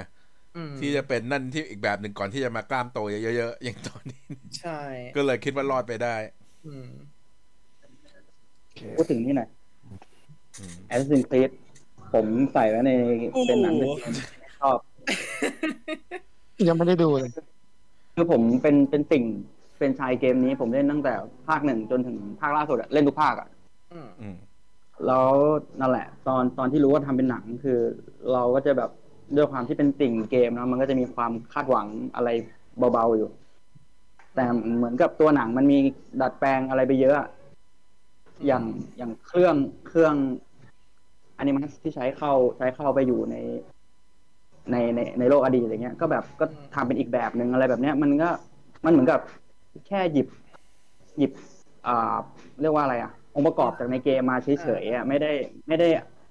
[0.56, 4.24] อืมที่จะเป็นนั่นที่อีกแบบหนึ่งก่อนที่จะมากล้ามโตเยอะๆอย่างตอนนี้
[4.58, 4.80] ใช่
[5.16, 6.14] ก็เลยคิดว่ารอดไปได้
[6.66, 6.88] อืม
[8.96, 9.48] พูดถึงนี่หน่อย
[10.58, 11.50] อืม Assassin's Creed
[12.14, 12.92] ผมใส่ไว้ใน
[13.32, 13.90] โอ้โหเป็นหนังที่
[14.60, 14.78] ชอบ
[16.68, 17.30] ยังไม่ได้ดูเลย
[18.14, 19.24] คือผมเป็นเป็นสิ่ง
[19.78, 21.14] เป็นชายเกมนี้ผมเล่นตั้งแต่
[21.48, 23.48] ภาคหนึ่งจนถึงภาคล่าสุดอะเล่นทุกภาคอะ
[23.92, 24.36] อืมอืม
[25.06, 25.28] แล้ว
[25.80, 27.78] นั่นแหละ ตอนตอนที่รู้ว่าทำเป็นหนังคือ
[28.32, 28.90] เราก็จะแบบ
[29.36, 31.86] ด้วยความที่เป็นติ่งเกมนะมันก็จะมีความคาดหวัง
[32.16, 32.28] อะไร
[32.78, 33.30] เบาๆอยู่
[34.34, 34.44] แต่
[34.76, 35.78] เหมือนกับตัวหนังมันมี
[36.20, 37.16] ดัดแปลงอะไรไปเยอะ
[38.46, 38.64] อย่าง
[38.96, 40.14] อย่างเครื่องเครื่อง
[41.38, 43.36] อนิเมชันที่ใช้เข้าใช้เข้าไปอยู่ใน
[44.70, 48.28] ในในในโลกอดีตอะไรเงี้ย ก็แบบก็ทำเป็นอีกแบบหนึ่งอะไรแบบเนี้ย มันก็
[48.84, 49.20] มันเหมือนกับ
[49.86, 50.28] แค่หยิบ
[51.18, 51.32] หยิบ
[51.86, 52.16] อ่า
[52.60, 55.30] เรียกว่าอะไรอะ องค์ประกอบจากในเกมมาเฉยๆอะไม่ได้
[55.68, 55.88] ไม่ได้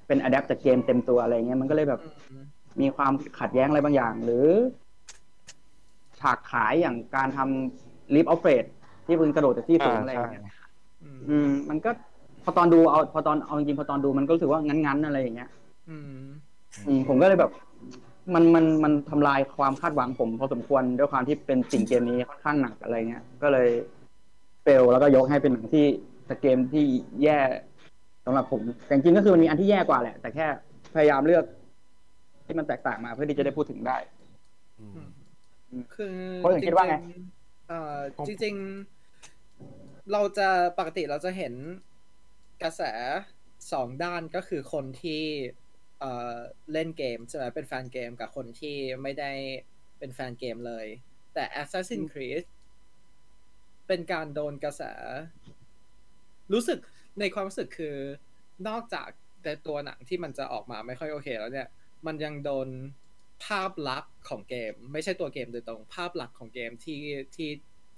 [0.07, 2.43] เป็นอะแดปจากเกมเต็มตัวอะไรเงี้ยมันก็เลยแบบอืม
[2.81, 4.47] มีความขัดแย้งอะไรบางอย่าง หรือ
[6.19, 8.63] ฉากขายอย่างการทำ leap of faith
[9.05, 10.43] ที่คุณกระโดดจากที่สูงอะไรอย่างเงี้ย
[11.03, 11.91] อืมอืม มันก็
[12.43, 15.49] พอตอนดูเอาพอตอนเอาจริงๆพอตอนดูมันก็รู้สึกว่างั้นๆอะไรอย่างเงี้ย
[15.89, 16.03] อืม
[16.87, 17.51] อืม ผมก็เลยแบบ
[18.33, 23.69] มันมันมันทำลายความคาดหวังผมพอสมควรด้วยความที่เป็นติ่งเกมนี้ค่อนข้างหนักอะไรเงี้ย ก็เลย
[24.63, 25.85] fail แล้วก็ยกให้เป็นหนังที่
[26.25, 26.85] แต่เกมที่
[27.23, 27.39] แย่
[28.25, 30.45] สำหรับผมแต่จริงๆก็คือมันมีอันที่แย่กว่าแหละ แต่แค่
[30.95, 31.45] พยายามเลือก
[32.45, 33.97] ที่มันแตกต่างมาเพื่อที่จะได้พูดถึงได้
[35.95, 37.97] คือคนอื่นคิดว่าไงจริง ๆเอ่อ
[38.27, 41.53] จริงๆเราจะปกติเราจะเห็น
[42.63, 42.81] กระแส
[43.71, 45.23] สองด้านก็คือคนที่
[45.99, 46.35] เอ่อ
[46.73, 49.31] เล่นเกมใช่ไหมเป็นแฟนเกมกับคนที่ไม่ได้
[49.99, 50.85] เป็นแฟนเกมเลย
[51.33, 52.43] แต่ Assassin's Creed
[53.87, 54.81] เป็นการโดนกระแส
[56.53, 56.79] รู้สึก
[57.19, 57.95] ในความรู้สึกคือ
[58.67, 59.09] นอกจาก
[59.43, 61.67] แต่ตัวหนังที่มันจะออกมาไม่ค่อยโอเคแล้วเนี่ย
[62.05, 62.67] มันยังโดน
[63.45, 66.99] ภาพลักษณ์ของเกม ไม่ใช่ตัวเกมโดยตรงภาพลักษณ์ของเกมที่
[67.35, 67.49] ที่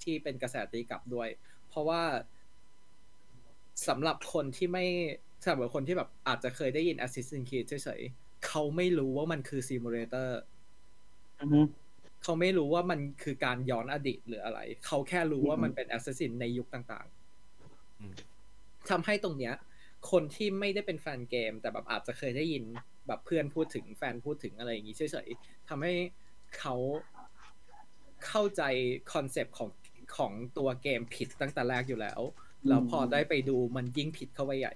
[0.03, 1.29] ที่เป็นกระแสตีกลับด้วย
[1.69, 2.01] เพราะว่า
[3.87, 4.85] สำหรับคนที่ไม่
[5.43, 10.39] สำหรับคนที่แบบอาจจะเคยได้ยิน Assassin's Creed เฉยๆเขาไม่รู้ว่ามันคือ simulator
[11.39, 11.61] อือฮึ
[12.23, 17.07] เขาไม่รู้ว่ามันคือการย้อนอดีตหรืออะไร เขาแค่รู้ว่ามันเป็น assassin ในยุคต่าง
[17.99, 18.34] อืมๆ
[18.91, 19.55] ทำให้ตรงเนี้ย
[20.11, 22.63] คนที่ไม่ได้เป็นแฟนเกม แต่แบบอาจจะเคยได้ยิน
[23.07, 25.93] แบบเพื่อนพูดถึงแฟนพูดถึงอะไรอย่างนี้เฉยๆทำให้
[26.59, 26.75] เขา
[28.27, 28.61] เข้าใจ
[29.13, 29.69] คอนเซปต์ของ
[30.17, 32.21] ของตัวเกมผิดตั้งแต่แรกอยู่แล้ว
[32.67, 34.73] แล้วพอได้ไปดูมันยิ่งผิดเข้าไปใหญ่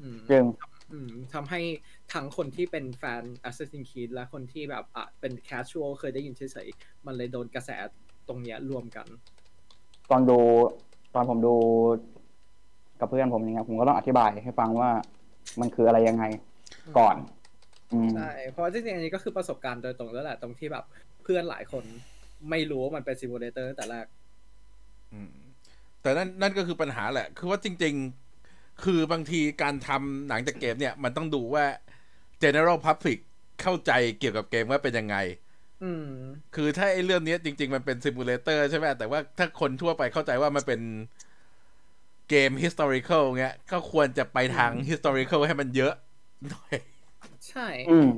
[0.00, 0.44] อืมจึง
[0.92, 1.60] อืมทำให้
[2.12, 7.70] ทั้งคนที่เป็นแฟน Assassin's Creed และคนที่แบบอะเป็น casual เคยได้ยินเฉยๆมันเลยโดนกระแส
[8.28, 9.06] ตรงเนี้ยรวมกัน
[10.10, 10.38] ตอนดู
[11.14, 11.54] ตอนผมดู
[13.00, 14.90] กับเพื่อนผมอย่างเงี้ยผมก็ต้องอธิบายให้ฟังว่า
[15.60, 16.24] มันคืออะไรยังไง
[16.98, 17.16] ก่อน
[17.92, 20.84] อืม ใช่เพราะว่าจริงๆอันนี้ก็คือประสบการณ์โดยตรงแล้วแหละตรงที่แบบ
[21.22, 21.84] เพื่อนหลายคน
[22.50, 24.06] ไม่รู้ว่ามันเป็น simulator ตั้งแต่แรก
[25.12, 25.32] อืม
[26.02, 27.94] แต่นั่นนั่นก็คือปัญหาแหละ คือว่าจริง
[28.38, 31.64] ๆ คือบางทีการทำหนังจากเกมเนี่ย มันต้องดูว่า
[32.42, 33.18] general public
[33.62, 35.16] เข้าใจเกี่ยวกับเกมว่าเป็นยังไง
[35.84, 36.08] อืม
[36.54, 40.80] คือถ้าไอ้เรื่องเนี้ยจริง ๆ มันเป็น simulator ใช่ไหมแต่ว่าถ้าคนทั่วไปเข้าใจว่ามันเป็น
[42.28, 45.94] เกม historical เงี้ย ก็ควรจะไปทาง historical ให้มันเยอะ
[46.50, 46.76] หน่อย
[47.48, 48.08] ใช่อืม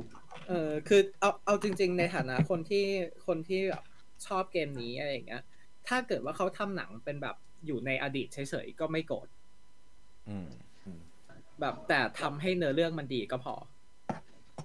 [0.47, 2.85] เออคือเอาเอาจริง ๆ ในฐานะคนที่
[3.27, 3.83] คนที่แบบ
[4.27, 5.43] ชอบเกมนี้อะไรอย่างเงี้ย
[5.87, 7.35] ถ้าเกิดว่าเขาทำหนังเป็นแบบ
[7.65, 9.27] อยู่ในอดีตเฉยๆ ก็ไม่โกรธ
[10.29, 10.49] อืม
[11.61, 13.55] แบบแต่ทำให้เนื้อเรื่องมันดีก็พอ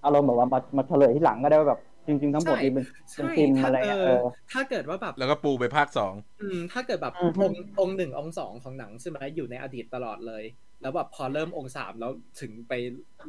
[0.05, 10.45] อารมณ์แบบว่ามามาเฉลยที่หลังก็ได้ว่าแบบ จริงๆทั้งหมดใช่นี่เป็นใช่เป็นฟิล์มถ้าอะไรเออะอเออถ้าเกิดว่าแบบ แล้วก็ปูไปภาคสองอืม ถ้าเกิดแบบอือฮึองค์องค์หนึ่งองค์สองของหนังใช่ไหมอยู่ในอดีตตลอดเลย
[10.81, 12.73] แล้วแบบพอเริ่มองค์สามแล้วถึงไป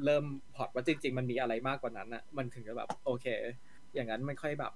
[0.06, 3.26] เริ่มพล็อตว่าจริง ๆ มันมีอะไรมากกว่านั้นอะ มันถึงจะแบบ โอเค
[3.94, 4.74] อย่างนั้นมันค่อยแบบ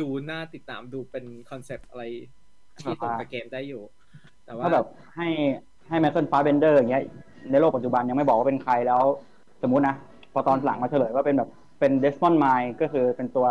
[0.00, 2.04] ดูน่าติดตามดูเป็นคอนเซปต์อะไร
[2.80, 3.82] ที่ตรงกับเกมได้อยู่
[4.44, 5.28] แต่ว่าถ้าแบบให้
[5.88, 7.02] ให้ Michael Fassbender อย่างเงี้ย
[7.50, 9.02] ในโลกปัจจุบันยังไม่บอกว่าเป็นใครแล้ว
[9.62, 9.94] สมมุตินะ
[10.32, 11.48] พอตอนหลังมาเฉลยว่าเป็นแบบ
[11.82, 13.46] เป็น Desmond Miles ก็คือเป็นตัว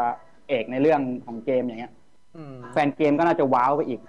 [0.47, 1.93] เอกในเรื่องของเกมอย่างเงี้ย
[2.37, 4.01] อืมแฟนเกมก็น่าจะว้าวไปอีก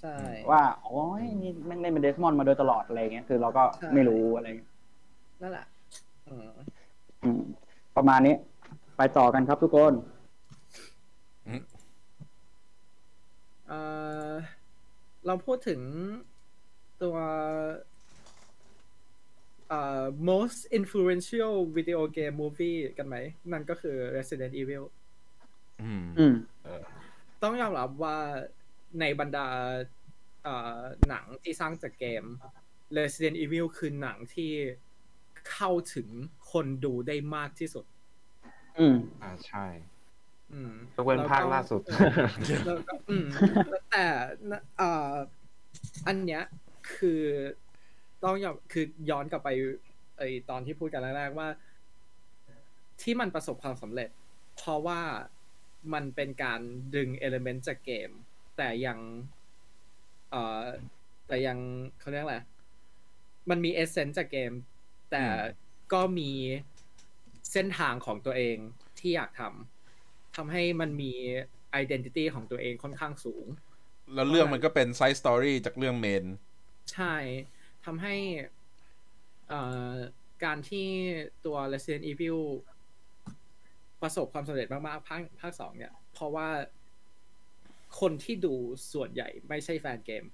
[0.00, 0.14] ใช่
[0.50, 4.70] ว่าโอ้ยนี่แม่งเล่นเป็น Desmond มาโดยตลอดอะไรเงี้ยคือเราก็ใช่ไม่รู้อะไรเงี้ย
[5.42, 5.66] นั่นแหละ
[6.28, 6.48] อืม
[7.22, 7.40] อืม
[7.96, 8.34] ประมาณนี้
[8.96, 9.92] ไปต่อกันครับทุกคน
[13.68, 13.78] เอ่
[14.30, 14.32] อ
[15.26, 15.80] เราพูดถึง
[17.02, 17.26] ตัวเอ่
[17.66, 17.70] อ
[20.30, 23.16] most influential video game movie กันไหม
[23.52, 24.84] นั่นก็คือ Resident Evil
[25.82, 26.34] อืมอืม
[27.42, 28.18] ต้องยอมรับว่า
[29.00, 29.48] ในบรรดา
[30.44, 32.24] เอ่อหนังที่สร้างจากเกม
[32.98, 34.52] Resident Evil คือหนังที่
[35.50, 36.08] เข้าถึง
[36.52, 37.84] คนดูได้มากที่สุด
[38.78, 39.66] อืมอ่าใช่
[40.52, 41.80] อืมยกเว้นภาคล่าสุด
[42.66, 43.26] แล้วก็อืม
[43.90, 44.06] แต่
[44.50, 45.12] นะเอ่อ
[46.06, 46.42] อันเนี้ย
[46.94, 47.22] คือ
[48.24, 49.48] ต้องยอมคือย้อนกลับไป
[50.18, 51.48] ไอตอนที่พูดกันแรกๆว่า
[53.02, 54.10] ที่มันประสบความสำเร็จ
[54.56, 55.00] เพราะว่า
[55.94, 56.60] มันเป็นการ
[56.94, 58.10] ดึงเอลิเมนต์จากเกม
[58.56, 58.98] แต่ยัง
[60.30, 60.64] เอ่อ
[61.26, 61.58] แต่ยัง
[62.00, 62.38] เขาเรียกอะไร
[63.50, 64.52] มันมี essence จากเกม
[65.10, 65.24] แต่
[65.92, 66.30] ก็มี
[67.52, 68.56] เส้นทางของตัวเอง
[68.98, 71.12] ที่อยากทำทำให้มันมี
[71.82, 73.46] identity ของตัวเองค่อนข้างสูง
[74.14, 76.24] แล้วเรื่องมันก็เป็น side story จากเรื่อง main
[76.92, 77.14] ใช่
[77.88, 78.16] ทำให้
[79.48, 79.60] เอ่
[79.90, 79.92] อ
[80.44, 80.86] การที่
[81.44, 82.40] ตัว Resident Evil
[84.02, 86.48] ประสบความสำเร็จมากๆภาคภาคสองเนี่ย เพราะว่า
[88.00, 88.54] คนที่ดู
[88.92, 90.24] ส่วนใหญ่ไม่ใช่แฟนเกม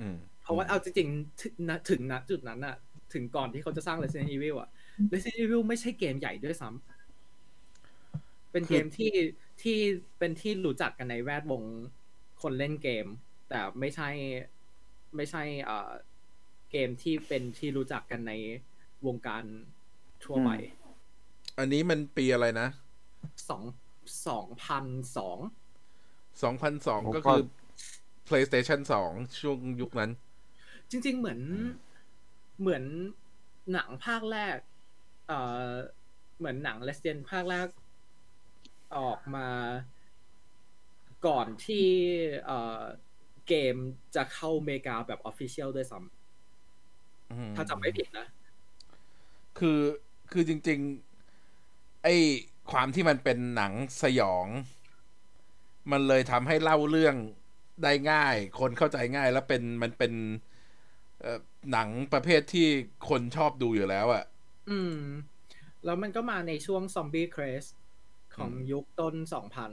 [0.00, 2.76] อืมเพราะว่าเอาจริงๆถึงณถึงณจุดนั้นอะ
[3.12, 4.70] ถึงก่อนที่เขาจะสร้าง Resident Evil อะ
[5.12, 9.12] Resident Evil ไม่ใช่เกมใหญ่ด้วยซ้ำเป็นเกมที่
[9.62, 9.78] ที่
[10.18, 11.62] เป็นที่รู้จักกันในแวดวง
[12.42, 13.06] คนเล่นเกม
[13.48, 14.08] แต่ไม่ใช่
[15.16, 15.90] ไม่ใช่เอ่อ
[16.76, 18.32] เกมที่เป็นที่รู้จักกันใน
[19.06, 19.44] วงการ
[20.24, 20.50] ทั่วไป
[21.58, 22.68] อันนี้มันปีอะไรนะ
[23.48, 23.62] สอง
[24.28, 24.84] สองพัน
[25.16, 25.38] สอง
[26.42, 27.40] 2002ผมก็ก็คือ
[28.28, 30.10] PlayStation 2ช่วงยุคนั้น
[30.90, 31.40] จริง ๆ เหมือน
[32.60, 32.84] เหมือน
[33.72, 34.56] หนังภาคแรก
[35.28, 35.70] เอ่อ
[36.38, 37.68] เหมือนหนัง Resident ภาคแรก
[38.96, 39.48] ออกมา
[41.26, 41.86] ก่อนที่
[42.44, 42.80] เอ่อ
[43.48, 43.76] เกม
[44.14, 46.23] จะเข้าอเมริกาแบบ Official ด้วยซ้อืมำ
[47.56, 48.26] ถ้าจำไม่ผิดนะ
[49.58, 49.80] คือ
[50.32, 50.80] คือจริง
[51.42, 52.14] ๆ ไอ้
[52.70, 53.72] ความที่มันเป็นหนัง
[54.02, 54.46] สยอง
[55.90, 57.16] มันเลยทำให้เล่าเรื่อง
[57.82, 60.12] ได้ง่าย คนเข้าใจง่ายแล้วเป็นมันเป็น
[61.20, 61.38] เอ่อ
[61.72, 62.66] หนังประเภทที่
[63.08, 64.24] คนชอบดูอยู่แล้วอะ
[64.70, 64.98] อืม
[65.84, 67.64] แล้วมันก็มาในช่วงซอมบี้ครส
[68.36, 69.72] ของอืมยุคต้นสองพัน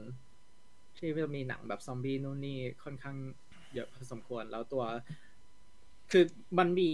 [0.97, 3.17] ที่จะมีหนังแบบซอมบี้นู่นนี่ค่อนข้าง
[3.73, 4.83] เยอะพอสมควร แล้วตัว
[6.11, 6.23] คือ
[6.59, 6.89] มันมี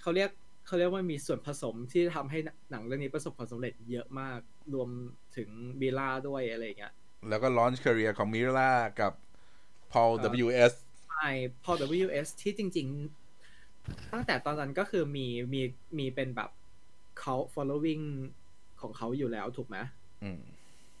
[0.00, 0.30] เขาเรียก
[0.66, 2.38] เขาเรียกว่ามีส่วนผสมที่ทำให้
[2.70, 4.38] หนังเรื่องนี้ประสบความสำเร็จเยอะมาก
[4.74, 4.88] รวม
[5.36, 5.48] ถึง
[5.80, 6.92] บีล่าด้วยอะไรอย่างเงี้ย
[7.28, 9.12] แล้วก็ลอนช์ career ของมิร่ากับ
[9.92, 10.72] Paul ครับ W.S.
[11.10, 11.28] ใช่
[11.64, 12.86] พอ WS ที่จริง
[13.50, 15.60] ๆ ตั้งแต่ตอนนั้นก็คือมีมี
[15.98, 16.50] มีเป็นแบบ
[17.18, 18.04] เขา following
[18.80, 19.76] ของเขาอยู่แล้วถูกไหม
[20.22, 20.40] อืม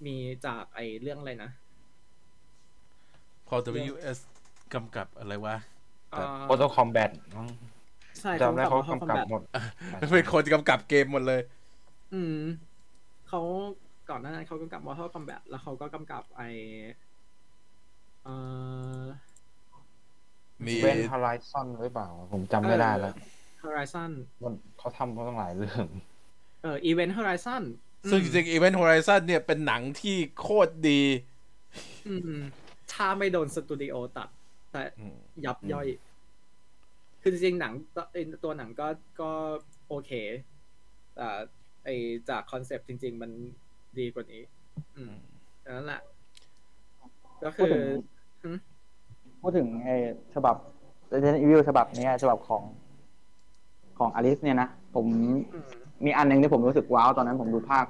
[0.06, 1.50] มีจากไอเรื่องอะไรนะ
[3.48, 4.18] Paul W.S.
[4.74, 5.56] กำกับอะไรวะ
[6.16, 7.10] ครับเอ่อโ o โตคอมแบท
[8.20, 9.42] ใช่จำได้เขาเขากำกับหมด
[10.14, 11.40] เป็นคนกำกับเกมหมดเลย
[12.14, 12.38] อืม
[13.28, 13.40] เขา
[14.10, 16.42] ก่อนหน้านั้นเขากำกับ Mortal Kombat แล้วเขาก็กำกับไอ
[18.24, 18.34] เอ่
[19.00, 19.04] อ
[20.66, 23.14] มีเวนฮอ r ิซอนหรือเปล่า ผมจำไม่ได้แล้ว
[23.62, 24.10] Horizon
[24.42, 25.86] มันเขาทำมาตั้งหลายเรื่อง
[26.62, 27.62] เอ่อ Event Horizon
[28.10, 31.02] ซึ่งจริงๆ Event Horizon เนี่ยเป็นหนังที่โคตรดี
[32.08, 32.40] อืม
[32.92, 34.28] ถ้าไม่โดนสตูดิโอตัด
[34.72, 35.86] แต่อืมยับย่อย
[37.22, 38.88] คือจริงๆหนังตัวเอ่อตัวหนังก็
[39.20, 39.30] ก็
[39.88, 40.10] โอเค
[41.14, 41.26] แต่
[41.84, 41.90] ไอไอ
[42.28, 43.30] จากคอนเซปต์จริง ๆ มัน
[43.98, 44.42] ดีกว่านี้
[44.96, 45.12] อืม
[45.76, 46.02] นั่นแหละ
[47.42, 47.82] ก็พูคืดอถึง
[48.42, 48.50] หึ
[49.40, 49.96] พูดถึงไอ้
[50.34, 50.56] ฉบับ
[51.12, 52.62] Resident Evil ฉบับเนี้ยฉบับของ
[53.98, 55.06] ของอลิสเนี่ยนะผม
[55.52, 55.70] อืม
[56.04, 57.86] มีอันหนึ่งที่ผมรู้สึกว้าว ตอนนั้นผมดูภาค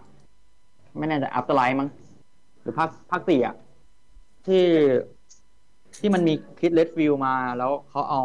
[0.99, 1.89] ไม่แน่ใจ Afterlife มั้ง
[2.61, 3.55] หรือภาคภาคสี่อะ
[4.47, 4.65] ที่
[6.01, 8.21] ที่มันมี Chris Redfield มาแล้วเขาเอา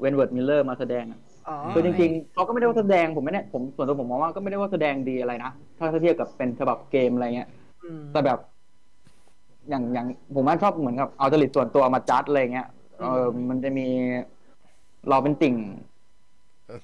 [0.00, 7.48] Wentworth Miller มาแสดงอะอ๋อคือจริงๆเขาก็ไม่ได้ว่าแสดงผมไม่แน่ผมส่วนตัวผมมองว่าก็ไม่ได้ว่าแสดงดีอะไรนะถ้าเทียบกับเป็นฉบับเกมอะไรเงี้ย
[7.84, 8.38] อืมแต่แบบ
[9.68, 12.68] อย่างอย่างผมว่าชอบเหมือนกับเอาจริตส่วนตัวมาจัดอะไรเงี้ย
[12.98, 13.86] เออมันจะมี
[15.08, 15.54] เราเป็นติ่ง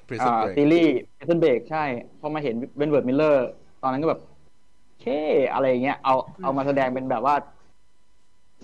[0.08, 1.84] Prison อ่าเบรกซีรีส์Prison Break ใช่
[2.20, 3.48] พอมาเห็น Wentworth Miller
[3.82, 4.20] ตอนนั้นก็แบบ
[5.02, 5.20] เชี่ย
[5.52, 7.34] อะไรเงี้ยเอาเอามาแสดงเป็นแบบว่า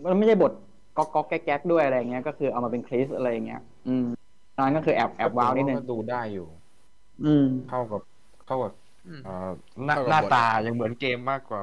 [0.04, 0.52] มันไม่ใช่บท
[1.00, 4.06] ก๊อกก๊อกแก๊กแก๊กด้วยอะไรเงี้ยก็คือเอามาเป็น Chris อะไรเงี้ย อืม
[4.56, 6.48] ตอนนั้นก็คือแอบแอบว้าวนิดนึงก็ดูได้อยู่
[7.24, 8.02] อืมเข้ากับ
[8.46, 8.72] เข้ากับ
[9.06, 9.50] อืมเอ่อ
[9.86, 11.60] หน้าหน้าตายังเหมือนเกมมากกว่า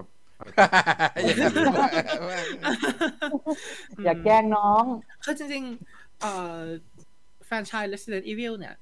[1.24, 1.54] อย่างนั้น
[4.04, 4.84] อย่าแกล้งน้อง
[5.24, 6.58] คือจริงๆเอ่อ
[7.46, 8.76] แฟรนไชส์ Resident Evil เนี่ย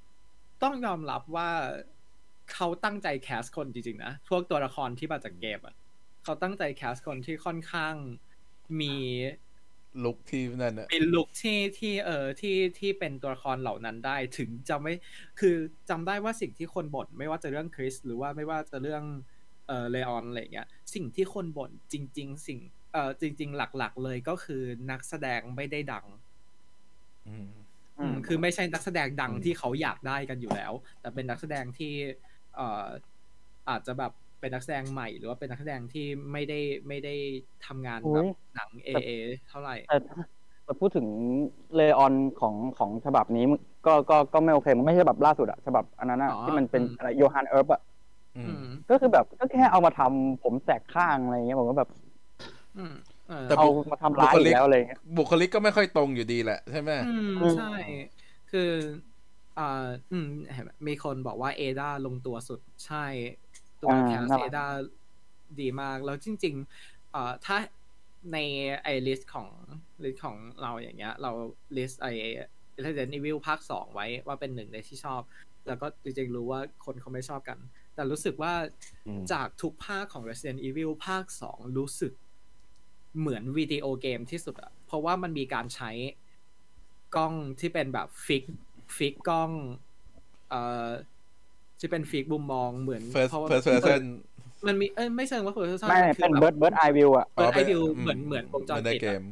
[0.63, 1.49] ต้องยอมรับว่า
[2.53, 5.75] เขาตั้งใจแคสคนจริงๆนะ พวกตัวละครที่มาจากเกมอะ
[6.23, 7.93] เขาตั้งใจแคสคนที่ค่อนข้าง
[8.81, 8.93] มี
[10.03, 14.93] ลุกที่นั่นน่ะมีลุคที่ที่เออที่ที่เป็นตัวละครเหล่านั้นได้ถึงจะไม่
[15.39, 15.55] คือ
[15.89, 19.03] จำได้ว่าสิ่งที่คนบ่นไม่ว่าจะเรื่องคริสหรือว่าไม่ว่าจะเรื่อง
[19.67, 22.59] เออเลออนอะไรเงี้ยสิ่งที่คนบ่นจริง ๆ สิ่ง
[22.93, 26.05] เออจริง ๆ หลักๆ เลยก็คือนักแสดงไม่ได้ดัง
[27.27, 27.49] อืม
[27.99, 31.93] อืมคือไม่ใช่นักแสดงดังอืมที่เขาอยากได้กันอยู่แล้ว แต่เป็นนักแสดงที่
[32.55, 32.87] เอ่อ
[33.69, 34.11] อาจจะแบบ
[34.45, 36.01] เป็นนักแสดงใหม่ หรือว่าเป็นนักแสดงที่
[36.33, 36.55] ไม่ได้
[36.89, 37.09] ไม่ได้
[37.61, 39.09] ทำงานโอ้แบยบหนังเอเอ
[39.47, 39.93] เท่าไหร่แต่
[40.65, 41.07] แต่พูดถึง
[41.75, 47.81] เลออนของของฉบับนี้มันก็ก็ก็ไม่โอเค มันไม่ใช่ฉบับล่าสุดอะฉบับอันนั้นอะอ๋อที่มันเป็นอืมอะไรโยฮันเอิร์บอะ
[48.35, 51.89] อือืมมก็คือแบบก็แค่เอามาทำผมแสกข้างอะไรเงี้ยผมก็แบบ
[52.75, 52.93] อืม
[53.27, 57.63] เออแต่เอามาทำร้ายบุคอีลิกกแล้วอะไรเงี้ยบุคลิกก็ไม่ค่อยตรงอยู่ดีแหละใช่ไหมอืมอืมใช่
[58.47, 58.59] คือ
[59.55, 59.63] อ่า
[60.11, 62.97] อืมเห็นไหมมีคนบอกว่า Ada ลงตัวสุดใช่
[63.91, 64.65] ตัว cast Ada
[65.59, 67.57] ดีมาก แล้วจริงๆอ่าถ้า
[68.33, 68.37] ใน
[68.83, 69.49] ไอลิสต์ของ
[70.03, 71.31] ลิสต์ของเราอย่างเงี้ย เรา
[71.77, 72.07] ลิสต์ไอ
[72.83, 75.21] Resident Evil ภาคสองไว้ว่าเป็นหนึ่งในที่ชอบ
[75.67, 77.57] แล้วก็จริงๆรู้ว่าคนเขาไม่ชอบกัน
[77.95, 78.53] แต่รู้สึกว่า
[79.07, 82.13] อืมจากทุกภาคของ Resident Evil ภาคสองรู้สึก
[83.19, 85.91] เหมือนวิดีโอเกมที่สุดอะเพราะว่ามันมีการใช้
[87.15, 88.43] กล้องที่เป็นแบบฟิก
[88.97, 89.51] ฟิกกล้อง
[90.49, 90.89] เอ่อ
[91.79, 94.01] ที่เป็นฟิกมุมมองเหมือน first เพราะว่า first person
[94.67, 99.23] มันมีเอ้ยไม่เชิงว่า first person ไม่คืเป็นแบบเบิร์ดเบิร์ดไอวิวอะเปิดไอป็วิวเหมือนเหมือนวงจรเหมือนในปิดเกอะม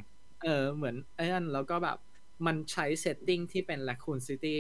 [0.44, 1.98] เออเหมือนไอ้นั่นแล้วก็แบบ
[2.46, 4.56] มันใช้ setting ที่เป็น Raccoon City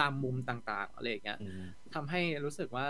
[0.00, 1.62] ตามมุมต่างๆ อะไรอย่างเงี้ยอืม
[1.94, 2.86] ทำให้รู้สึกว่า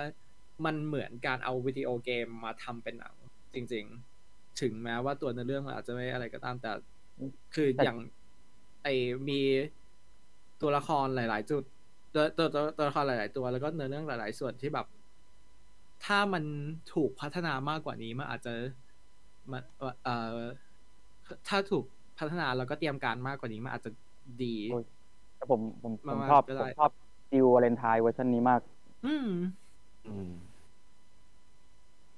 [0.65, 3.15] มันเหมือนการเอาวิดีโอเกมมาทำเป็นหนัง
[3.55, 3.85] จริง
[4.23, 6.71] ๆ ถึงแม้ว่าตัวเนื้อเรื่องมันอาจจะไม่อะไรก็ตามแต่
[7.55, 7.99] คือแต่อย่าง
[8.83, 8.89] ไอ
[9.29, 9.41] มี
[10.61, 11.63] ตัวละครหลาย ๆ จุด
[12.15, 14.87] ตัวตัวตัวตัวละครหลาย ๆ ตัวแล้วก็เนื้อเรื่องหลาย ๆ ส่วนที่แบบ
[16.05, 16.45] ถ้ามัน
[16.95, 18.53] ถูกพัฒนามากกว่านี้มันอาจจะ
[19.53, 19.63] มัน
[20.05, 20.39] เอ่อ
[21.49, 21.85] ถ้าถูก
[22.19, 23.91] พัฒนาแล้วก็เตรียมการมากกว่านี้มันอาจจะ
[24.43, 24.85] ดีโอ้ย
[25.37, 26.91] แต่ผมผมผมมากๆชอบก็ได้ผมชอบ
[27.33, 28.61] จิลวาเลนไทน์เวอร์ชันนี้มาก
[29.07, 29.29] อืม
[30.07, 30.31] อืม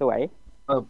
[0.00, 0.20] สวย
[0.66, 0.82] เออ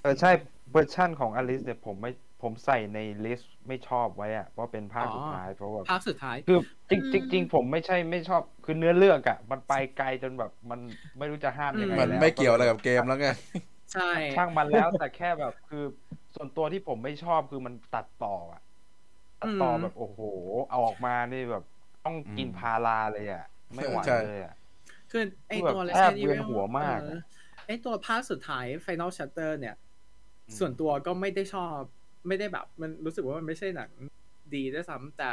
[0.00, 0.30] เออใช่
[0.72, 2.10] เวอร์ชั่นของอลิสเนี่ยผมไม่
[2.44, 6.58] ผมใส่ในลิสต์ไม่ชอบไว้อะว่าเป็นภาคอ๋อสุดท้ายเพราะว่าภาคสุดท้ายคือ
[6.90, 10.80] จริงอืมจริงจริงผมไม่ใช่ไม่ชอบคือเนื้อเรื่องอะมันไปไกลจนแบบมัน
[11.18, 13.28] ไม่รู้จะห้ามยังไงมันแล้วไม่เกี่ยวอะไรกับเกมแล้วไง
[13.92, 15.84] ใช่ช่างมันแล้วแต่แค่แบบคือ
[16.34, 18.62] ส่วนตัวที่ผมไม่ชอบคือมันตัดต่ออะ
[19.40, 20.20] ตัดต่อแบบโอ้โห
[20.70, 21.64] เอาออกมานี่แบบ
[22.04, 24.54] ต้องกินอืมพาราเลยอะไม่ไหวใช่เลยอะ
[25.10, 27.18] คือไอแบบตัวแทบ Resident เวียน Evil หัวมากเออ
[27.66, 29.74] ไอตัวภาคสุดท้าย Final Chapter เนี่ย
[30.48, 31.78] อืมส่วนตัวก็ไม่ได้ชอบ
[32.26, 33.90] ไม่ได้แบบ มันรู้สึกว่ามันไม่ใช่หนัง
[34.54, 35.30] ดีด้วยซ้ำแต่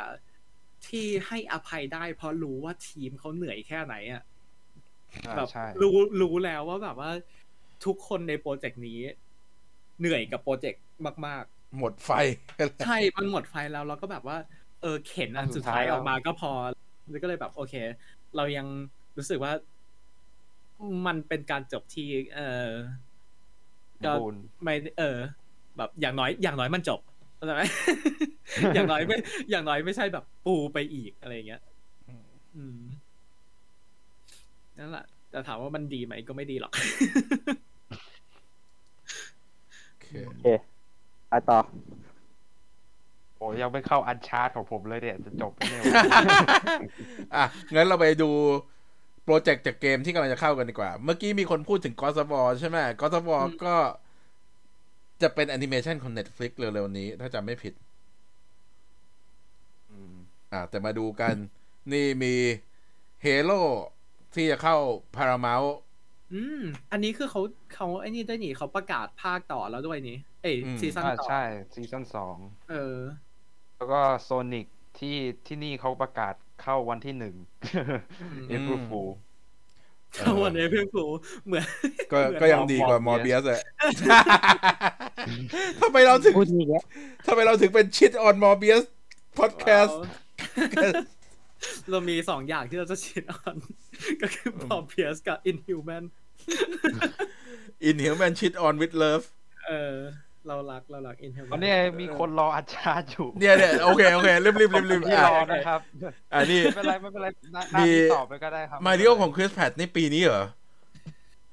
[0.88, 4.24] ที่ให้อภัยได้เพราะรู้ว่าทีมเขาเหนื่อยแค่ไหนอะ
[5.28, 7.12] อ่าแบบใช่รู้รู้แล้วว่าแบบว่า
[7.86, 9.00] ทุกคนในโปรเจกต์นี้
[10.00, 10.84] เหนื่อยกับโปรเจกต์
[11.28, 11.44] มาก
[11.78, 14.38] หมดไฟๆใช่มันหมดไฟแล้วเราก็แบบว่า
[14.82, 16.52] เออเข็นอันสุดท้ายออกมาก็พอ
[17.10, 17.74] แล้วก็เลยแบบโอเค
[18.36, 18.68] เรายัง
[19.18, 19.54] รู้สึกว่า
[21.08, 22.70] มันเป็นการจบที่ เออ
[24.06, 25.18] ก็บูนไม่เออ
[25.78, 27.00] แบบอย่างน้อยอย่างน้อยมันจบ
[27.36, 27.64] เข้าใจไหม
[28.76, 29.18] อย่างน้อยไม่
[29.50, 31.62] อย่างน้อยไม่ใช่แบบปูไปอีกอะไรอย่างเงี้ย
[32.56, 32.80] อืม
[34.78, 36.72] นั่นแหละแต่ถามว่ามันดีไหมก็ไม่ดีหรอก
[39.88, 40.46] โอเคโอเค
[41.30, 41.60] ไปต่อ
[43.36, 45.84] โอ้ยังไม่เข้าอันชาร์ตของผมเลยเนี่ย จะจบแล้วเนี่ย
[47.36, 47.44] อะ
[47.74, 48.30] งั้นเราไปดู
[49.26, 53.76] โปรเจกต์จากเกมที่กำลังจะเข้ากันดีกว่า เมื่อกี้มีคนพูดถึง God of War ใช่ไหม God of War อืมก็
[55.24, 57.74] จะเป็นแอนิเมชันของ Netflix เร็วๆนี้ ถ้าจำไม่ผิด
[59.92, 60.16] อืม
[60.52, 61.36] อ่า แต่มาดูกัน
[61.92, 62.36] นี่มี
[63.26, 63.62] Halo
[64.36, 64.78] ที่จะเข้า
[65.16, 65.72] Paramount
[66.34, 66.62] อืม
[66.92, 67.42] อันนี้คือเขา
[67.74, 71.44] เขาไอ้นี่ด้วยนี่เขาประกาศภาคต่อแล้วด้วยนี่เอ้ยอืมซีซั่นอ่าต่อใช่
[71.74, 72.38] ซีซั่นสอง
[72.70, 72.98] เออ
[73.78, 75.18] แล้วก็ Sonic ที่
[75.48, 77.36] ที่นี่เขาประกาศเข้าวันที่หนึ่ง
[78.36, 81.06] มเอ April Fool เขาวันนี้เพิ่งผู
[81.46, 81.66] เหมือน
[82.12, 83.62] ก็เหมือนก็ยังดีกว่า Morbius Morbius อะ
[85.82, 86.84] ทำไมเราถึงพูดอีกแล้ว
[87.26, 88.84] ทำไมเราถึงเป็นชิด on Morbius
[89.40, 90.94] podcast ว้าว
[91.90, 93.56] เรามีสองอย่างที่เราจะชิดออน
[94.22, 96.04] ก็คือพอเพียสกับ Inhuman
[97.90, 99.26] Inhuman shit on with love
[99.68, 99.98] เออ
[100.48, 101.72] เรารักเรารัก Inhuman ตอนนี้
[102.02, 105.80] มีคนรออาจารย์อยู่เนี่ยเนี่ยโอเคโอเครีบรีบรีบรีบที่อะรอนะครับ
[106.34, 110.46] อ่านี่ไม่เป็นไรไม่เป็นไรหน้าหน้ามีที่ตอบไปก็ได้ครับมาริโอของคริสแพทนี่ปีนี้เหรอ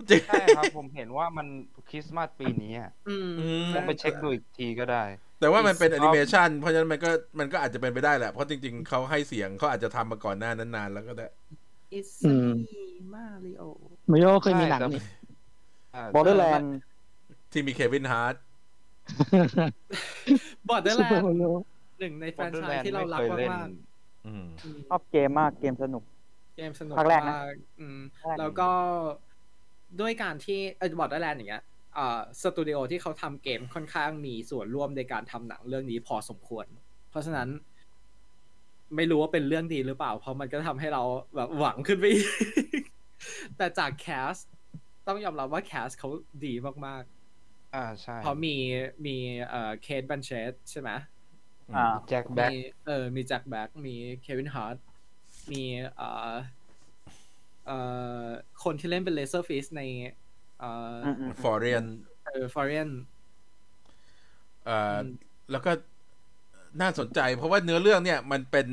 [0.09, 1.47] จริงใช่ครับผมเห็นว่ามัน
[1.89, 5.05] คริสต์มาสปีนี้อะอืมอืมต้องไปเช็คดูอีกทีก็ได้
[5.41, 11.27] แต่ว่ามันเป็น It's แอนิเมชันเพราะฉะนั้นมันก็มันก็อาจจะเป็นไปได้แหละ เพราะจริงๆเขาให้เสียงเขาอาจจะทำมาก่อนหน้านั้นนานแล้วก็ได้
[11.99, 12.51] It's อืม
[13.15, 13.63] มาริโอ
[14.11, 15.03] มาริโอเคยมีหนังใช่นี่
[15.95, 16.67] อ่า Borderland
[17.53, 18.35] ที่มีเควินฮาร์ด
[20.69, 21.53] บอร์เดอร์ซูแลเปอนร์ด์มาริโอ
[22.01, 23.69] หนึ่งในแฟน Borderland ชายที่เรารักไม่เคยเล่นมาก
[24.27, 26.03] อืมๆอืมชอบเกมมากเกมสนุก
[26.57, 28.71] เกมสนุกภาคแรกนะมากอืมภาคแรกแล้วก็
[30.01, 31.65] ด้วยการที่เออ Borderland อย่างเงี้ย
[31.97, 36.67] อ่าสตูดิโอที่เขาทำเกมค่อนข้างมีส่วนร่วมในการทำหนังเรื่องนี้พอสมควร
[37.11, 37.49] เพราะฉะนั้น
[38.97, 41.03] ไม่รู้ว่าเป็นเรื่องดีหรือเปล่า เพราะมันก็ทำให้เรา
[41.37, 42.29] แบบหวังขึ้นไปอีก
[43.57, 44.35] แต่จาก cast
[45.07, 46.09] ต้องยอมรับว่า cast เขา
[46.45, 46.53] ดี
[46.87, 47.03] มาก
[47.75, 48.55] อ่าใช่ๆเพราะมี
[49.07, 49.17] มี
[49.49, 50.91] เอ่อ Cate Blanchett ใช่ไหม
[51.77, 52.57] อ่า Jack Black มี
[52.87, 54.77] เออมี Jack Black มี Kevin Hart
[55.53, 55.63] มี
[55.97, 56.35] เอ่อ
[57.67, 57.79] เอ่
[58.25, 58.27] อ
[58.65, 59.83] คนที่เล่นเป็น Razor Fist ใน
[60.59, 61.85] เอ่ออืมอืม Florian
[62.25, 62.89] เออ Florian
[64.65, 65.71] เอ่ออมแล้วก็
[66.81, 68.67] น่าสนใจ เพราะว่าเนื้อเรื่องเนี่ยมันเป็น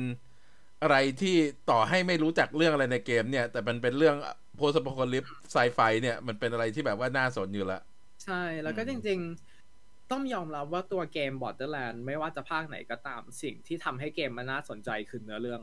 [0.82, 1.36] อะไรที่
[1.70, 4.16] ต่อให้ไม่รู้จักเรื่องอะไรในเกมเนี่ย แต่มันเป็นเรื่อง
[4.56, 7.80] โพสต์ p o ค a ลิปไซไฟเนี่ย มันเป็นอะไรที่แบบว่าน่าสนอยู่ละ
[8.24, 9.20] ใช่ แล้วก็อืจมริง
[9.66, 15.60] ๆ ต้องยอมรับว่าตัวเกม Borderland ไม่ว่าจะภาคไหนก็ตามสิ่งที่ทำให้เกมมันน่าสนใจคือเนื้อเรื่อง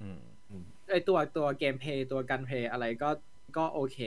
[0.00, 0.08] อื
[0.62, 3.10] มไอตัวตัวเกมเพย์ตัวกันเพย์อะไรก็
[3.56, 3.98] ก็โอเค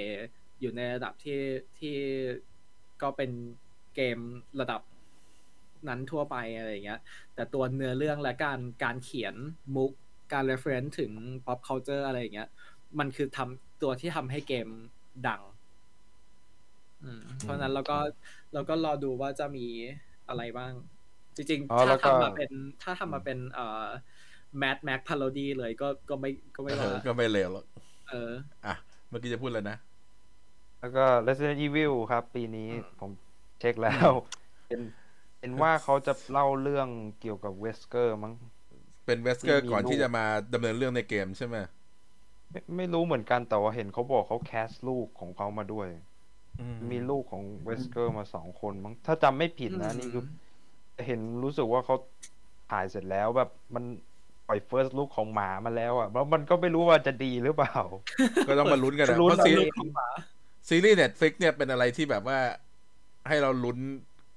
[0.60, 1.40] อยู่ในระดับที่
[1.80, 1.96] ที่
[3.02, 3.32] ก็เป็น
[3.96, 4.20] เกม
[4.60, 4.82] ระดับ
[5.88, 7.00] นั้นทั่วไปอะไรอย่างเงี้ย
[7.36, 9.36] แต่ตัวเนื้อเรื่องและการการเขียน
[9.76, 9.92] มุก
[10.34, 11.12] การ reference ถึง
[11.46, 12.50] pop culture อะไรอย่างเงี้ย
[13.00, 14.68] มันคือทำตัวที่ทำให้เกม
[15.28, 15.57] ดังอืม
[17.44, 17.98] เพราะฉะนั้นเราก็
[18.54, 19.66] เราก็รอดูว่าจะมี
[20.28, 20.74] อะไรบ้าง
[21.36, 22.50] จริงอ๋อๆแล้ถ้าวก็ทำมาเป็น
[22.84, 23.86] ถ้าทำมาเป็นเอ่อ
[24.62, 27.66] Mad Max Parody เลยก็ก็ไม่ก็ไม่เอว่าอก็ไม่เลวหรอก
[28.10, 28.34] เออ
[28.66, 28.74] อะ
[29.10, 29.78] เมื่อกี้จะพูดเลยนะ
[30.80, 33.12] แล้วก็ Resident Evil ครับ ปีนี้อืมผม
[33.60, 34.12] เช็คแล้ว
[34.68, 34.82] เป็น
[35.40, 36.88] เป็นว่าเขาจะเล่าเรื่อง
[37.20, 38.34] เกี่ยวกับเวสเกอร์มั้ง
[39.06, 41.58] เป็นเวสเกอร์ที่มีก่อนลูกที่จะมาดำเนินเรื่องในเกมใช่ไหม
[42.52, 46.17] ไม่ไม่รู้เหมือนกันแต่ว่าเห็นเขาบอกเขา cast ลูกของเขามาด้วยอื
[46.92, 50.24] มีลูกของเวสเกอร์มาสองคนมั้งถ้าจำไม่ผิดนะอืมนี่คือ
[51.06, 51.96] เห็นรู้สึกว่าเขา
[52.72, 53.84] ถ่ายเสร็จแล้วแบบมัน
[54.48, 57.76] ปล่อย first look ของมันมาแล้วอะแล้วมันก็ไม่รู้ว่าจะดีหรือเปล่า
[58.48, 60.08] ก็ต้องมาลุ้นกันนะลุ้เพนราะซีลูกของหมา
[60.68, 62.40] ซีรีส์ Netflix เนี่ยเป็นอะไรที่แบบว่า
[63.28, 63.78] ให้เราลุ้น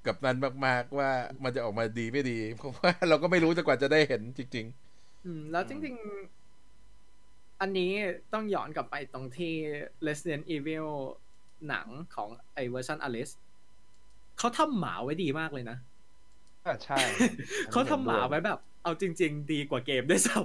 [0.07, 1.11] กับมันมาก ๆ ว่า
[1.45, 4.67] มันจะออกมาดีไม่ดี เพราะว่าเราก็ไม่รู้จนกว่าจะได้เห็นจริง
[5.25, 5.95] อืม แล้วจริง
[6.79, 7.91] ๆ อันนี้
[8.33, 9.55] ต้องย้อนกลับไปตรงที่
[10.07, 10.89] Resident Evil
[11.69, 13.31] หนังของไอเวอร์ชันอลิส
[14.39, 15.79] เขาทำมาไว้ดีมากเลยนะ
[16.67, 17.01] อะใช่
[17.73, 20.39] เขาทำมาไว้แบบ เอาจริง ๆ ดีกว่าเกมด้วยซ้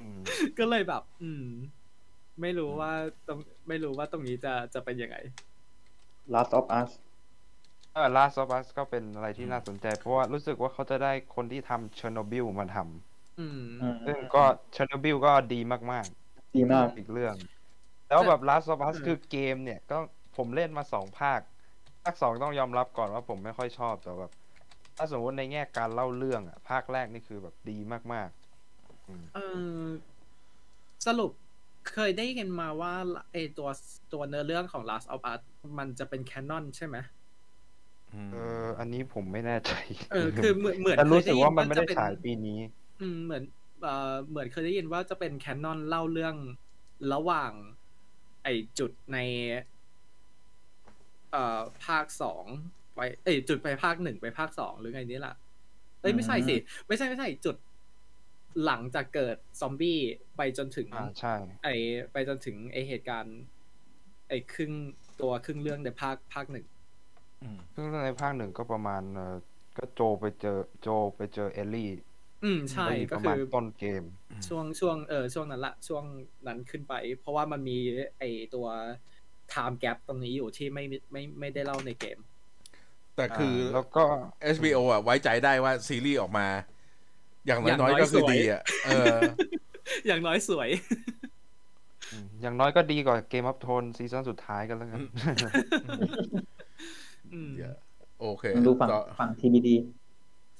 [0.00, 1.46] อืมำก็เลยแบบ อืม
[2.40, 2.92] ไม่รู้ว่า
[3.26, 5.16] ตรงไม่รู้ว่าตรงนี้จะจะเป็นยังไง
[6.34, 6.90] Last of Us
[7.92, 12.76] เออ Last of Us ก็เป็นอะไรที่น่าสนใจ เพราะว่ารู้สึกว่าเขาจะได้คนที่ทำ Chernobyl มาท
[13.38, 14.42] อืมอืมำซึ่งก็
[14.74, 16.06] Chernobyl ก็ดีมาก
[16.56, 17.34] ดีมากๆอีกเรื่อง
[18.10, 19.98] แล้วแบบ Last of Us เออคือเกมเนี่ยก็
[20.36, 21.40] ผมเล่นมาสองภาค
[22.02, 24.32] ภาคสองต้องยอมรับก่อนว่าผมไม่ค่อยชอบแต่แบบ
[24.96, 27.78] ถ้าสมมติในแง่การเล่าเรื่องอะ ภาคแรกนี่คือแบบดี
[28.14, 28.30] มาก
[29.32, 29.90] เออ
[31.06, 31.32] สรุป
[31.90, 32.94] เคยได้ยินมาว่า
[33.32, 33.68] ไอตัว
[34.12, 35.40] ตัวเนื้อเรื่องของ Last of Us
[35.78, 38.36] มันจะเป็นแคนนอนใช่ไหมๆอืมๆเออ
[38.78, 39.72] อันนี้ผมไม่แน่ใจ
[40.10, 42.58] เออ คือเหมือนเหมือนแต่รู้เคยสึกยิว่ามันไม่ได้จะเป็ฉายปีนี้
[43.00, 43.44] อืม เหมือน
[43.82, 46.36] เอ่อ เหมือนเคยได้ยินว่าจะเป็นแคนนอนเล่าเรื่อง
[47.12, 47.52] ระหว่าง
[48.42, 49.18] ไอจุดใน
[51.32, 52.44] เอ่อภาคสอง
[52.94, 55.34] ไปเอ้ยจุดไปภาคหนึ่งไปภาคสองหรือไงนี่แหละ
[56.00, 56.54] เอ้ยไม่ใช่สิ
[56.86, 57.56] ไม่ใช่ไม่ใช่จุด
[58.64, 60.00] หลังจากเกิดซอมบี้
[60.36, 61.34] ไปจนถึงอ่าใช่
[61.64, 61.68] ไอ
[62.12, 63.38] ไปจนถึงไอเหตุการณ์
[64.28, 64.72] ไอครึ่ง
[65.20, 66.66] ตัวครึ่งเรื่องในภาคภาคหนึ่ง
[67.42, 69.36] อืมซึ่งในภาคหนึ่งก็ประมาณเออ
[69.76, 71.90] ก็โจไปเจอโจไปเจอเอลลี่
[72.44, 74.02] อืมใช่เอลลี่ก็ประคืมาณอต้นเกม
[74.48, 76.04] ช่วงช่วงเออช่วงนั้นละช่วง
[76.46, 77.78] นั้นขึ้นไป เพราะว่ามันมี
[78.18, 78.24] ไอ
[78.54, 78.66] ตัว
[79.52, 82.18] time gap ตรงนี้อยู่ที่ไม่ไม่ไม่ได้เล่าในเกม
[83.16, 84.04] แต่คือแล้วก็
[84.56, 86.46] HBO อะไว้ใจได้ว่าซีรีส์ออกมา
[87.46, 89.18] อย่างอย่างน้น้ออยยๆก็คือสวยดีอะเออ
[90.06, 90.68] อย่างน้อยสวย
[92.12, 95.00] อืมอย่างน้อยก็ดีกว่าเกมอัพโทนซีซั่นสุดท้ายกันแล้วกัน
[97.32, 97.74] อืมเดี๋ยว
[98.20, 99.99] โอเคดูฝั่งต่อฝั่ง TBD TVD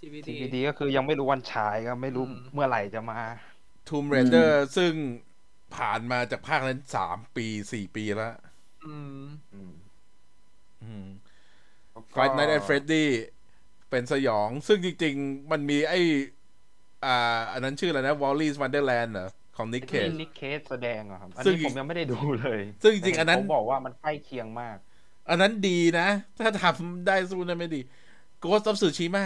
[0.03, 0.07] ที
[0.55, 3.21] ดีก็คือยังไม่รู้วันฉายก็ไม่รู้อืมเมื่อไหร่จะมา
[3.89, 4.93] Tomb Raider ซึ่ง
[5.77, 8.35] ผ่านมาจากภาคนั้นสามปีสี่ปีแล้ว
[8.87, 9.25] อืม
[9.55, 9.73] อืม
[10.83, 11.07] อืม
[11.93, 13.07] แล้วก็ Fight Night at Freddy
[13.91, 16.01] เป็นสยอง ซึ่งจริง ๆ มันมีไอ้
[17.05, 24.77] อ่า อันนั้นชื่ออะไรนะ Wally's Wonderland เหรอของ Nick ที่ Cage นิกเคสแสดงอะครับ อันซึ่งนี้ผมยังไม่ได้ดูเลย ซึ่งจริงๆอันนั้นเขาบอกว่ามันใกล้เคียงมาก
[25.29, 27.81] อันนั้นดีนะ ถ้าทำได้สู้นั้นไม่ดี
[28.45, 29.25] Ghost of Tsushima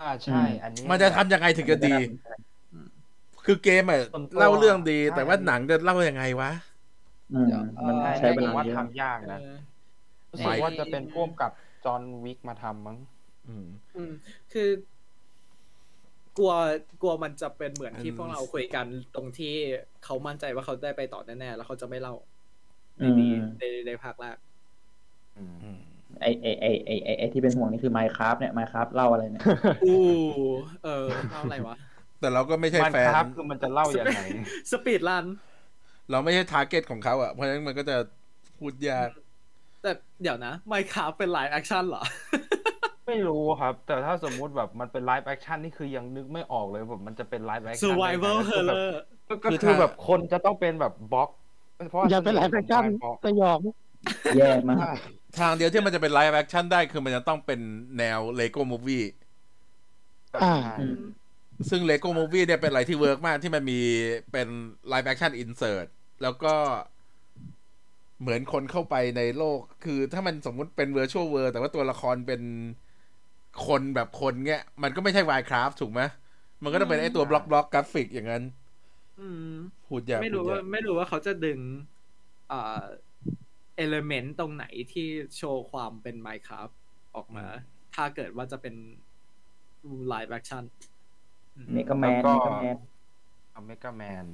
[0.00, 1.96] อ่าใช่ อันนี้ มันจะทำยังไงถึงจะดี
[3.44, 6.50] คือเกมอะส่วนตัวเล่าเรื่องดีใช่แต่ว่าหนังจะเล่ายังไงวะ
[7.32, 7.54] อืม
[7.86, 9.52] มันเอ่อใช้เวผลามว่าเยอะทำยากเอนะอ
[10.30, 11.52] รู้สึกว่าจะเป็นพ่วงกับ
[11.84, 12.98] จอห์นวิกมาทำมั้ง
[13.46, 14.10] อืมอืม
[14.50, 14.62] คือ
[16.36, 16.52] กลัว
[17.00, 19.46] กลัวมันจะเป็นเหมือนที่อืมพวกเราคุยกันตรงที่
[20.00, 22.14] เขามั่นใจว่าเขาได้ไปต่อแน่ๆแล้วเขาจะไม่เล่า
[23.00, 24.36] ในอืมนี้ในในภาคแรก
[25.36, 25.78] อืมอืม
[26.20, 29.44] ไอไอไอไอไอไอที่เป็นห่วงนี่คือ Minecraft เนี่ย Minecraft เล่าอะไรเนี่ย
[29.84, 29.98] อู้
[30.84, 31.76] เออเล่าอะไรวะ
[32.20, 34.20] แต่เราก็ไม่ใช่มันแฟนครับคือมันจะเล่ายังไง
[34.70, 35.24] speedrun
[36.10, 37.96] เราไม่ใช่ target ของเขาอะเพราะฉะนั้นมันก็จะ
[38.58, 39.08] พูดยาก
[39.82, 39.92] แต่
[40.22, 42.02] เดี๋ยวนะไมค์ค a f t เป็นไลฟ์แอคชั่นเหรอ
[43.06, 48.96] ไม่รู้ครับ แต่ถ้าสมมุติแบบมันเป็น live action นี่คือยังนึกไม่ออกเลยแบบมันจะเป็นไลฟ์แอคชั่น survival ก็คือแบบ horror
[49.44, 51.30] ก็คือแบบคนจะต้องเป็นแบบบล็อก
[51.90, 53.60] เพราะว่าอย่าเป็น live action บล็อกสยอง
[54.36, 54.92] แย่มากใช่
[55.40, 57.60] ทางเดียวที่มันจะเป็น live action ได้คือมันจะต้องเป็น
[57.98, 59.02] แนว Lego Movie
[60.34, 60.94] อ่าใช่อืม
[61.70, 63.74] ซึ่ง Lego Movie เนี่ยเป็นอะไรที่ work มากที่มันมี
[64.32, 64.48] เป็น
[64.88, 65.86] live action insert
[66.20, 66.48] แล้วก็
[68.20, 72.42] เหมือนคนเข้าไปในโลก คือถ้ามันสมมุติเป็น virtual world แต่ว่าตัวละครเป็น
[73.66, 76.00] คนแบบคนเงี้ย มันก็ไม่ใช่ Minecraft ถูกไหม
[76.62, 78.42] มันก็ต้องเป็นไอตัวบล็อกบล็อกกราฟิกอย่างนั้น
[79.16, 79.44] อืม
[79.84, 81.60] พูดยากไม่พูรู้ดยาว่ากไม่รู้ว่าเขาจะดึง
[82.46, 82.54] เอ่อ
[83.78, 85.06] เอลเมนต์ตรงไหนที่
[85.36, 86.74] โชว์ความเป็น Minecraft
[87.16, 87.46] ออกมา
[87.94, 88.74] ถ้าเกิดว่าจะเป็น
[90.08, 90.64] ไลฟ์แอคชั่น
[91.72, 92.76] เมกาแมนแล้วก็เมกาแมน
[93.54, 94.26] อเมกาแมน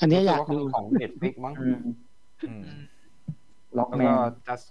[0.00, 1.78] อันนี้อยากดูของเน็ตฟิกมั้งอืม
[2.48, 2.62] อืม
[3.76, 4.66] ล็อกแล้วแมก็น just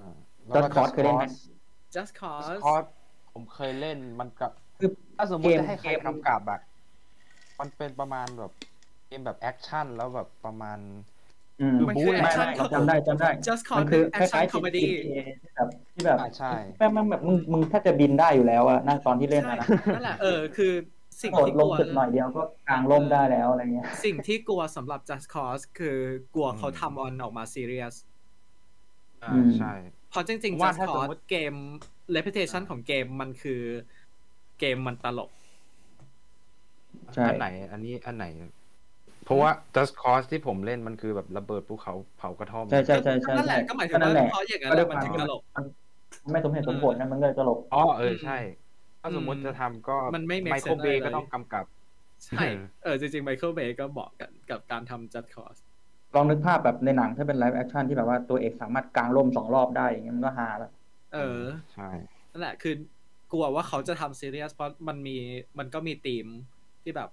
[0.00, 0.16] อ่า
[0.54, 1.24] Just Cause เคยเล่นไหม
[1.94, 2.84] just cause คอส
[3.32, 6.60] ผมเคยเล่นมันกับคือถ้าสมมเกติมจะให้ใครเกมกำกับแบบ
[7.60, 8.52] มันเป็นประมาณแบบ
[9.06, 10.78] เกมแบบแอคชั่นแล้วแบบประมาณ
[11.62, 20.72] อืมมันคือไม่ action ไม่จำได้จำได้ just มั cause นคือเป็นคล้าย action ๆ comedy ที่แบบที่แบบอ่าใช่แม่งแม่งแบบมึงมึงถ้าจะบินได้อยู่แล้วอะนั่งตอนที่เล่นใช่อะนะนั่นแหละเออคือ
[21.20, 25.96] สิ่งโดดที่ลกงลัวตึกหน่อยเดียวก็กางร่มได้แล้วอะไรเงี้ย สิ่งที่กลัวสำหรับ just cause คือ
[26.34, 27.94] กลัวเขาทำออนออกมา serious
[29.22, 29.72] อ่าอืมใช่
[30.10, 31.54] เพราะจริงๆว่า just ถ้าสม cause มุติเกม
[32.16, 33.62] reputation ของเกมมันคือ
[34.60, 35.30] เกมมันตลก
[37.14, 38.26] ใช่อันไหน อันนี้อันไหน
[39.24, 45.64] เพราะว่า just cause ที่ผมเล่นมันคือแบบระเบิดภูเขาเผากระท่อมใช่ใช่ใช่ใช่นั่นแหใช่ละก็หมายถึงนั่นว่าแหละเพราะอย่างนั้นก็แหด้ละวยมันความถึงตลกมัน
[46.32, 48.38] ไม่สมเหตุสมผลนะมันก็เลยตลกอ๋อเออใช่
[49.02, 51.64] ถ้าสมมติจะทำก็มันไม่ make ไม sense โครเบอะไรเลยก็ต้องกำกับ
[52.26, 52.44] ใช่
[52.84, 55.60] เออจริงๆ Michael Bay ก็บอกกันกับการทำ just cause
[56.14, 60.72] ลองนึกภาพแบบในหนังถ้าเป็น live action ที่แบบว่าตัวเอกสามารถกางร่มสองรอบได้อย่างเงี้ยมันก็ฮาแล้ว
[61.14, 61.42] เออ
[61.74, 61.90] ใช่
[62.32, 62.74] นั่นแหละคือ
[63.32, 65.16] กลัวว่าเขาจะทำซีเรียสเพราะมันมี
[65.58, 66.26] มันก็มีธีม
[66.82, 67.10] ที่แบบ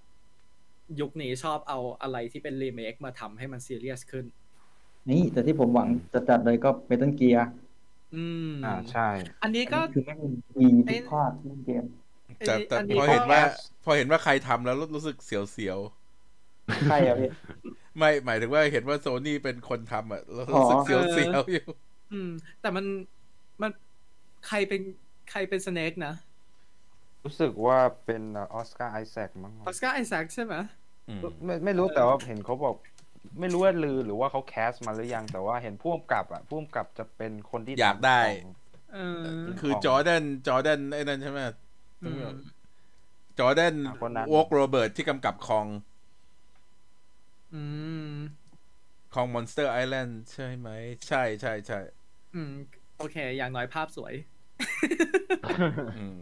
[0.99, 4.25] ยุคนี้ชอบเอาอะไรที่เป็นรีเมคมาทำให้มันซีเรียสขึ้น
[5.09, 7.45] นี่แต่ที่ผมหวังจะจัดเลยก็ Metal Gear
[8.11, 9.01] อืมอ่าใช่
[9.41, 11.83] อันนี้ก็คือไม่งดีทุกภาคทุกเกม
[12.43, 13.41] แต่แต่อันนี้พอก็เห็นว่า
[13.83, 15.77] พอเห็นว่าใครทำแล้วรู้สึกเสียว
[16.85, 21.61] ใช่อะพี่ๆไม่หมายถึงว่าเห็นว่าโซนี่เป็นคนทำอะแล้วรู้สึกอ๋อเสียวๆอยู่
[22.09, 22.27] อืม
[22.59, 22.85] แต่มัน
[23.61, 23.71] มัน
[24.43, 24.81] ใครเป็น
[25.27, 26.09] ใครเป็น Snake นะ
[27.23, 28.23] รู้สึกว่าเป็น
[28.53, 30.55] ออสการ์ไอแซคมั้งออสการ์ไอแซคใช่ไหม
[31.09, 32.75] อืมไม่ไม่รู้แต่ว่าเห็นเขาบอก
[33.39, 38.53] ไม่รู้ว่าลือหรือว่าเขา cast มาหรือยัง แต่ว่าเห็นพ่วงกับอะพ่วงกับจะเป็นคนที่อยากได้ทำของ
[38.93, 39.27] เออ
[39.61, 41.39] คือจอร์แดนจอร์แดนไอ้นั่นใช่ไหม
[42.03, 42.23] อืม
[43.39, 45.67] จอร์แดนอะคนนั้น Vogt-Roberts ที่กำกับคอง
[47.53, 47.63] อื
[48.11, 48.13] ม
[49.13, 50.69] คองมอนสเตอร์ไอแลนด์ใช่ไหม
[51.07, 51.79] ใช่ใช่ใช่
[52.35, 52.51] อืม
[52.97, 54.13] โอเค อย่างน้อยภาพสวย
[55.97, 56.19] อืม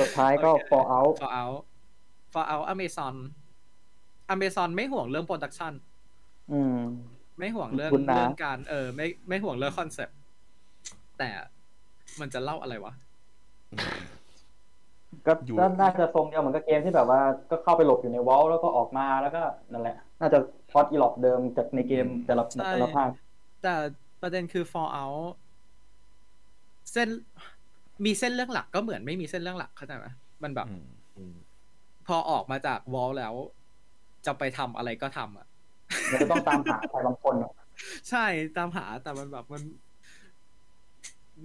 [0.00, 1.14] สุดท้ายก็โอเค Fallout
[4.28, 5.72] ก็เอา Fallout Amazon Amazon ไม่ห่วงเรื่อง production
[6.52, 6.78] อืม
[7.38, 10.16] ไม่ห่วงเรื่องคุณนะเรื่องการเออ ไม่ไม่ห่วงเรื่องคอนเซปต์
[11.18, 11.30] แต่
[12.20, 12.92] มันจะเล่าอะไรวะ
[15.26, 17.20] ก็อยู่ก็น่าจะทรงเดียวเหมือนกับเกมที่แบบว่า
[17.50, 20.38] ก็เข้าไปหลบอยู่ในวอลแล้วก็ออกมาแล้วก็นั่นแหละ น่าจะ
[20.70, 23.08] พอดอีหลอกเดิมจากในเกมแต่ละใช่แต่ละภาค
[23.62, 23.74] แต่
[24.22, 25.26] ประเด็นคือ Fallout
[26.92, 27.08] เส้น
[28.04, 30.06] มีเส้นเรื่องหลักก็เหมือนไม่มีเส้นเรื่องหลักเข้าใจไหม
[30.42, 30.66] มันแบบ
[31.16, 31.34] อืม
[32.06, 33.34] พอออกมาจากวอลแล้ว
[34.28, 35.46] จะไปทำอะไรก็ทำอะ
[36.10, 37.52] มันจะต้องตามหาใครบางคนอะ
[38.10, 38.26] ใช่
[38.56, 39.62] ตามหาแต่มันแบบมัน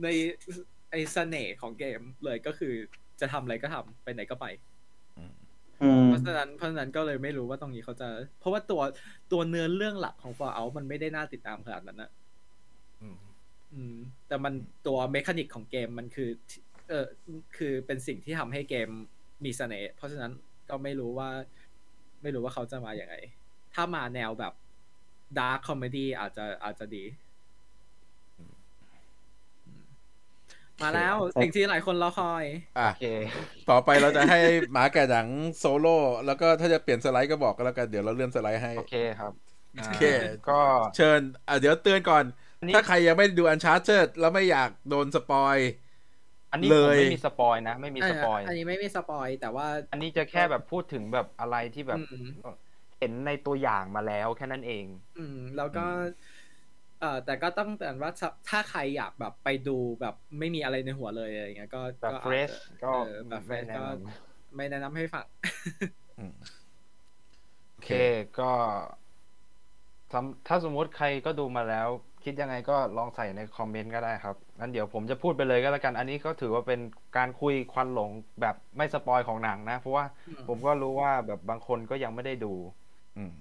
[0.03, 0.07] ใน
[0.91, 2.73] ไอเสน่ห์ของเกมเลยก็คือ
[3.19, 4.45] จะทำอะไรก็ทำไปไหนก็ไป
[5.17, 8.07] อืมเพราะฉะนั้นเพราะฉะนั้นก็เลยไม่รู้ว่าตรงนี้เขาจะ
[8.39, 8.81] เพราะว่าตัว
[9.31, 12.11] ตัวเนื้อเรื่องหลักของ Fallout มันไม่ได้น่าติดตามขนาดนั้นนะ
[13.01, 13.17] อืม
[13.73, 13.95] อืม
[14.27, 14.53] แต่มัน
[14.87, 16.29] ตัวเมคานิกของเกมมันคือ
[16.89, 17.05] เออ
[17.57, 18.89] คือเป็นสิ่งที่ทำให้เกม
[19.45, 20.31] มีเสน่ห์เพราะฉะนั้น
[20.69, 21.29] ก็ไม่รู้ว่า
[22.23, 23.15] ไม่รู้ว่าเขาจะมาอย่างไง
[23.73, 24.53] ถ้ามาแนวแบบ
[25.37, 27.03] dark comedy อาจจะอาจจะดี
[30.81, 32.45] มาแล้วสิ่งที่หลายคนรอคอย
[32.79, 33.05] อะโอเค
[33.69, 34.39] ต่อไปเราจะให้
[34.71, 39.31] หมาแก่หนังโซโล่แล้วก็ถ้าจะเปลี่ยนสไลด์ก็บอกกันแล้วกัน เดี๋ยวเราเลื่อนสไลด์ให้ โอเคครับ
[39.77, 40.19] โอเคา
[40.49, 40.59] ก็
[40.95, 42.23] เชิญอะเดี๋ยวเตือนก่อน
[42.59, 45.57] อันนี้ถ้าใครยังไม่ดู Uncharted แล้วไม่อยากโดน spoil
[46.53, 52.25] อันนี้เลผมยไม่มี spoil นะ ไม่มี spoil อันนี้ไม่มีสปอยแต่ว่า อันนี้จะแค่แบบพูดถึงแบบอะไรที่แบบอืม
[52.97, 54.85] เห็นในตัวอย่างมาแล้วแค่นั้นเอง
[55.15, 55.81] อืม แล้วก็
[56.99, 62.99] เอ่อ แต่ก็ต้องเตือนว่าถ้าถ้าใครอยากแบบไปดูแบบไม่มีอะไรในหัวเลยอะไรอย่างเงี้ยก็แบบก็อาจจะ fresh ก็เออ
[63.29, 65.25] แบบเฟรชไม่แนะก็นำไม่แนะนำให้ฟัง
[66.17, 66.33] อืม
[67.71, 67.87] โอเค
[68.35, 68.43] ก็
[70.11, 71.89] สำถ้าสมมุติใครก็ดูมาแล้ว
[72.23, 76.79] คิดยังไงก็ลองใส่ในคอมเมนต์ก็ได้ครับ งั้นเดี๋ยวผมจะพูดไปเลยก็แล้วกัน อันนี้ก็ถือว่าเป็น
[77.17, 78.09] การคุยควันหลง
[78.41, 82.53] แบบไม่สปอยของหนังนะ เพราะว่าอืมผมก็รู้ว่าแบบบางคนก็ยังไม่ได้ดู
[83.17, 83.33] อืม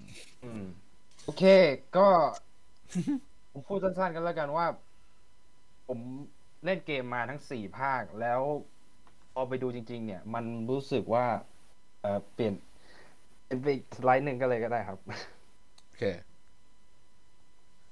[0.43, 0.63] อืม
[1.23, 1.43] โอเค
[1.97, 2.07] ก็
[3.51, 4.65] ผมพูดสั้นๆกันแล้วกันว่า
[5.87, 5.99] ผม
[6.65, 8.41] เล่นเกมมาทั้งสี่ภาคแล้ว
[9.33, 11.25] พอไปดูจริง ๆ เนี่ย มันรู้สึกว่า
[12.01, 12.53] เออเปลี่ยน
[13.45, 14.99] เป็นไปอีกสไลด์หนึ่งก็เลยก็ได้ครับ
[15.85, 16.03] โอเค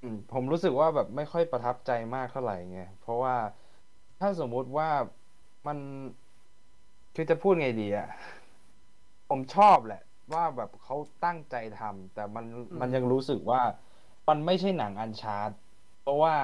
[0.01, 3.35] อืมผมรู้สึกว่าแบบไม่ค่อยประทับใจมากเท่าไหร่ไงเพราะว่า
[4.19, 4.89] ถ้าสมมุติว่า
[5.67, 5.77] มัน
[7.15, 8.07] คือจะพูดไงดีอะ
[9.29, 10.01] ผมชอบแหละ
[10.33, 10.95] ว่าแบบเขา
[11.25, 13.61] ตั้งใจทำแต่มันอืมมันยังรู้สึกว่า
[14.29, 15.51] มันไม่ใช่หนังอันชาร์ต
[16.01, 16.35] เพราะว่า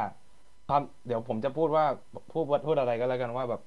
[0.68, 1.86] ความเดี๋ยวผมจะพูดว่า
[2.34, 3.62] พูดว่าพูดอะไรก็แล้วกันว่าแบบ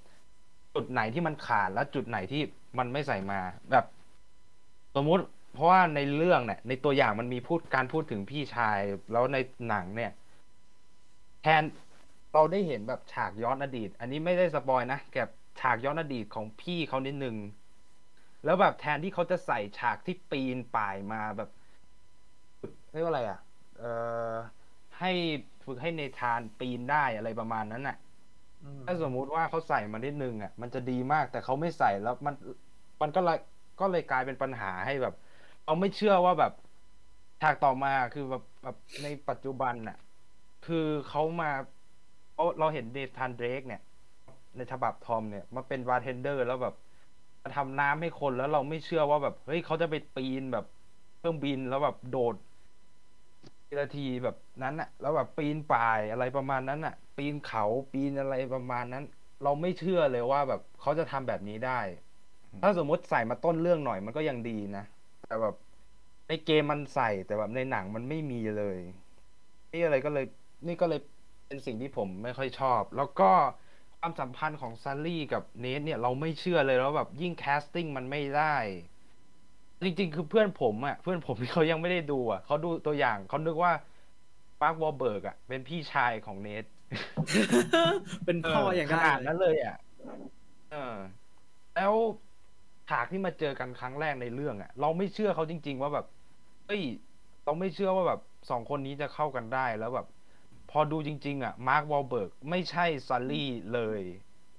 [0.75, 2.43] จุดไหนที่มันขาดและจุดไหนที่
[2.79, 3.85] มันไม่ใส่มาแบบ
[4.95, 8.79] สมมุติ เพราะว่าในเรื่องเนี่ย ในตัวอย่างมันมีพูดการพูดถึงพี่ชาย
[9.13, 9.37] แล้วใน
[9.69, 10.13] หนังเนี่ย
[11.43, 11.63] แทน
[12.33, 15.29] เราได้เห็นแบบฉากย้อนอดีต อันนี้ไม่ได้สปอยนะแกบ
[15.61, 17.37] ฉากย้อนอดีตของพี่เขานิดนึง
[18.45, 21.51] แล้วแบบแทนที่เขาจะใส่ฉากที่ปีนป่ายมาแบบ
[22.93, 23.41] เรียกว่าอะไรอะ
[23.79, 23.91] เอ่
[24.31, 24.33] อ
[25.01, 25.13] ให้
[25.65, 27.97] ฝึกให้ในทานปีนได้อะไรประมาณนั้นน่ะ
[28.87, 32.35] ถ้าสมมุติว่าเขาใส่มานิดนึงอะ มันจะดีมากแต่เขาไม่ใส่แล้วมัน
[33.01, 33.39] มันก็เลย
[33.81, 35.15] ก็เลยกลายเป็นปัญหาให้แบบ
[35.65, 36.53] เราไม่เชื่อว่าแบบ
[37.41, 39.97] ฉากต่อมาคือแบบแบบในปัจจุบันน่ะ
[40.67, 41.51] คือเขามา
[42.37, 43.81] เราเราเห็นเนธานเดรกเนี่ย
[44.57, 46.75] ในฉบับทอมเนี่ยมาเป็นบาร์เทนเดอร์ แล้วแบบ
[47.43, 50.65] มาทำน้ำให้คนแล้วเราไม่เชื่อว่าแบบเฮ้ยเขาจะไปปีนแบบ
[51.19, 52.37] เครื่องบินแล้วแบบโดด
[53.67, 59.05] ทีละทีแบบนั้นน่ะแล้วแบบปีนป่ายอะไรประมาณนั้นน่ะปีนเขาปีนอะไรประมาณนั้น
[59.43, 61.81] เราไม่เชื่อเลยว่าแบบเขาจะทำแบบนี้ได้
[62.61, 64.85] ถ้าสมมติใส่มาต้นเรื่องหน่อยมันก็ยังดีนะ
[65.31, 65.57] แต่แบบ
[66.29, 68.79] ในเกมมันใส่แต่แบบในหนังมันไม่มีเลย
[69.73, 70.25] นี่อะไรก็เลย
[70.67, 71.01] นี่ก็เลย
[71.47, 73.31] เป็นสิ่งที่ผมไม่ค่อยชอบ แล้วก็
[73.99, 78.57] ความสัมพันธ์ของซัลลี่กับเนทเนี่ยเราไม่เชื่อเลยแล้วแบบยิ่ง casting มันไม่ได้
[79.83, 83.73] จริงๆ คือเพื่อนผมอะ เพื่อนผมที่เขายังไม่ได้ดูอะเขาดูตัวอย่างเขานึกว่า
[84.61, 86.65] มาร์ควอลเบิร์กอะเป็นพี่ชายของเนท
[88.27, 89.77] เป็นพ่ออย่างขนั้นนาดเลยนั้นเลยอะ
[90.73, 90.95] เออ
[91.77, 91.95] แล้ว
[92.91, 96.07] ฉากที่มาเจอกันครั้งแรกในเรื่องอะเราไม่เชื่อเขาจริง ๆ ว่าแบบ
[96.67, 96.83] เฮ้ย
[97.45, 98.21] เราไม่เชื่อว่าแบบ
[98.51, 100.07] สองคนนี้จะเข้ากันได้แล้วแบบ
[100.71, 104.03] พอดูจริง ๆอะมาร์ควอลเบิร์กไม่ใช่ซัลลี่เลย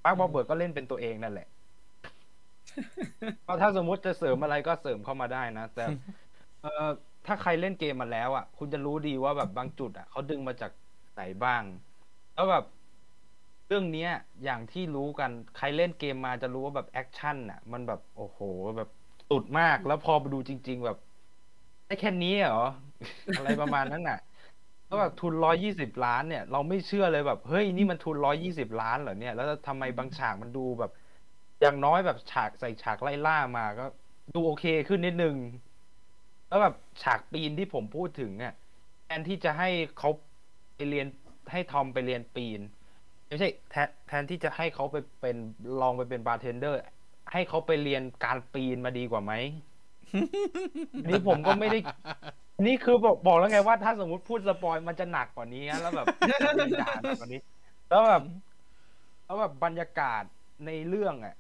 [0.03, 1.47] มาร์ควอลเบิร์กก็เล่นเป็นตัวเองนั่นแหละ
[3.43, 5.85] เพราะถ้าสมมุติจะเสริมอะไรก็เสริมเข้ามาได้นะ แต่
[6.61, 6.87] เออ
[7.27, 10.71] ถ้าใครเล่นเกมมาแล้ว อะ คุณจะรู้ดีว่าแบบบางจุด อะเขาดึงมาจาก
[11.13, 11.63] ไหนบ้าง
[12.35, 12.65] แล้วแบบ
[13.71, 14.11] เรื่องเนี้ย
[14.43, 18.39] อย่างที่รู้กันใครเล่นเกมมาจะรู้ว่าแบบแอคชั่นอะ มันแบบโอ้โห
[18.77, 18.89] แบบ
[19.29, 20.97] สุดมากแล้วพอไปดูจริง ๆ แบบ
[21.85, 22.67] ได้แค่นี้เหรอ
[23.37, 24.19] อะไรประมาณนั้นน่ะ
[24.85, 30.91] แล้วแบบทุนร้อยี่สิบล้านเนี่ย เราไม่เชื่อเลยแบบ เฮ้ยนี่มันทุนร้อยี่สิบล้านเหรอเนี่ย แล้วทำไมบางฉากมันดูแบบ
[31.61, 33.85] อย่างน้อยแบบฉากใส่ฉากไล่ล่ามาก็
[34.35, 35.35] ดูโอเคขึ้นนิดนึง
[36.47, 38.53] แล้วแบบฉากปีนที่ผมพูดถึงเนี่ย
[39.05, 40.09] แทนที่จะให้เขา
[40.75, 41.07] ไปเรียน
[41.51, 42.61] ให้ทอมไปเรียนปีน
[43.31, 45.37] ไม่ใช่แทนแทนที่จะให้เขาไปเป็น
[45.81, 46.79] ลองไปเป็นบาร์เทนเดอร์
[47.31, 49.33] ให้เขาไปเรียนการปีนมาดีกว่าไหม
[51.09, 51.79] นี่ผมก็ไม่ได้
[52.65, 56.07] นี่คือบอกบอกแล้วไงว่าถ้าสมมติพูด spoil มันจะหนักกว่านี้นะแล้วแบบ
[56.81, 57.41] ด่าหนักกว่านี้
[57.89, 58.23] แล้วแบบ
[59.25, 60.23] แล้วแบบบรรยากาศ
[60.65, 61.35] ในเรื่องอะ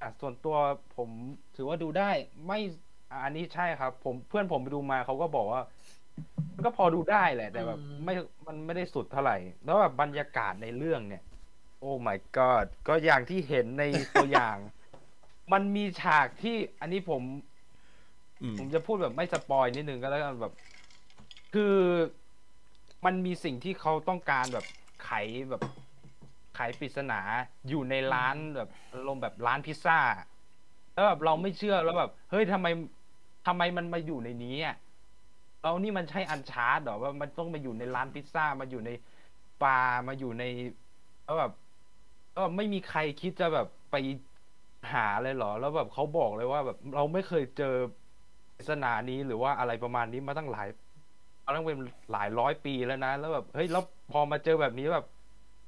[0.00, 0.56] อะส่วนตัว
[0.96, 1.08] ผม
[1.56, 2.10] ถือว่าดูได้
[2.46, 2.58] ไม่
[3.10, 5.62] อะอันนี้ใช่ครับ ผมเพื่อนผมไปดูมาเขาก็บอกว่า
[6.54, 8.14] มันก็พอดูได้แหละ แต่แบบอืมไม่
[8.46, 11.22] มันไม่ได้สุดเท่าไหร่ แล้วแบบบรรยากาศในเรื่องเนี่ย
[11.80, 14.56] โอ้ my god ก็อย่างที่เห็นในตัวอย่าง
[15.52, 17.22] มันมีฉากที่อันนี้ผม
[18.42, 20.54] อืมผมจะพูดแบบไม่สปอยนิดนึงก็แล้วกันแบบ
[21.54, 21.76] คือ
[23.04, 24.66] มันมีสิ่งที่เขาต้องการแบบ
[25.04, 25.10] ไข
[25.50, 25.62] แบบ
[26.56, 27.20] ไขปริศนา
[27.68, 29.98] อยู่ในร้านแบบอารมณ์แบบร้านพิซซ่า
[30.94, 32.66] แล้วแบบเราไม่เชื่อแล้วแบบ เฮ้ยทำไม
[33.46, 34.76] ทำไมมันมาอยู่ในนี้อะ
[35.62, 38.90] เรานี่มันใช่อันชาร์ดหรอว่ามันต้องมาอยู่ในร้านพิซซ่ามาอยู่ใน
[39.62, 40.44] บาร์มาอยู่ใน
[41.24, 41.52] แล้วแบบ
[42.32, 43.94] แล้วแบบไม่มีใครคิดจะแบบไป
[44.92, 47.66] หาเลยเหรอ แล้วแบบเขาบอกเลยว่าแบบเราไม่เคยเจอ
[48.56, 50.66] ปริศนานี้หรือว่าอะไรประมาณนี้มาตั้งหลาย
[51.40, 51.78] เอาตั้งเป็น
[52.10, 55.04] หลายร้อยปีแล้วนะ แล้วแบบเฮ้ยแล้วพอมาเจอแบบนี้แบบ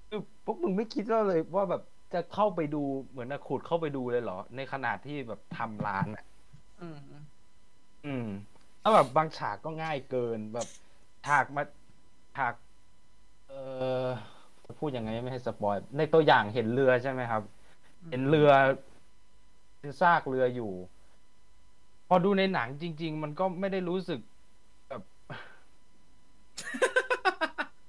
[0.08, 1.82] คือพวกมึงไม่คิดว่าเลยว่าแบบ
[2.12, 2.78] จะเข้าไปดู
[3.10, 6.22] เหมือนนะขุดเข้าไปดูเลยเหรอ ในขนาดที่แบบทำร้านอะ
[6.80, 6.96] อืม
[8.04, 8.26] อืม
[8.80, 10.66] แล้วแบบบางฉากก็ง่ายเกินแบบ
[11.24, 11.62] ฉากมา
[12.34, 12.54] ฉาก
[13.46, 13.54] เออ
[14.30, 14.31] จะ
[14.78, 17.42] พูดยังไงไม่ให้สปอยในตัวอย่างเห็นเรือใช่ไหมครับ
[18.10, 18.50] เห็นเรือ
[19.78, 20.72] เป็นซากเรืออยู่
[22.08, 24.20] พอดูในหนังจริง ๆ มันก็ไม่ได้รู้สึก
[24.88, 25.02] แบบ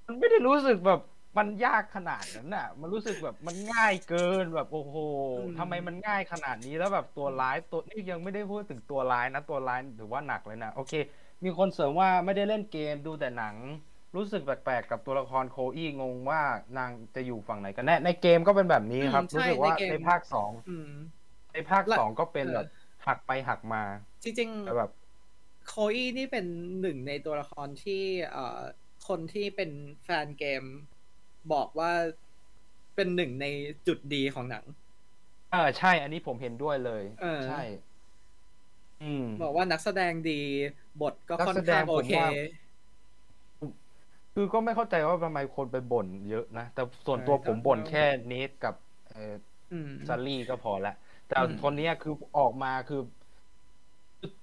[0.08, 1.02] มันไม่ได้รู้สึกแบบ
[1.38, 4.96] มันยากขนาดนั้นน่ะ มันรู้สึกแบบมันง่ายเกินแบบโอ้โห
[5.38, 10.94] อืมทำไมมันง่ายขนาดนี้แล้วแบบตัวร้ายตัวนี่ยังไม่ได้พูดถึงตัวร้ายนะตัวร้ายถือว่าหนักเลยนะโอเค
[11.44, 13.56] มีคนเสริมว่าไม่ได้เล่นเกมดูแต่หนัง
[14.16, 16.41] รู้สึกแปลกๆกับตัวละครโคอี้งงว่า
[16.78, 20.89] นางจะอยู่ฝั่งไหนกันแน่ในเกมก็เป็นแบบนี้ครับ อืมใช่รู้สึกว่าในเกม ในภาคสองอืม
[21.53, 22.68] ในภาคและ สองก็เป็นเออแบบ
[23.07, 23.84] หักไปหักมา
[24.24, 24.89] จริงๆ แต่แบบ
[25.68, 26.45] โคอี้นี่เป็น
[26.82, 28.59] หนึ่งในตัวละครที่เอ่อ
[29.07, 29.72] คนที่เป็น
[30.03, 30.64] แฟนเกม
[31.53, 31.91] บอกว่า
[32.95, 33.45] เป็นหนึ่งใน
[33.88, 34.66] จุดดีของหนัง
[35.51, 37.61] เออใช่ อันนี้ผมเห็นด้วยเลย เออ ใช่
[39.01, 40.32] อืม บอกว่านักแสดงดี
[41.01, 42.28] บทก็นักค่อนแสดข้างงผมโอเคว่า
[44.34, 48.76] คือก็ไม่เข้าใจว่าทำไมคนไปบ่นเยอะนะ แต่ส่วนตัวใช่ผมบ่นต้องแค่เนทกับ
[49.14, 49.36] เออ
[49.74, 50.96] อืมซัลลี่ก็พอละ
[51.28, 53.02] แต่อืมคนเนี้ยคือออกมาคือ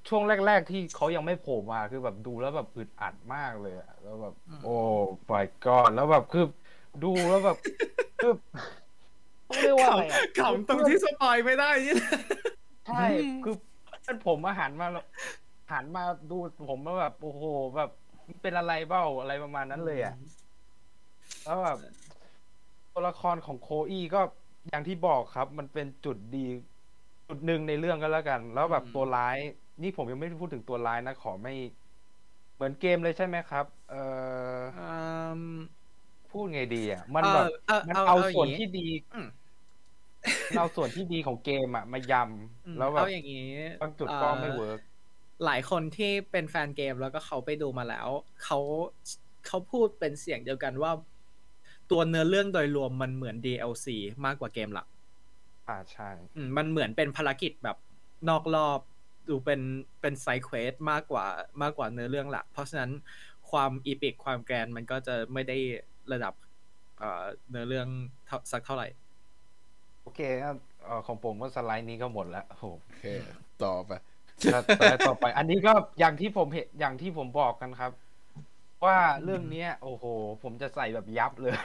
[0.09, 4.34] ช่วงแรก ๆ ที่เขายังไม่โผล่มาคือแบบดูแล้วแบบอึดอัดมากเลยอะแล้วแบบ
[4.64, 4.76] โอ้
[5.30, 6.45] my god แล้วแบบคือ
[7.05, 7.57] ดูแล้วแบบ
[8.22, 8.32] คือ
[9.49, 12.12] ต้องเรียกว่าอะไรอะขำตรงที่สปอยไม่ได้นี่แหละ
[12.86, 13.05] ใช่
[13.45, 13.55] คือ
[14.03, 15.07] เพื่อนผมมาหันมาแล้ว
[15.72, 16.36] หันมาดู
[16.68, 17.43] ผมแล้วแบบโอ้โห
[17.76, 17.91] แบบ
[18.42, 20.14] เป็นอะไรเบ้าอะไรประมาณนั้นเลยอะ
[21.44, 21.78] แล้วแบบ
[22.92, 24.20] ตัวละครของโคอี้ก็
[24.68, 26.46] อย่างที่บอกครับ มันเป็นจุดดี
[27.28, 29.38] จุดหนึ่งในเรื่องก็แล้วกัน แล้วแบบอืมตัวร้าย
[29.82, 31.54] นี่ผมยังไม่ได้พูดถึงตัวร้ายนะ ขอไม่
[32.54, 34.80] เหมือนเกมเลยใช่ไหมครับ เอออื
[35.40, 35.42] ม
[36.30, 38.80] พูดไงดีอะ มันแบบเออมันเอาเอาเอาส่วนอย่างงี้ที่ดี
[39.12, 39.26] อืม
[40.48, 42.12] มันเอาส่วนที่ดีของเกมอะ มาย
[42.64, 43.38] อืมำแล้วแบบเอาอย่างนี้
[43.80, 44.80] บางจุดก็ไม่อ่อเวิร์ก
[45.45, 48.08] หลายคนที่เป็นแฟนเกมแล้วก็เขาไปดูมาแล้ว
[48.45, 48.58] เขา
[49.46, 50.92] เขาพูดเป็นเสียงเดียวกันว่า
[51.91, 53.87] ตัวเนื้อเรื่องโดยรวมมันเหมือน DLC
[54.25, 54.87] มากกว่าเกมหลัก
[55.68, 57.76] อ่าใช่อืมมันเหมือนเป็นภารกิจแบบ
[58.29, 58.80] นอกรอบ
[59.29, 59.61] ดูเป็น
[60.00, 61.26] เป็น side quest มากกว่า
[61.62, 62.91] มากกว่าเนื้อเรื่องหลัก เพราะฉะนั้น
[63.50, 65.57] ความ epic ความ grand มันก็จะไม่ได้
[66.12, 66.34] ระดับ
[66.99, 67.88] เอ่อเนื้อเรื่อง
[68.26, 68.88] เท่าสักเท่าไหร่
[70.03, 73.04] โอเคครับเอ่อของผมก็สไลด์นี้ก็หมดแล้วโอ้โหโอเค
[73.64, 73.92] ต่อไป
[74.53, 77.92] แล้วสไลด์ต่อไป อันนี้ก็อย่างที่ผมเห็นอย่างที่ผมบอกกันครับ
[78.84, 80.04] ว่าเรื่องเนี้ย โอ้โห
[80.42, 81.57] ผมจะใส่แบบยับเลย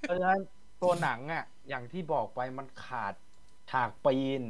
[0.00, 0.40] เพราะฉะนั้น
[0.82, 3.14] ตัวหนังอะ อย่างที่บอกไปมันขาด
[3.70, 4.42] ฉากปีน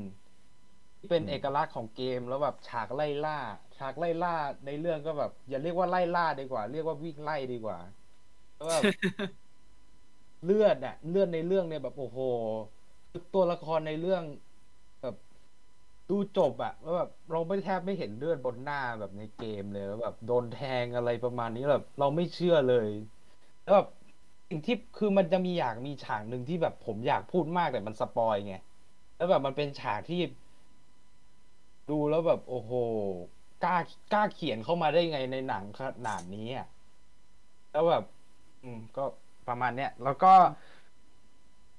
[0.98, 3.39] ที่เป็นเอกลักษณ์ของเกมแล้วแบบฉากไล่ล่า
[3.78, 4.35] ฉากไล่ล่า
[4.66, 7.78] ในเรื่องก็แบบ อย่าเรียกว่าไล่ล่าดีกว่า เรียกว่าวิ่งไล่ดีกว่า
[8.56, 8.82] แล้วแบบ
[10.44, 12.18] เลือดอะเลือดในเรื่องเนี่ยแบบโอ้โห
[13.35, 14.47] ตัวละครในเรื่องแบบ
[16.09, 22.89] ดูจบอะแล้วแบบเราไม่แทบไม่เห็นเลือดบนหน้าแบบในเกมเลยแล้วแบบโดนแทงอะไรประมาณนี้แบบเราไม่เชื่อเลย
[23.62, 23.86] แล้วแบบ
[24.48, 28.55] สิ่งที่คือมันจะมีอยากมีฉากหนึ่งที่แบบผมอยากพูดมากแต่มันสปอยไง
[29.16, 30.20] แล้วแบบมันเป็นฉากที่
[31.90, 32.72] ดูแล้วแบบ โอ้โห
[33.64, 33.76] กล้า
[34.12, 36.66] กล้าเขียนเข้ามาได้ไงในหนังขนาดนี้อะ
[37.70, 38.02] แล้วแบบ
[38.62, 39.05] อืม ก็
[39.48, 40.32] ประมาณเนี้ยแล้วก็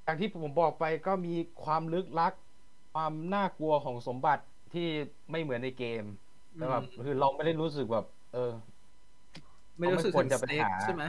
[0.03, 2.33] อย่างที่ผมบอกไปก็มีความลึกลัก
[2.93, 4.43] ความน่ากลัวของสมบัติ
[4.73, 4.87] ที่
[5.31, 6.03] ไม่เหมือนในเกม
[6.55, 8.51] แต่แบบคือเราไม่ได้รู้สึกแบบ เออ
[9.79, 11.03] ไม่รู้สึกเขาไม่ควถึรงจะไปสเต็กหาใช่ไหม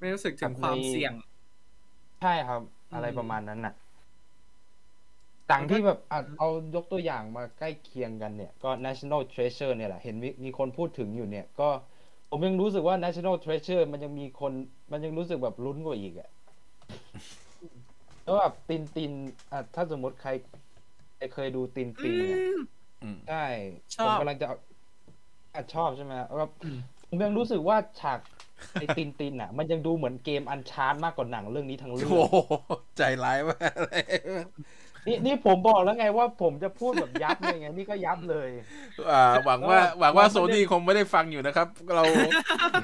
[0.00, 1.12] ไม่รู้สึกถึงกับความในเสี่ยง
[2.22, 2.60] ใช่ครับ
[2.94, 3.74] อะไรประมาณนั้นน่ะ
[5.50, 11.68] ต่างที่แบบอะเอายกตัวอย่างมาใกล้เคียงกันเนี่ย ก็ National Treasure เนี่ยแหละ เห็นมีมีคนพูดถึงอยู่เนี่ย ก็
[12.30, 14.52] ผมยังรู้สึกว่า National Treasure มันยังมีคน
[14.92, 16.30] มันยังรู้สึกแบบลุ้นกว่าอีกอะ
[18.22, 19.12] แล้วแบบตินติน
[19.52, 20.63] อะถ้าสมมติใครใคร
[21.34, 22.40] เคยดูตินตินเนี่ย
[23.02, 23.44] อืมใช่
[23.96, 24.56] ชอบผมกำลังจะเอา
[25.54, 26.78] อะชอบใช่ไหมแบบอืม
[27.08, 28.18] ผมยังรู้สึกว่าฉาก
[28.72, 32.36] ไอ้ตินตินอะ มันยังดูเหมือนเกมอันชาร์มากกว่าหนังเรื่องนี้ทั้งเรื่องโอ้โห
[32.96, 34.04] ใจร้ายมากเลย
[35.06, 38.48] นี่นี่ผมบอกแล้วไงว่าผมจะพูดแบบยับเลยไงนี่ก็ยับเลย
[39.10, 42.04] อ่าหวังว่าหวังว่าเราโซไม่ได้นี่คงไม่ได้ฟังอยู่นะครับ เรา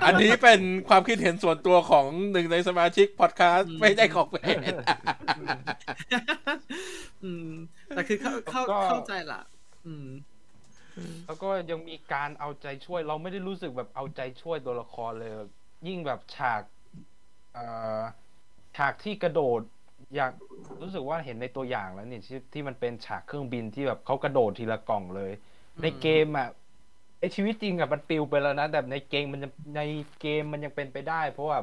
[0.07, 4.57] อันนี้เป็นความคิดเห็นส่วนตัวของหนึ่งในสมาชิกพอดคาสต์ไม่ได้ของเพจ
[7.25, 7.51] อืม
[7.89, 9.41] แต่คือเข้าเข้าก็เข้าใจละ
[9.87, 10.09] อืม
[11.27, 15.33] แล้วก็ยังมีการเอาใจช่วยเราไม่ได้รู้สึกแบบเอาใจช่วยตัวละครเลย
[15.89, 16.63] ยิ่งแบบฉาก
[17.55, 17.65] เอ่
[17.99, 18.01] อ
[18.77, 19.61] ฉากที่กระโดด
[20.17, 20.33] อยาก
[20.83, 25.33] รู้สึกว่าเห็นในตัวอย่างแล้วนี่ที่ที่มันเป็นฉากเครื่องบินที่แบบเขากระโดดทีละกล่องเลย
[25.83, 26.49] ในเกมอะ
[27.21, 29.83] ในชีวิตจริงอะมันปิวไปแล้วนะแต่ในเกมมันยังใน
[30.21, 31.59] เกมมันยังเป็นไปได้ เพราะว่า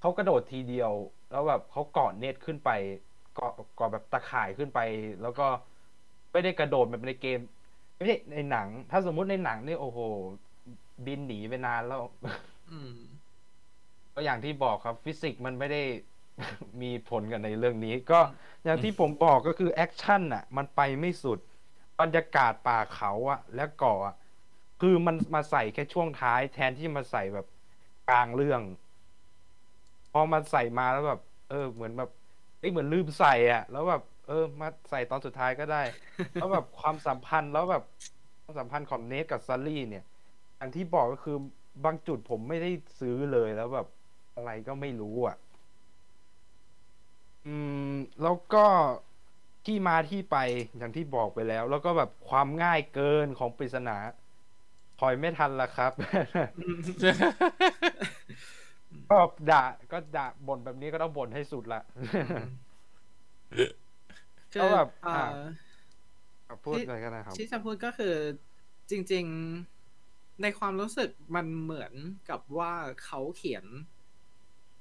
[0.00, 0.92] เขากระโดดทีเดียว
[1.30, 2.70] แล้วแบบเขาเกาะเน็ตขึ้นไป
[3.34, 4.80] เกาะเกาะแบบตะข่ายขึ้นไป
[5.22, 5.46] แล้วก็
[6.32, 7.38] ไม่ได้กระโดดแบบในเกม
[7.96, 9.98] ไม่ใช่ในหนัง ถ้าสมมุติในหนังนี่โอ้โห
[11.06, 12.02] บินหนีไปนานแล้ว
[12.72, 12.92] อืม
[14.14, 15.82] ก็อย่างที่บอกครับฟิสิกส์มันไม่ได้
[16.82, 18.20] มีผลกันในเรื่องนี้ ก็
[18.64, 21.38] อย่างที่ผมบอกก็คือแอคชั่นอะ มันไปไม่สุด
[22.00, 24.14] บรรยากาศป่าเขาอะ และเกาะอะ
[24.80, 27.46] คือมันมาใส่แค่ช่วงท้าย แทนที่มาใส่แบบ
[28.08, 28.60] กลางเรื่อง
[30.12, 32.10] พอมันใส่มาแล้วแบบ เออ เหมือนแบบ
[32.58, 35.82] เอ้ยเหมือนลืมใส่อะ แล้วแบบ เออ มาใส่ตอนสุดท้ายก็ได้
[36.32, 37.84] แล้วแบบความสัมพันธ์แล้วแบบ
[38.42, 40.04] ความสัมพันธ์ของเนทกับซัลลี่ เนี่ย
[40.56, 41.36] อย่างที่บอกก็คือ
[41.84, 43.86] บางจุดผมไม่ได้ซื้อเลยแล้วแบบ
[44.34, 45.36] อะไรก็ไม่รู้อะ
[47.46, 47.56] อื
[47.90, 47.92] ม
[48.22, 48.64] แล้วก็
[49.66, 50.36] ที่มาที่ไป
[50.76, 53.96] อย่างที่บอกไปแล้ว แล้วก็แบบความง่ายเกินของปริศนา
[55.00, 55.92] ถอยไม่ทันละครับ
[59.10, 59.18] ก็
[59.50, 61.82] ด่าก็ด่าบ่นแบบนี้ก็ต้องบ่นให้สุดละ
[64.52, 65.24] คือแล้วแบบอ่า
[66.48, 68.14] อะพูดอะไรกันนะครับที่จะพูดก็คือ
[68.90, 69.24] จริง
[69.82, 71.92] ๆ ในความรู้สึกมันเหมือน
[72.30, 72.72] กับว่า
[73.04, 73.64] เขาเขียน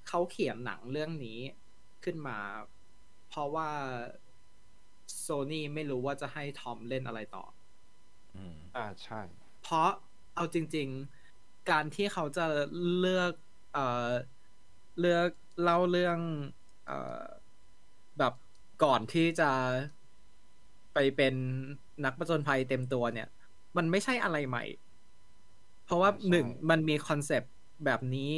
[0.07, 1.39] เขาเขียนหนังเรื่องนี้
[2.05, 2.37] ขึ้นมา
[3.29, 3.69] เพราะว่า
[5.19, 7.45] โซนี่ไม่รู้ว่าจะให้ทอมเล่นอะไรต่อ
[8.35, 9.21] อืมอ่าใช่
[9.61, 9.89] เพราะ
[10.35, 10.87] เอาจริง
[11.29, 12.45] ๆ การที่เขาจะ
[12.99, 13.33] เลือก
[13.73, 14.09] เอ่อ
[14.99, 15.29] เลือก
[15.61, 16.19] เล่าเรื่อง
[16.85, 17.23] เอ่อ
[18.17, 18.33] แบบ
[18.83, 19.51] ก่อนที่จะ
[20.93, 21.35] ไปเป็น
[22.05, 23.27] นักประจนภัยเต็มตัวเนี่ย
[23.77, 24.63] มันไม่ใช่อะไรใหม่
[25.85, 27.51] เพราะว่าใช่หนึ่งมันมี concept
[27.85, 28.31] แบบนี้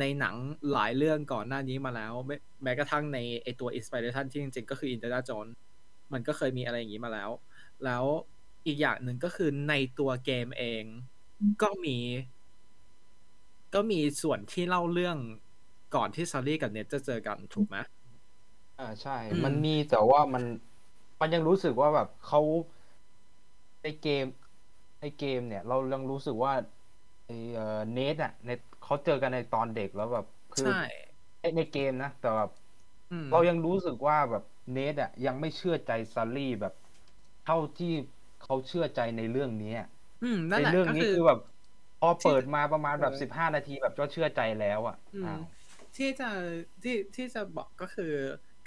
[0.00, 0.36] ในหนัง
[0.72, 5.52] หลายเรื่องก่อนหน้านี้มาแล้ว แม้แม้กระทั่งในไอตัว Inspiration ที่จริงๆ ก็คือ Indiana Jones
[6.12, 7.30] มันก็เคยมีอะไรอย่างนี้มาแล้ว
[7.84, 8.04] แล้ว
[8.66, 10.84] อีกอย่างหนึ่งก็คือในตัวเกมเอง
[11.62, 11.96] ก็มี
[13.74, 15.16] ก็มีส่วนที่เล่าเรื่อง
[15.94, 17.76] ก่อนที่ซัลลี่กับเนทจะเจอกันถูกไหม
[18.78, 20.44] อ่าใช่อืมมันมีแต่ว่ามัน
[21.20, 22.40] มันยังรู้สึกว่าแบบเขา
[23.82, 24.26] ในเกม
[25.00, 26.52] ในเกมเนี่ย เรายังรู้สึกว่า
[27.26, 28.50] ไอเอ่อเนทอะใน
[28.88, 30.78] เขาเจอกันในตอนเด็กแล้วแบบคือใช่
[31.40, 32.50] ในในเกมนะแต่แบบ
[33.10, 36.74] อืมเรายังรู้สึกว่าแบบเนทอะยังไม่เชื่อใจซัลลี่แบบ
[37.44, 37.92] เท่าที่
[38.42, 39.88] เขาเชื่อใจในเรื่องนี้อะ
[40.22, 41.38] อืมนั่นในแหละเรื่องก็นี้คือคือแบบ
[42.00, 45.42] พอเปิดมาประมาณแบบเออสิบห้านาทีแบบก็เชื่อใจแล้วอะออืมอ้าว
[45.96, 46.28] ที่จะ
[46.82, 48.14] ที่ที่จะบอกก็คือ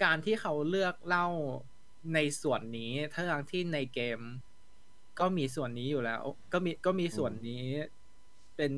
[0.03, 1.25] การที่เขาเลือกเล่า
[2.13, 4.19] ในส่วนนี้ทั้งที่ในเกม
[5.19, 6.23] ก็มีส่วนนี้อยู่แล้ว
[6.53, 7.65] ก็มีก็มีส่วนนี้
[8.55, 8.71] เป็น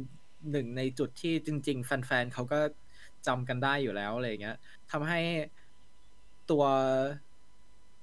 [0.52, 2.60] หนึ่งในจุดที่จริง ๆ แฟนๆเขาก็
[3.28, 4.58] จำกันได้อยู่แล้วอะไรอย่างเงี้ย
[4.92, 5.20] ทำให้
[6.52, 6.64] ตัว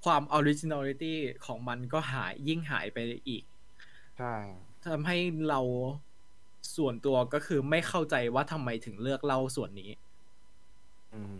[0.04, 2.98] ความ originality ของมันก็หายยิ่งหายไป
[3.28, 3.42] อีก
[4.18, 4.34] ใช่
[4.86, 5.16] ทำให้
[5.48, 5.60] เรา
[6.76, 9.90] ส่วนตัวก็คือไม่เข้าใจว่าทำไมถึงเลือกเล่าส่วนนี้
[11.14, 11.38] อืม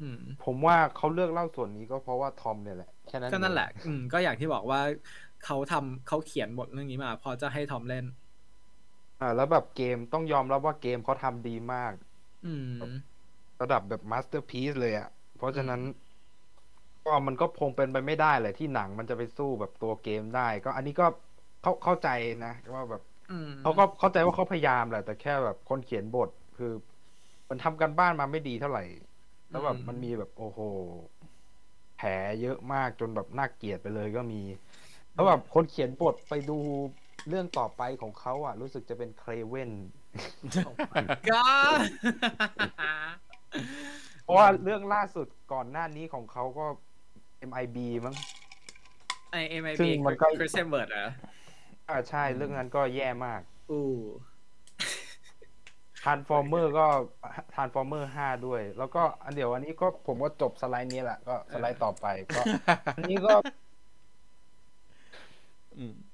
[0.00, 4.80] อืมผมว่าเขาเลือกเล่าส่วนนี้ก็เพราะว่าทอมเนี่ยแหละแค่นั้นก็นั่นแหละเองอืมก็อย่างที่บอกว่า
[5.44, 8.04] เขาทำเขาเขียนบทเรื่องนี้มาเพื่อจะให้ทอมเล่น
[9.20, 11.92] อ่า แล้วแบบเกมต้องยอมรับว่าเกมเขาทำดีมาก
[12.44, 12.70] อืม
[13.60, 15.80] ระดับแบบ masterpiece เลยอะ เพราะฉะนั้น
[17.04, 21.06] ก็มันก็คงเป็นไปไม่ได้เลยที่หนังมันจะไปสู้แบบตัวเกมได้ ก็อันนี้ก็
[21.62, 22.08] เข้าเข้าใจ
[22.44, 26.72] นะว่าแบบอืมเขาก็เข้าใจว่าเขาพยายามแหละ แต่แค่แบบคนเขียนบทคือ
[27.50, 28.82] มันทำกันบ้านมาไม่ดีเท่าไหร่
[29.50, 30.60] แล้วแบบมันมีแบบโอ้โห
[31.96, 32.08] แผล
[32.40, 34.42] เยอะมากจนแบบน่าเกลียดไปเลยก็มี
[35.12, 36.58] แล้วแบบคนเขียนบทไปดู
[37.28, 39.70] เรื่องต่อไปของเขาอะ รู้สึกจะเป็นเครเวน
[41.30, 41.42] ก็
[44.22, 46.66] เพราะว่าเรื่องล่าสุดก่อนหน้านี้ของเขาก็
[47.50, 48.14] MIB มั้ง
[49.32, 51.08] ไอเอ็มไอซึ่บีงมันก็คริสเซนเวิร์ดเหรอ
[51.88, 53.40] อ่าใช่เรื่องนั้นก็แย่มาก
[53.70, 53.84] อู้
[56.02, 56.86] ทานฟอร์เมอร์ก็
[57.54, 62.40] ทานฟอร์เมอร์ห้าด้วย แล้วก็อันเดี๋ยววันนี้ก็ผมก็จบสไลด์นี้แหละ ก็สไลด์ต่อไปก็
[62.96, 63.34] อันนี้ก็
[65.78, 66.13] อืมอึบอะ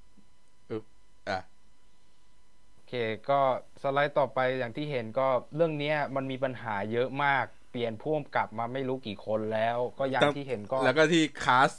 [2.91, 2.97] เค
[3.29, 3.39] ก็
[3.81, 11.71] สไลด์ต่อไปอย่างที่เห็นก็เรื่องเนี้ยมันมีปัญหาเยอะมากเปลี่ยนผู้กำกับมาไม่รู้กี่คนแล้ว ก็อย่างที่เห็นก็ แล้วก็ที่ cast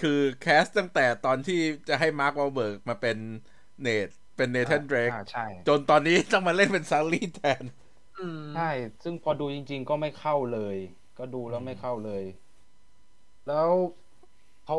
[0.00, 3.16] คือ cast ตั้งแต่ตอนที่จะให้มาร์ควอลเบิร์กมาเป็น
[3.82, 7.64] เนทเป็นเนเธนเดรกอ่าใช่จนตอนนี้ต้องมาเล่นเป็นซัลลี่แทน
[8.20, 8.70] อืมใช่
[9.02, 10.76] ซึ่งพอดูจริง ๆ ก็ไม่เข้าเลย
[11.18, 12.22] ก็ดูแล้วไม่เข้าเลย
[13.48, 13.70] แล้ว
[14.66, 14.78] เขา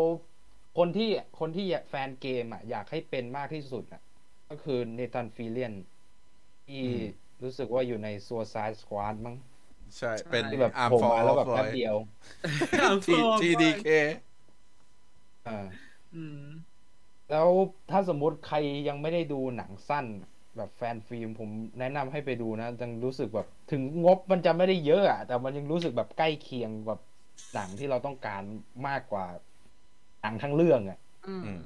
[0.77, 1.09] คนที่
[1.39, 4.01] คนที่แฟนเกมอะ อยากให้เป็นมากที่สุดอะ
[4.49, 5.73] ก็คือเนธานฟิลเลียน
[6.67, 7.01] ที่อืม
[7.43, 9.35] รู้สึกว่าอยู่ในซัว i d e Squad มั้ง
[9.97, 11.95] ใช่ เป็นที่แบบอาร์มโผล่ฟอร์มาแล้วแบบฟอแป๊บยเดียว
[13.05, 13.87] ทีทีดีเค
[15.47, 15.67] อ่า
[16.15, 16.47] อืม
[17.31, 17.49] แล้ว
[17.91, 18.57] ถ้าสมมุติใคร
[18.87, 20.05] ยังไม่ได้ดูหนังสั้น
[20.57, 21.49] แบบแฟนฟิล์มผม
[21.79, 26.99] แนะนำให้ไปดูนะยังรู้สึกแบบถึงงบมันจะไม่ได้เยอะอะแต่มันยังรู้สึกแบบใกล้เคียงกับ
[27.53, 28.43] หนังที่เราต้องการ
[28.87, 29.25] มากกว่า
[30.21, 31.59] หนังทั้งเรื่องอะอืมอืม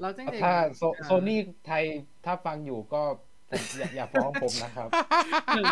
[0.00, 1.84] เราจริงๆถ้าโซอ่โซนี่ไทย
[2.24, 3.02] ถ้าฟังอยู่ก็
[3.50, 4.88] ผมอย่าอย่าฟ้องผมนะครับ
[5.56, 5.64] คือ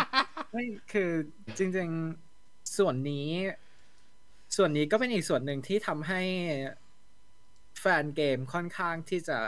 [0.51, 0.63] ไม่
[0.93, 1.11] คือ
[1.57, 1.89] จริง
[2.31, 3.29] ๆส่วนนี้
[4.57, 6.21] ส่วนนี้ก็เป็นอีกส่วนหนึ่งที่ทำให้
[7.79, 9.39] แฟนเกมค่อนข้างที่จะ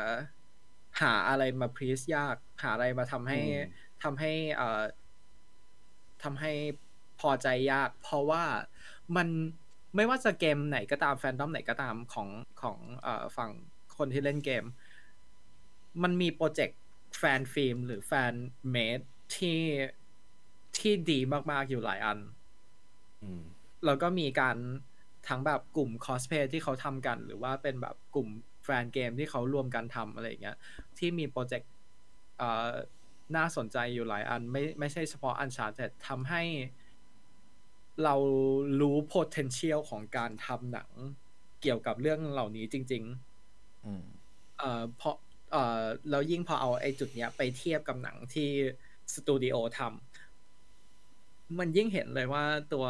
[1.02, 4.84] หาอะไรมาพรีสยาก หาอะไรมาทำให้อืมทำให้เอ่อ
[6.24, 6.52] ทำให้
[7.20, 8.44] พอใจยาก เพราะว่า
[9.16, 9.28] มัน
[9.96, 12.30] ไม่ว่าจะเกมไหนก็ตามแฟนดอมไหนก็ตามของ
[12.62, 13.52] ของเอ่อฝั่ง
[14.00, 14.66] คนที่เล่นเกม
[16.04, 18.34] มันมี project fan film หรือ fan
[18.72, 19.00] made
[19.36, 19.60] ที่
[20.78, 21.20] ที่ดี
[21.52, 22.20] มาก ๆ อยู่หลายอัน
[23.24, 23.44] อืม
[23.86, 24.58] แล้วก็มีการ
[25.28, 28.30] ทั้งแบบกลุ่มคอสเพย์ที่เขาทำกัน หรือว่าเป็นแบบกลุ่ม
[28.64, 30.58] แฟนเกมที่เขารวมกันทำอะไรอย่างเงี้ย
[30.98, 31.72] ที่มี project
[32.38, 32.70] เอ่อ
[33.36, 36.44] น่าสนใจอยู่หลายอัน ไม่ไม่ใช่เฉพาะ Uncharted แต่ทำให้
[38.04, 38.16] เรา
[38.82, 40.90] รู้ potential ของการทำหนัง
[41.62, 43.29] เกี่ยวกับเรื่องเหล่านี้จริงๆอืม
[44.60, 45.12] เอ่อพอ
[45.52, 48.50] เอ่อแล้วยิ่งพอเอาไอ้จุดเนี้ยไปเทียบกับหนังที่
[49.14, 52.44] สตูดิโอทำมันยิ่งเห็นเลยว่า
[52.74, 52.86] ตัว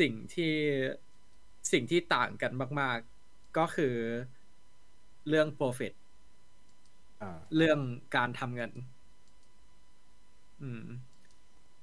[0.00, 0.54] สิ่งที่
[1.72, 3.94] สิ่งที่ต่างกันมาก ๆ ก็คือ
[5.28, 5.92] เรื่อง profit
[7.22, 7.78] อ่าเรื่อง
[8.16, 8.72] การทำเงิน
[10.62, 10.84] อืม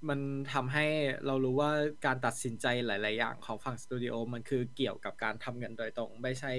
[0.10, 0.20] มัน
[0.54, 0.86] ทำให้
[1.26, 1.72] เรารู้ว่า
[2.06, 6.54] การตัดสินใจหลาย ๆ อย่างของฝั่งสตูดิโอมันคือเกี่ยวกับการทำเงินโดยตรง ไม่ใช่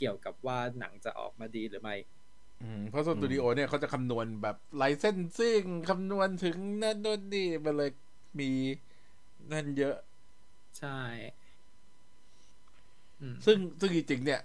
[0.00, 1.96] เกี่ยวกับว่าหนังจะออกมาดีหรือไม่
[2.60, 7.90] อืมเพราะสตูดิโอเนี่ยเขาจะคำนวณแบบไลเซนซิ่งคำนวณถึงนั่นนู่นนี่มันเลย
[8.40, 8.44] มี
[9.50, 9.96] นั่นเยอะ
[10.76, 10.88] ใช่
[13.20, 14.40] อืมซึ่งซึ่งจริงๆเนี่ย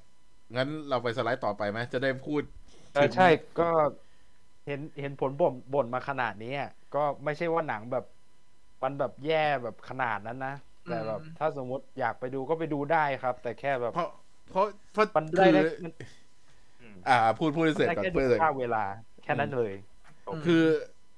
[0.56, 2.44] งั้นเราไปสไลด์ต่อไปไหมจะได้พูด
[2.92, 3.24] เออใช่
[3.58, 3.64] ก็
[4.66, 8.04] เห็นเห็นผมบ่นบ่นมาขนาดนี้อะก็ไม่ใช่ว่าหนังแบบ
[8.84, 10.52] มันแบบแย่แบบขนาดนั้นนะ
[10.86, 13.94] แต่แบบอืมถ้าสมมติอยากไปดูก็ไปดูได้ครับ แต่แค่แบบ
[14.50, 15.92] เพราะเพราะเพราะมันคืได้อได้มัน
[17.08, 18.84] อ่า พูดพูดให้เสร็จได้ก่อนแค่พูดูดให้เสร็จค่าเวลา
[19.22, 19.74] แค่นั้นเลย
[20.32, 20.66] อืมคือ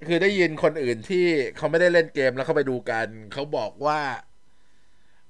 [0.07, 1.25] คือได้ยินคนอื่นที่
[1.57, 3.99] เขาไม่ได้เล่นเกมแล้วเขาไปดูกัน เขาบอกว่า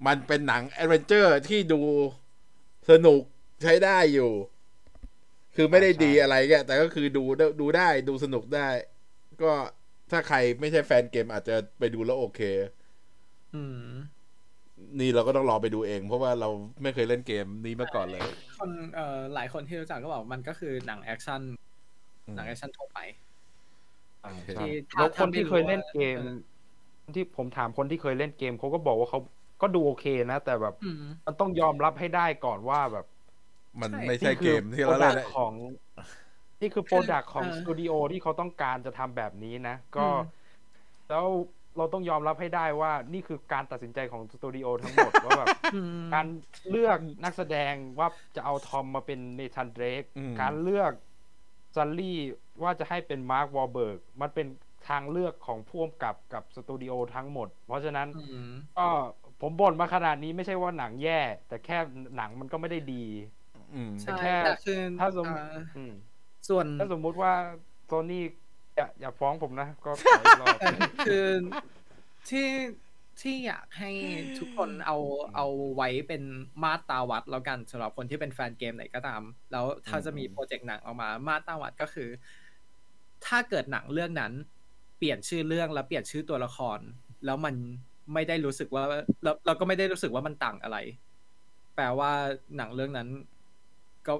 [0.05, 1.81] มันเป็นหนัง adventure ที่ดู
[2.89, 3.21] สนุก
[3.61, 4.31] ใช้ได้อยู่
[5.55, 7.23] คือไม่ได้ดีอะไรเงี้ยแต่ก็คือดู
[7.61, 8.67] ดูได้ดูสนุกได้
[9.41, 9.51] ก็
[10.11, 12.41] ถ้าใครไม่ใช่แฟนเกมอาจจะไปดูแล้วโอเค
[13.53, 13.83] อืม
[14.99, 16.47] นี่เราก็ต้องรอไปดูเอง เพราะว่าเรา
[16.83, 18.23] ไม่เคยเล่นเกมนี้มาก่อนเลย
[18.57, 19.03] คนเอ่อ
[19.33, 21.41] หลายคนที่รู้จักก็บอกมันก็คือหนังแอคชั่น
[22.27, 22.97] อืมหนังแอคชั่นทั่วไป
[24.21, 26.23] อ่าโอเคใช่ที่แล้วคนถ้าที่ไม่รู้เคยเล่นเกมว่า
[27.15, 29.19] ที่ผมถามคนที่เคยเล่นเกมเขาก็บอกว่าเขา
[29.61, 33.05] ก็ดูโอเคนะ แต่แบบอืมมันต้องยอมรับให้ได้ก่อนว่าแบบ
[33.81, 35.55] มันใช่ไม่ใช่เกมที่โปรเราดัเล่นกของ
[36.61, 40.17] นี่คือ product ของเออสตูดิโอที่เขาต้องการจะทำแบบนี้นะ ก็อืม
[41.07, 41.27] แล้ว
[41.77, 46.27] เราต้องยอมรับให้ได้ว่านี่คือการตัดสินใจของสตูดิโอทั้งหมดว่าแบบอืมการ
[46.69, 50.91] เลือกนักแสดงว่าจะเอาทอมมาเป็น Nathan Drake อืมการเลือก
[51.75, 52.19] Sully
[52.63, 54.47] ว่าจะให้เป็น Mark Wahlberg มันเป็น
[54.89, 58.87] ทางเลือกของพ่วงกับกับสตูดิโอทั้งหมด เพราะฉะนั้นอืมก็
[59.41, 61.77] ผมบ่นมาขนาดนี้ไม่ใช่ว่าหนังแย่ แต่แค่
[62.15, 63.05] หนังมันก็ไม่ได้ดี
[63.73, 65.93] อืมใช่แค่แต่คือถ้าสมเอ่ออืม
[66.49, 67.33] ส่วนถ้าสมมุติว่า
[67.85, 68.23] โซนี่
[68.77, 70.69] อย่าอย่าฟ้องผมนะ ก็ขออีกรอบแต่
[71.07, 71.25] คือ
[72.29, 72.47] ที่
[73.21, 73.91] ที่อยากให้
[74.39, 74.97] ทุกคนเอา
[75.35, 76.23] เอาไว้เป็น
[76.63, 79.21] มาตราวัดแล้วกันสำหรับคนที่เป็นแฟนเกมไหนก็ตาม
[79.51, 82.09] แล้วถ้าจะมีโปรเจกต์หนังออกมา มาตราวัดก็คือ
[83.25, 84.33] ถ้าเกิดหนังเรื่องนั้น
[84.97, 86.79] เปลี่ยนชื่อเรื่องแล้วเปลี่ยนชื่อตัวละคร
[87.25, 87.55] แล้วมัน
[88.13, 88.83] ไม่ได้รู้สึกว่า
[89.23, 90.77] เราเราก็ไม่ได้รู้สึกว่ามันต่างอะไร
[91.75, 92.11] แปลว่า
[92.57, 93.09] หนังเรื่องนั้น
[94.07, 94.13] ก็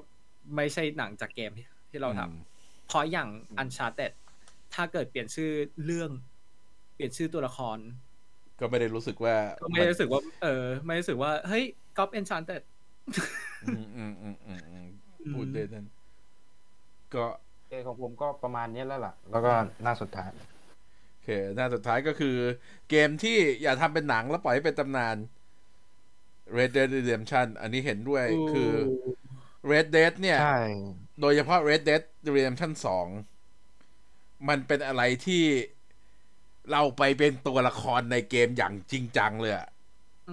[0.55, 3.29] ไม่ใช่หนังจากเกมที่ที่เราทำเพราะอย่าง
[3.61, 4.11] Uncharted
[4.73, 5.52] ถ้าเกิดเปลี่ยนชื่อ
[5.85, 6.10] เรื่อง
[6.95, 7.77] เปลี่ยนชื่อตัวละคร
[8.60, 11.64] ก็ไม่ได้รู้สึกว่า ก็ไม่ได้รู้สึกว่า เออ ไม่รู้สึกว่า เฮ้ย
[11.98, 12.61] ก๊อป Enchanted
[13.64, 14.88] อืมอืมอืมอืมอืม
[15.34, 15.85] พูดได้นั่น
[17.15, 17.26] ก็
[17.69, 19.52] เกมของผมก็ประมาณนี้แล้วล่ะ แล้วก็
[19.84, 20.30] หน้าสุดท้าย
[21.11, 22.35] โอเคหน้าสุดท้ายก็คือ
[22.89, 25.15] เกมที่อย่าทำเป็นหนังแล้วปล่อยให้เป็นตำนาน
[26.57, 28.72] Red Dead Redemption อันนี้เห็นด้วยคือ
[29.72, 30.61] Red Dead เนี่ยใช่
[31.22, 32.03] โดยเฉพาะ Red Dead
[32.35, 33.36] Redemption 2
[34.47, 35.43] มันเป็นอะไรที่
[36.72, 39.68] เราไปเป็นตัวละครในเกมอย่างจริงจังเลยอะ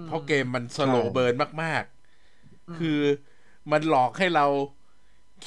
[0.07, 1.33] เพราะเกมมัน slow burn
[1.63, 1.83] มาก
[2.29, 2.99] ๆ คือ
[3.71, 4.45] มันหลอกให้เรา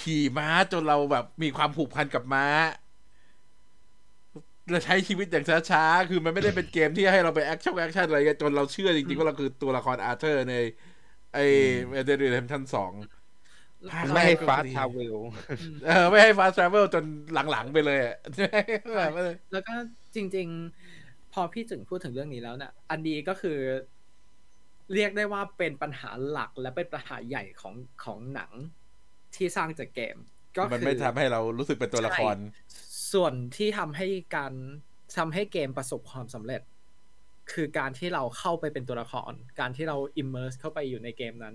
[0.00, 2.46] ขี่ม้าจนเราแบบมีความผูกพันกับม้า
[4.70, 10.54] และใช้ชีวิตอย่างช้าๆ คือมันไม่ได้เป็นเกมที่ให้เราไปแอคชั่นแอคชั่นอะไรกันจนเราเชื่อจริงๆ ว่าเราคือตัวละคร Arthur ใน
[11.34, 11.44] ไอ้
[11.92, 13.17] Red Dead Redemption 2ภาคแรกก็ดี
[14.14, 15.16] ไม่ให้ fast travel
[15.86, 17.04] เออไม่ให้ fast travel จน
[17.50, 18.16] หลังๆไปเลยอะ
[18.96, 19.74] แบบว่าแล้วก็
[20.14, 20.48] จริง
[20.90, 23.58] ๆ พอพี่ถึงพูดถึงเรื่องนี้แล้วเนี่ยอันนี้ก็คือ
[24.94, 27.74] เรียกได้ว่าเป็นปัญหาหลักและเป็นปัญหาใหญ่ของ
[28.04, 28.50] ของหนัง
[29.34, 30.16] ที่สร้างจากเกม
[30.56, 32.36] ก็มันคือไม่ทำให้เรารู้สึกเป็นตัวละคร
[33.12, 34.06] ส่วนที่ทำให้
[34.36, 34.52] การ
[35.18, 36.62] ทำให้เกมประสบความสำเร็จ
[37.52, 41.54] คือการที่เราเข้าไปเป็นตัวละคร การที่เรา immerse เข้าไปอยู่ในเกมนั้น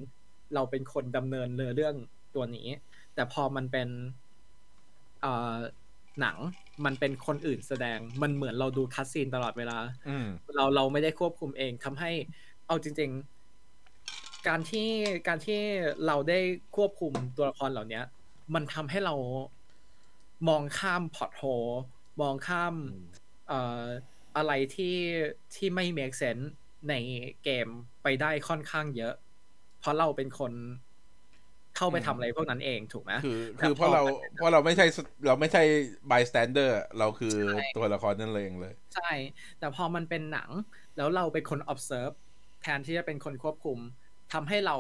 [0.56, 1.96] เราเป็นคนดำเนินเนื้อเรื่อง
[2.36, 2.68] ตัวนี้
[3.16, 3.90] แต่พอมันเป็น
[5.22, 5.56] เอ่อ
[6.22, 6.38] หนัง
[6.86, 9.78] มันเป็นคนอื่นแสดงมันเหมือนเราดู cutscene ตลอดเวลา
[10.10, 12.12] อืมเราเราไม่ได้ควบคุมเองทำให้
[12.68, 13.12] เอาจริง
[13.80, 14.90] ๆ การที่
[15.28, 15.62] การที่
[16.08, 16.40] เราได้
[16.76, 18.02] ควบคุมตัวละครเหล่านี้
[18.54, 19.16] มันทำให้เรา
[20.48, 21.44] มองข้าม plot hole
[22.22, 22.76] มองข้าม
[23.48, 23.84] เอ่อ
[24.38, 24.96] อะไรที่
[25.56, 26.46] ที่ไม่ make sense
[26.90, 26.94] ใน
[27.44, 27.68] เกม
[28.04, 29.14] ไปได้ค่อนข้างเยอะ
[29.80, 30.54] เพราะเราเป็นคน
[31.84, 34.02] เข้าไปทำอะไรพวกนั้นเองถูกไหมคือแต่คือเพราะพอเรา
[34.36, 34.86] เพราะเราไม่ใช่
[35.28, 35.64] เราไม่ใช่
[36.12, 39.12] bystander เราคือใช่ตัวละครนั่นเลยเองเลย ใช่
[39.60, 40.50] แต่พอมันเป็นหนัง
[40.98, 42.14] แล้วเราเป็นคน observe
[42.64, 43.80] แทนที่จะเป็นคนควบคุม
[44.34, 44.78] ทำให้เรา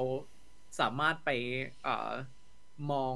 [0.79, 1.29] สามารถไป
[1.83, 2.11] เอ่อ
[2.91, 3.15] มอง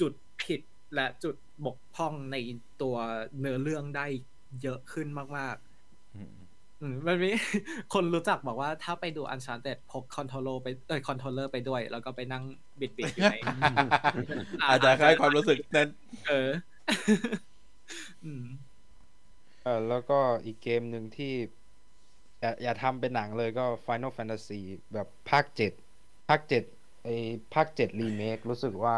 [0.00, 0.12] จุด
[0.42, 0.60] ผิด
[0.94, 2.36] และจุดบกพร่องใน
[2.82, 2.96] ตัว
[3.38, 4.06] เนื้อเรื่องได้
[4.62, 5.08] เยอะขึ้น
[5.38, 5.69] มากอืมๆ
[6.82, 7.30] อืมมันมี
[7.94, 12.44] คนรู้จักบอกว่าถ้าไปดู Uncharted พก control ไปเออ controller ไปด้วย แล้วก็ไปนั่ง
[12.80, 13.36] บิดๆอยู่ใน
[14.68, 15.88] อาจจะคล้ายความรู้สึกนั้น
[16.28, 16.48] เออ
[18.24, 18.44] อืม
[19.64, 21.32] เออแล้วก็อีกเกมหนึ่งที่
[22.40, 24.60] อย่าอย่าทำเป็นหนังเลยก็ Final Fantasy
[24.94, 25.72] แบบภาคเจ็ด
[26.28, 26.62] ภาคเจ็ด
[27.04, 27.08] ไอ
[27.54, 28.94] ภาคเจ็ดรีเมครู้สึกว่า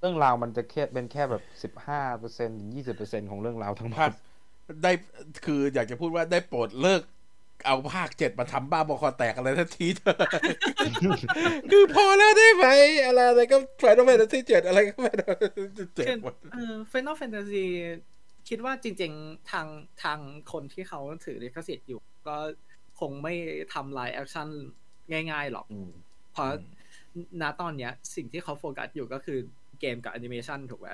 [0.00, 4.12] เรื่องราวมันจะแค่เป็นแค่แบบสิบห้าเปอร์เซ็นยี่สิบเปอร์เซ็นของเรื่องราวทั้งหมภาคด
[4.82, 4.92] ได้
[5.44, 7.02] คืออยากจะพูดว่าได้โปรดเลิก
[7.66, 10.18] เอาภาคเจ็ดมาทำบ้าบอคอแตกอะไรทันทีเถอะ
[11.70, 12.66] คือพอแล้วได้ไหม
[13.06, 15.26] อะไรอะไรก็ Final Fantasy เจ็ดอะไรก็ไม่ได้
[15.94, 17.64] เจ็บคือหมดเออ Final Fantasy
[18.48, 19.66] คิดว่าจริง ๆ ทาง
[20.02, 20.18] ทาง
[20.52, 22.36] คนที่เขาถือลิขสิทธิ์อยู่ ก็
[23.00, 23.34] คงไม่
[23.74, 24.48] ทำ live action
[25.30, 25.90] ง่าย ๆ หรอกอืม
[26.32, 26.48] เพราะ
[27.40, 29.38] ณตอนเนี้ย สิ่งที่เขาโฟกัสอยู่ก็คือ
[29.80, 30.88] เกมกับแอนิเมชันถูกไหม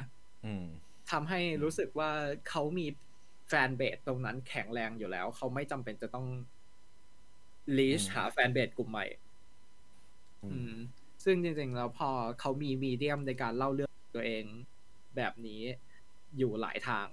[0.45, 0.65] อืม
[1.11, 2.11] ทำให้รู้สึกว่า
[2.49, 2.87] เขามี
[3.55, 6.27] fanbase ตรงนั้นแข็งแรงอยู่แล้ว เขาไม่จำเป็นจะต้อง
[7.79, 9.07] reach อืมหา fanbase กลุ่มใหม่
[10.43, 10.75] อืมอืม
[11.25, 12.11] ซึ่งจริงๆ แล้วพอ
[12.41, 14.45] เขามี medium ในการเล่าเรื่องตัวเอง
[15.17, 15.63] แบบนี้
[16.39, 17.07] อยู่หลายทาง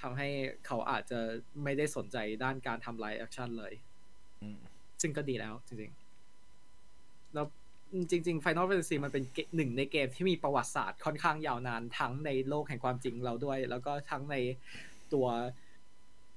[0.00, 0.28] ทำให้
[0.66, 1.20] เขาอาจจะ
[1.62, 3.72] ไม่ได้สนใจด้านการทำ live action เลย
[4.42, 4.58] อืม
[5.02, 7.46] ซึ่งก็ดีแล้วจริงๆ แล้ว
[8.10, 14.36] จริงๆ Final Fantasy มันเป็นเกหนึ่งในเกมที่มีประวัติศาสตร์ค่อนข้างยาวนานทั้งในโลกแห่งความจริงเราด้วย แล้วก็ทั้งใน
[15.14, 15.26] ตัว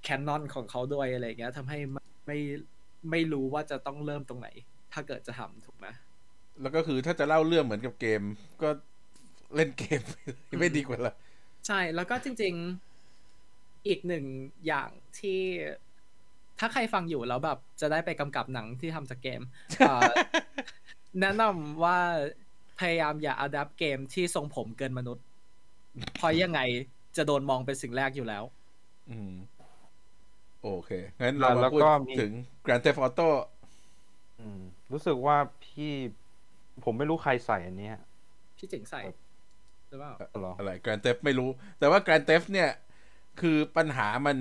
[0.03, 2.37] แคนนอนของเขาด้วยอะไรอย่างเงี้ยทำให้ไม่ไม่
[3.11, 4.47] ไม่รู้ว่าจะต้องเริ่มตรงไหน
[4.93, 5.87] ถ้าเกิดจะทำถูกไหม
[6.61, 8.21] แล้วก็คือถ้าจะเล่าเรื่องเหมือนกับเกม
[8.61, 8.69] ก็
[9.55, 11.13] เล่นเกมไปเลยไม่ดีกว่าละ
[11.67, 12.53] ใช่แล้วก็จริง
[13.21, 14.25] ๆอีกหนึ่ง
[14.67, 14.89] อย่าง
[15.19, 15.41] ที่
[16.59, 19.41] ถ้าใครฟังอยู่แล้วแบบ จะได้ไปกำกับหนังที่ทำจากเกม
[19.79, 20.11] เอ่อ
[21.21, 21.97] แนะนำว่า
[22.79, 25.25] พยายามอย่าอัด t เกมที่ทรงผมเกินมนุษย์
[26.17, 26.59] เพราะยังไง
[27.17, 28.43] จะโดนมองเป็นสิ่งแรกอยู่แล้ว
[29.09, 29.31] อืม
[30.63, 30.91] โอเค
[31.21, 32.31] งั้นเราแล้มาวพูดก็มีถึง
[32.65, 33.29] Grand Theft Auto
[34.39, 34.61] อืม
[34.91, 35.91] รู้สึกว่าพี่
[36.83, 37.97] ผมไม่รู้ใครใส่อันเนี้ย
[38.57, 39.01] พี่เจ๋งใส่
[39.89, 41.49] หรือเปล่าเหรออะไร Grand Theft ไม่รู้
[41.79, 42.69] แต่ว่า Grand Theft เนี่ย
[43.41, 44.37] คือปัญหามัน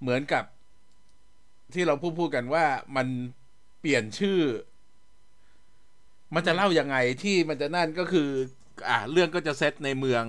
[0.00, 0.44] เหมือนกับ
[1.74, 2.64] ที่เราพูดพูดกันว่า
[2.96, 3.08] มัน
[3.80, 4.40] เปลี่ยนชื่อ
[6.34, 8.28] มันจะเล่ายังไงที่มันจะนั่นก็คือ
[8.88, 10.24] อ่าเรื่องก็จะเซตในเมือง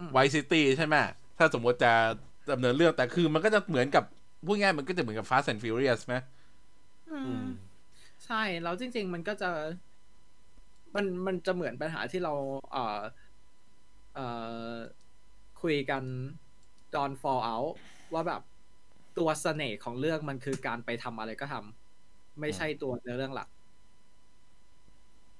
[0.00, 0.96] อืมไวซิตี้ใช่ไหม
[1.38, 1.92] ถ้าสมมติจะ
[2.52, 4.04] ดำเนินเรื่องแต่คือมันก็จะเหมือนกับ
[4.46, 6.14] พูดง่ายๆมันก็จะเหมือนกับ Fast and Furious ไหม
[7.10, 7.44] อือืมม
[8.24, 9.46] ใช่ แล้วจริง ๆ มันก็จะ
[10.94, 12.32] มันมันจะเหมือนปัญหาที่เรา
[12.72, 13.00] เอ่อ
[14.14, 14.26] เอ่
[14.72, 14.74] อ
[15.62, 16.04] คุยกัน
[16.94, 17.70] ตอน fall out
[18.14, 18.42] ว่าแบบ
[19.18, 23.48] ตัวเสน่ห์ของเรื่องมันคือการไปทำอะไรก็ทำไม่ใช่ตัวเนื้อเรื่องหลัก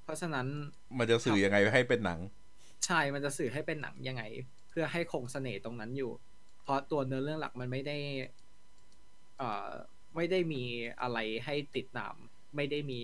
[0.03, 0.47] เพราะฉะนั้น
[0.99, 2.19] มันจะสื่อยังไงให้เป็นหนัง
[2.87, 4.23] ใช่ มันจะสื่อให้เป็นหนังยังไง
[4.69, 6.28] เพื่อให้คงเสน่ห์ตรงนั้นอยู่เพ
[6.69, 7.99] ราะตัวเนื้อเรื่องหลักมันไม่ได้
[9.39, 9.71] เอ่อ
[10.17, 10.63] ไม่ได้มี
[11.03, 12.15] อะไรให้ติดตาม
[12.57, 13.01] ไม่ได้มี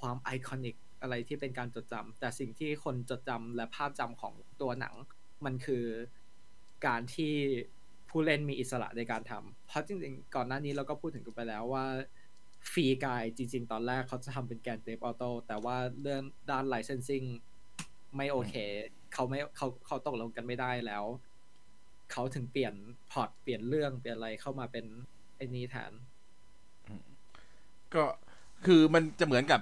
[0.00, 4.94] ความไอคอนิกอะไรที่เป็นการจดจำแต่สิ่งที่คนจดจำและภาพจำของตัวหนัง
[5.44, 5.84] มันคือ
[6.86, 7.32] การที่
[8.08, 11.84] ผู้เล่นมีอิสระในการทำเพราะจริงๆ ก่อนหน้านี้เราก็พูดถึงกันไปแล้วว่า
[12.72, 17.26] ฟรีกายจริง ๆ ตอนแรกเขาจะทำเป็นแกนเดฟออโต้แต่ว่าเรื่องด้าน licensing
[18.16, 18.54] ไม่โอเค
[19.12, 21.04] เขาไม่เขาเขาตกลงกันไม่ได้แล้ว
[22.12, 22.74] เขาถึงเปลี่ยน
[23.12, 24.84] พอร์ตเปลี่ยนเรื่องเปลี่ยนอะไรเข้ามาเป็น
[25.36, 25.92] ไอ้นี้แทน
[27.94, 28.04] ก็
[28.66, 29.60] คือมันจะเหมือนกับ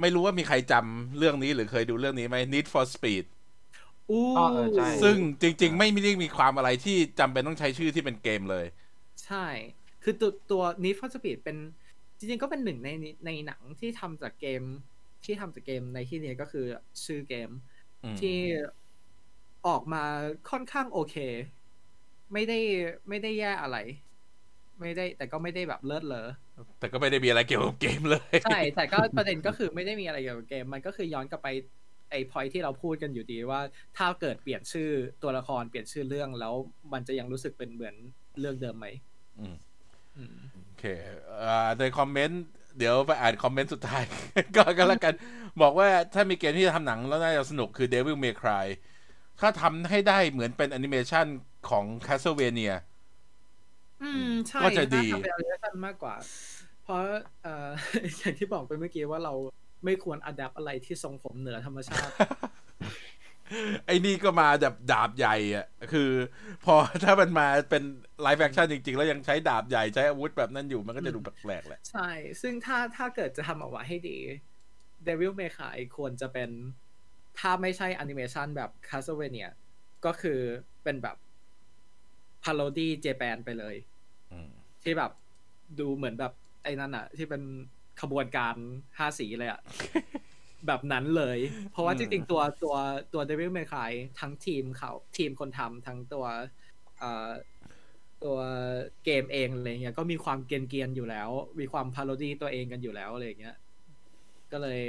[0.00, 3.24] ไม่รู้ว่ามีใครจำเรื่องนี้หรือเคยดูเรื่องนี้ไหม Need for Speed
[4.10, 8.66] อู้อ๋อเออใช่ซึ่งจริง ๆ ไม่ได้มีความอะไรที่จำเป็นต้องใช้ชื่อที่เป็นเกมเลย
[9.24, 9.46] ใช่
[10.02, 11.56] คือตัวตัว Need for Speed เป็น
[12.18, 12.88] จริง ๆ ก็เป็นหนึ่งใน
[13.26, 14.62] ในหนังที่ทำจากเกม
[15.24, 16.66] ที่ทำจากเกมในที่นี้ก็คือ
[17.04, 17.48] ชื่อเกม
[18.02, 18.36] อืมที่
[19.68, 20.02] ออกมา
[20.50, 21.16] ค่อนข้างโอเค
[22.32, 22.58] ไม่ได้
[23.08, 23.78] ไม่ได้แย่อะไร
[24.80, 26.28] ไม่ได้แต่ก็ไม่ได้แบบเลิศเลอ
[26.78, 31.48] แต่ก็ไม่ได้มีอะไรเกี่ยวกับเกมเลย ใช่ แต่ก็ประเด็นก็คือไม่ได้มีอะไรเกี่ยวกับเกม มันก็คือย้อนกลับไป
[32.10, 33.60] ไอ้พอยที่เราพูดกันอยู่ดีว่า
[33.96, 34.90] ถ้าเกิดเปลี่ยนชื่อ
[35.22, 36.54] ตัวละครเปลี่ยนชื่อเรื่องแล้ว
[36.92, 37.94] มันจะยังรู้สึกเป็นเหมือน
[38.40, 38.86] เรื่องเดิมไหม
[39.38, 39.56] อืม
[40.16, 40.84] อืมโอเค
[41.44, 42.42] อ่าในคอมเมนต์
[42.78, 44.02] เดี๋ยวไปอ่านคอมเมนต์สุดท้าย
[44.56, 45.14] ก็ก็แล้วกัน
[45.62, 48.66] บอกว่าถ้ามีเกมที่จะทำหนังแล้วน่าจะสนุกคือ Devil May Cry
[49.40, 51.26] ถ้าทำให้ได้เหมือนเป็นแอนิเมชัน
[51.68, 52.72] ของ Castlevania
[54.02, 56.14] อืม ใช่ก็จะดีน่าทำเป็นอ n ิเมชันมากกว่า
[56.84, 57.00] เพราะ
[57.42, 57.68] เอ่อ
[58.18, 59.34] อย่างที่บอกไปเมื่อกี้ว่าเรา
[59.84, 62.12] ไม่ควร adapt อะไรที่ทรงผมเหนือธรรมชาติ
[63.86, 66.10] ไอ้นี่ก็มาแบบดาบใหญ่อะคือ
[66.64, 67.82] พอถ้ามันมาเป็น
[68.22, 72.10] live action จริง ๆ แล้วยังใช้ดาบใหญ่ใช้อาวุธแบบนั้นอยู่มันก็จะดูแปลกๆแหละ ใช่
[72.42, 74.18] ซึ่งถ้าถ้าเกิดจะทำออกมาให้ดี
[75.06, 76.50] Devil May Cry ควรจะเป็น
[77.38, 79.48] ถ้าไม่ใช่แอนิเมชันแบบ Castlevania
[80.04, 80.38] ก็คือ
[80.84, 81.16] เป็นแบบ
[82.44, 83.76] parody Japan ไปเลย
[84.32, 84.48] อืม
[84.82, 85.12] ที่แบบ
[85.78, 86.32] ดูเหมือนแบบ
[86.62, 87.42] ไอ้นั่นอะที่เป็น
[88.00, 88.54] ขบวนการ
[88.98, 89.60] ห้าสีเลยอะ
[90.66, 91.38] แบบนั้นเลย
[91.70, 92.76] เพราะว่าจริงๆตัวตัว
[93.12, 93.90] ตัว Devil May Cry
[94.20, 96.24] ทั้งทีมเขาทีมคนทำทั้งตัว
[96.98, 97.30] เอ่อ
[98.24, 98.38] ตัว
[99.04, 101.28] เกมเองอะไรเงี้ยก็มีความเกรียนเกียนๆอยู่แล้ว
[101.60, 103.56] มีความพาโรดี้ตัวเองกันอยู่แล้วอะไรเงี้ย
[104.52, 104.80] ก็เลย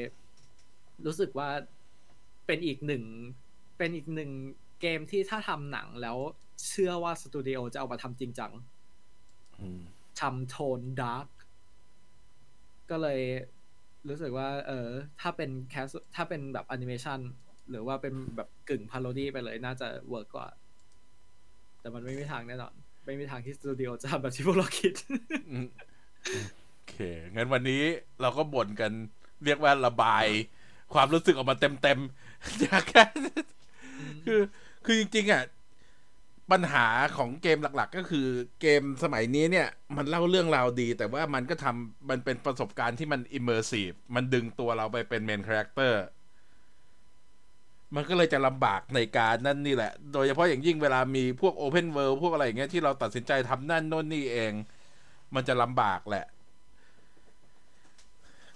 [1.06, 1.50] รู้สึกว่า
[2.48, 3.04] เป็นอีกหนึ่ง
[3.78, 4.32] เป็นอีกหนึ่ง
[4.82, 6.18] เกมที่ถ้าทำหนังแล้ว
[6.68, 8.52] เชื่อว่าสตูดิโอจะเอามาทำจริงจัง
[9.62, 9.82] อืม
[10.20, 11.28] ทำโทน dark
[12.90, 13.22] ก็เลย
[14.08, 14.88] รู้สึกว่า เออ
[15.22, 17.20] ถ้าเป็นแคสถ้าเป็นแบบแอนิเมชัน
[17.70, 20.48] หรือว่าเป็นแบบกึ่ง parody ไปเลยน่าจะ work กว่า
[21.82, 22.74] แต่มันไม่มีทางแน่นอน
[23.06, 24.94] ไม่มีทางที่สตูดิโอจะทำแบบที่พวกเราคิด
[25.50, 25.68] อืม
[26.72, 26.96] โอเค
[27.36, 27.82] งั้นวันนี้
[28.22, 28.92] เราก็บ่นกัน
[29.46, 30.26] เรียกว่าระบาย
[30.94, 32.27] ความรู้สึกออกมาเต็มๆ
[32.64, 33.04] จากแค่
[34.26, 34.42] คือ
[34.86, 35.44] คือจริงๆอะ
[36.52, 36.88] ปัญหา
[37.18, 38.28] ของเกมหลัก ๆ ก็คือ
[38.62, 46.04] เกมสมัยนี้เนี่ย มันเล่าเรื่องราวดี แต่ว่ามันก็ทำมันเป็นประสบการณ์ที่มัน immersive มันดึงตัวเราไปเป็น main character
[47.96, 54.54] มันก็เลยจะลำบากในการนั่นนี่แหละ โดยเฉพาะอย่างยิ่งเวลามีพวก open world พวกอะไรอย่างเงี้ยที่เราตัดสินใจทำนั่นโน่นนี่เอง
[55.36, 56.26] มันจะลำบากแหละ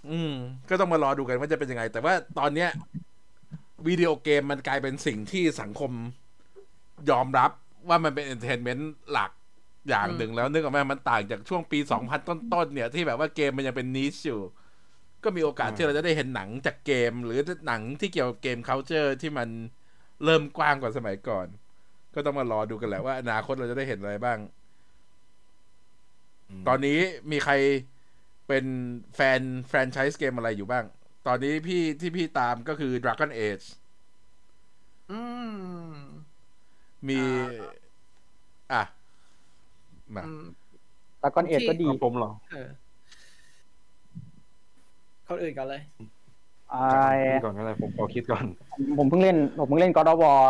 [0.09, 0.33] อืม
[0.69, 2.69] ก็ต้องมารอดูกันว่าจะเป็นยังไง แต่ว่าตอนเนี้ย
[3.87, 5.91] วิดีโอเกมมันกลายเป็นสิ่งที่สังคม
[7.09, 7.51] ยอมรับ
[7.89, 9.31] ว่ามันเป็น entertainment หลัก
[9.89, 14.41] อย่างหนึ่งแล้วนึกออกไหมมันต่างจากช่วงปี2000ต้นๆเนี่ย ที่แบบว่าเกมมันยังเป็น niche อยู่
[15.23, 19.49] ก็มีโอกาสอืมที่เราจะได้เห็นหนังจากเกม หรือหนังที่เกี่ยวกับเกม c u เจอร์ที่มัน
[20.23, 21.47] เริ่มกว้างกว่าสมัยก่อน
[22.13, 24.37] ก็ต้องมารอดูกันแหละว่าอนาคตเราจะได้เห็นอะไรบ้าง
[26.67, 26.99] ตอนนี้
[27.31, 27.53] มีใคร
[28.47, 28.65] เป็น
[29.15, 30.85] แฟนแฟรนไชส์เกมอะไรอยู่บ้าง
[31.25, 33.65] ตอนนี้พี่ที่พี่ตามก็คือ Dragon Age
[35.09, 35.13] อื
[35.93, 36.31] ม
[37.07, 37.13] มี
[38.69, 38.81] อะ
[40.15, 40.39] มาอืม
[41.21, 42.57] ตากอนเอ็ดก็ดีเอาผมเหรอเออ
[45.27, 45.81] คนอื่นกันเลย
[46.71, 46.77] อ่า
[47.25, 48.45] คิดก่อนก็ได้ผมขอคิดก่อน
[48.97, 50.41] ผมเพิ่งเล่น ผมเพิ่งเล่น God of War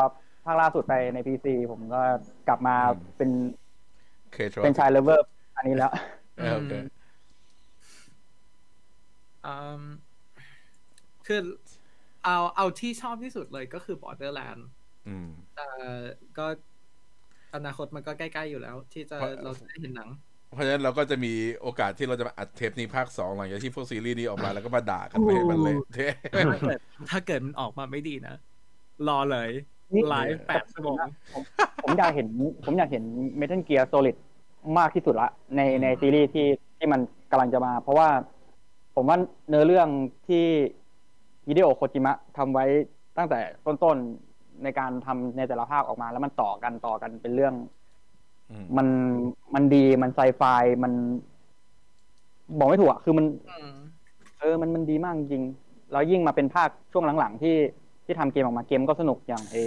[0.45, 2.01] ภาคล่าสุดไปในพีซีผมก็
[2.47, 3.29] กลับมาอืมเป็น
[4.31, 5.25] เคทรเป็นชายเลเวอร์
[5.55, 5.91] อันนี้แล้ว
[6.35, 6.71] เออโอเค
[9.43, 9.47] อื
[9.81, 10.10] ม
[11.31, 11.43] คือ
[12.25, 14.61] เอาเอาที่ชอบที่สุดเลยก็คือ Borderland
[15.07, 15.67] อืมแต่
[16.37, 16.45] ก็
[17.55, 20.09] อนาคตมันก็ใกล้ๆอยู่แล้ว ที่จะเพราะเราจะได้เห็นหนัง
[20.53, 26.79] เพราะฉะนั้นเราก็จะมีโอกาสที่เราจะมาอัดเทปนี้ภาคสองหลังจากที่พวกซีรีส์นี้ออกมาแล้วก็มาด่ากันไปให้มันเละเทะถ้าเกิด
[27.09, 28.35] ถ้าเกิดมันออกมาไม่ดีนะ
[29.07, 29.49] รอเลย
[29.93, 30.95] นี่ไลฟ์แปดชั่วโมง
[31.33, 31.43] ผม
[31.83, 32.27] ผมอยากเห็น
[32.65, 33.03] ผมอยากเห็น
[33.39, 34.15] Metal Gear Solid
[34.77, 36.47] มากที่สุดละ ในในซีรีส์ที่
[36.77, 37.01] ที่มัน
[37.31, 38.09] กำลังจะมา เพราะว่า
[38.95, 39.17] ผมว่า
[39.49, 39.87] เนื้อเรื่อง
[40.27, 40.45] ที่
[41.47, 42.65] ฮิเดโอะโคจิมะทำไว้
[43.17, 47.55] ตั้งแต่ต้นๆในการทำในแต่ละภาคออกมา แล้วมันต่อกันต่อกันเป็นเรื่อง
[48.51, 48.87] อืมมัน
[49.53, 50.43] มันดีมันไซไฟ
[50.83, 50.93] มัน
[52.57, 53.77] บอกไม่ถูกอะคือมันอืม
[54.39, 55.43] เออมันมันดีมากจริง
[55.91, 57.55] แล้วยิ่งมาเป็นภาคช่วงหลังๆที่
[58.05, 59.57] ที่ทำเกมออกมาเกมก็สนุกอย่างเอ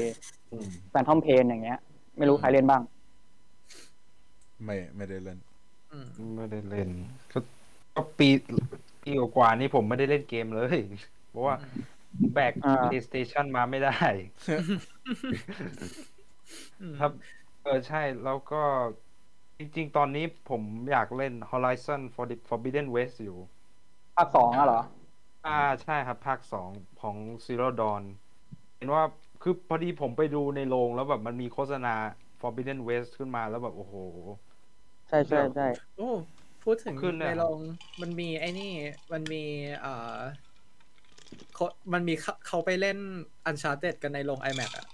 [0.51, 1.79] อืมแฟนทอมเพนอย่างเงี้ย
[2.19, 2.83] ไม่รู้ใครเล่นบ้าง
[4.65, 5.39] ไม่ไม่ได้เล่น
[5.93, 6.07] อืม
[6.37, 6.89] ไม่ได้เล่น
[7.33, 7.39] ก็
[7.95, 8.29] ก็ปี
[9.03, 10.79] ปีกว่าๆนี้ผมไม่ได้เล่นเกมเลย
[11.35, 11.57] เพราะว่า
[12.33, 13.91] แบกอ่า PlayStation มาไม่ได้
[16.81, 17.13] อืมครับ
[17.61, 18.57] เออใช่แล้วก็
[19.59, 23.39] จริง ๆ ตอนนี้ผมอยากเล่น Horizon for the Forbidden West อยู่
[24.17, 24.81] ภาคสองอะเหรอ
[25.45, 25.51] อ่า
[25.83, 28.05] ใช่ครับ ภาคสองของ Zero Dawn
[28.77, 29.05] เห็นว่า
[29.41, 31.89] คือพอดีผมไปดูในโรงแล้วแบบมันมีโฆษณา
[32.41, 33.97] Forbidden West ขึ้นมาแล้วแบบโอ้โห
[35.09, 36.03] ใช่ใช่ใช่โอ้
[36.63, 37.63] พูดถึงขึ้นเนี่ยในโรง
[38.03, 38.65] มันมีไอ้นี่
[39.13, 39.39] มันมี
[39.79, 39.89] เอ่อ
[41.55, 42.99] เขามันมีเขาเขาไปเล่น
[43.49, 44.87] Uncharted กันในโรง iMac อะ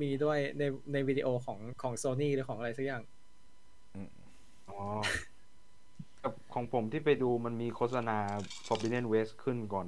[0.00, 0.62] มีด้วยใน
[0.92, 3.02] ในวิดีโอของของโซ n y หรือของอะไรสักอย่าง
[4.68, 4.80] อ๋อ
[6.22, 8.18] กับของผมที่ไปดูมันมีโฆษณา
[8.66, 9.86] Forbidden West ขึ้นก่อน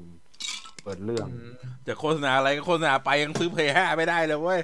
[0.82, 1.52] เปิดเรื่องอืม
[1.86, 4.60] จะโฆษณาอะไรก็โฆษณาไปยังซื้อเพลย์ห้าไม่ได้เลยเว้ย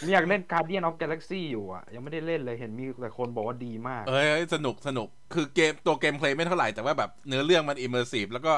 [0.00, 8.54] ผมอยากเล่น Guardian of Galaxy อยู่อะ ยังไม่ได้เล่นเลยเห็นมีแต่คนบอกว่าดีมาก เอ้ยสนุกสนุกคือเกมตัว gameplay ไม่เท่าไหร่ แต่ว่าแบบเนื้อเรื่องมัน immersive แล้วก็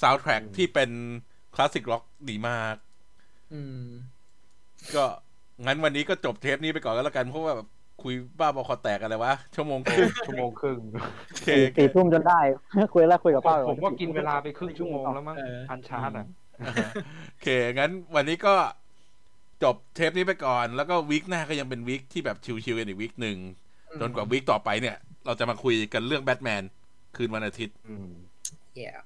[0.00, 0.90] ซาวด์แทร็กที่เป็น
[1.54, 2.76] classic rock ดีมาก
[3.52, 3.84] อืม
[4.94, 5.04] ก็
[5.66, 7.68] งั้นวันนี้ก็จบเทปนี้ไปก่อนก็แล้วกัน เพราะว่าแบบ
[8.02, 10.78] คุยบ้าบอคอแตกอะไรวะ ชั่วโมงครึ่งชั่วโมงครึ่ง
[11.30, 12.40] โอเคสี่สี่ทุ่มจนได้
[12.92, 16.26] คุยแล้วคุยกับป้าผมว่ากินเวลาไปครึ่งชั่วโมงแล้วมั้งเออ Uncharted อะ
[17.30, 18.54] โอเคงั้นวันนี้ก็
[19.64, 23.36] จบเทปนี้ไปก่อน แล้วก็ week หน้าก็ยังเป็น week ที่แบบ chill ๆกันอีก week หนึ่ง
[24.00, 26.62] จนกว่า week ต่อไปเนี่ย เราจะมาคุยกันเรื่องแบทแมน
[27.16, 28.10] คืนวันอาทิตย์อืม
[28.80, 28.98] yeah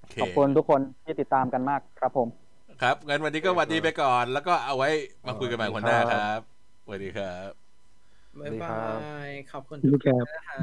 [0.00, 2.28] โอเคขอบคุณทุกคนที่ติดตามกันมากครับผม
[2.82, 4.88] ครับงั้นวันนี้ก็หวัดดีไปก่อน แล้วก็เอาไว้
[5.26, 6.40] มาคุยกันใหม่คนหน้าครับ
[6.84, 7.50] สวัสดีครับ
[8.38, 10.62] บ๊ายสวัสดีบาครับยขอบคุณทุกคท่ารันบนะฮะ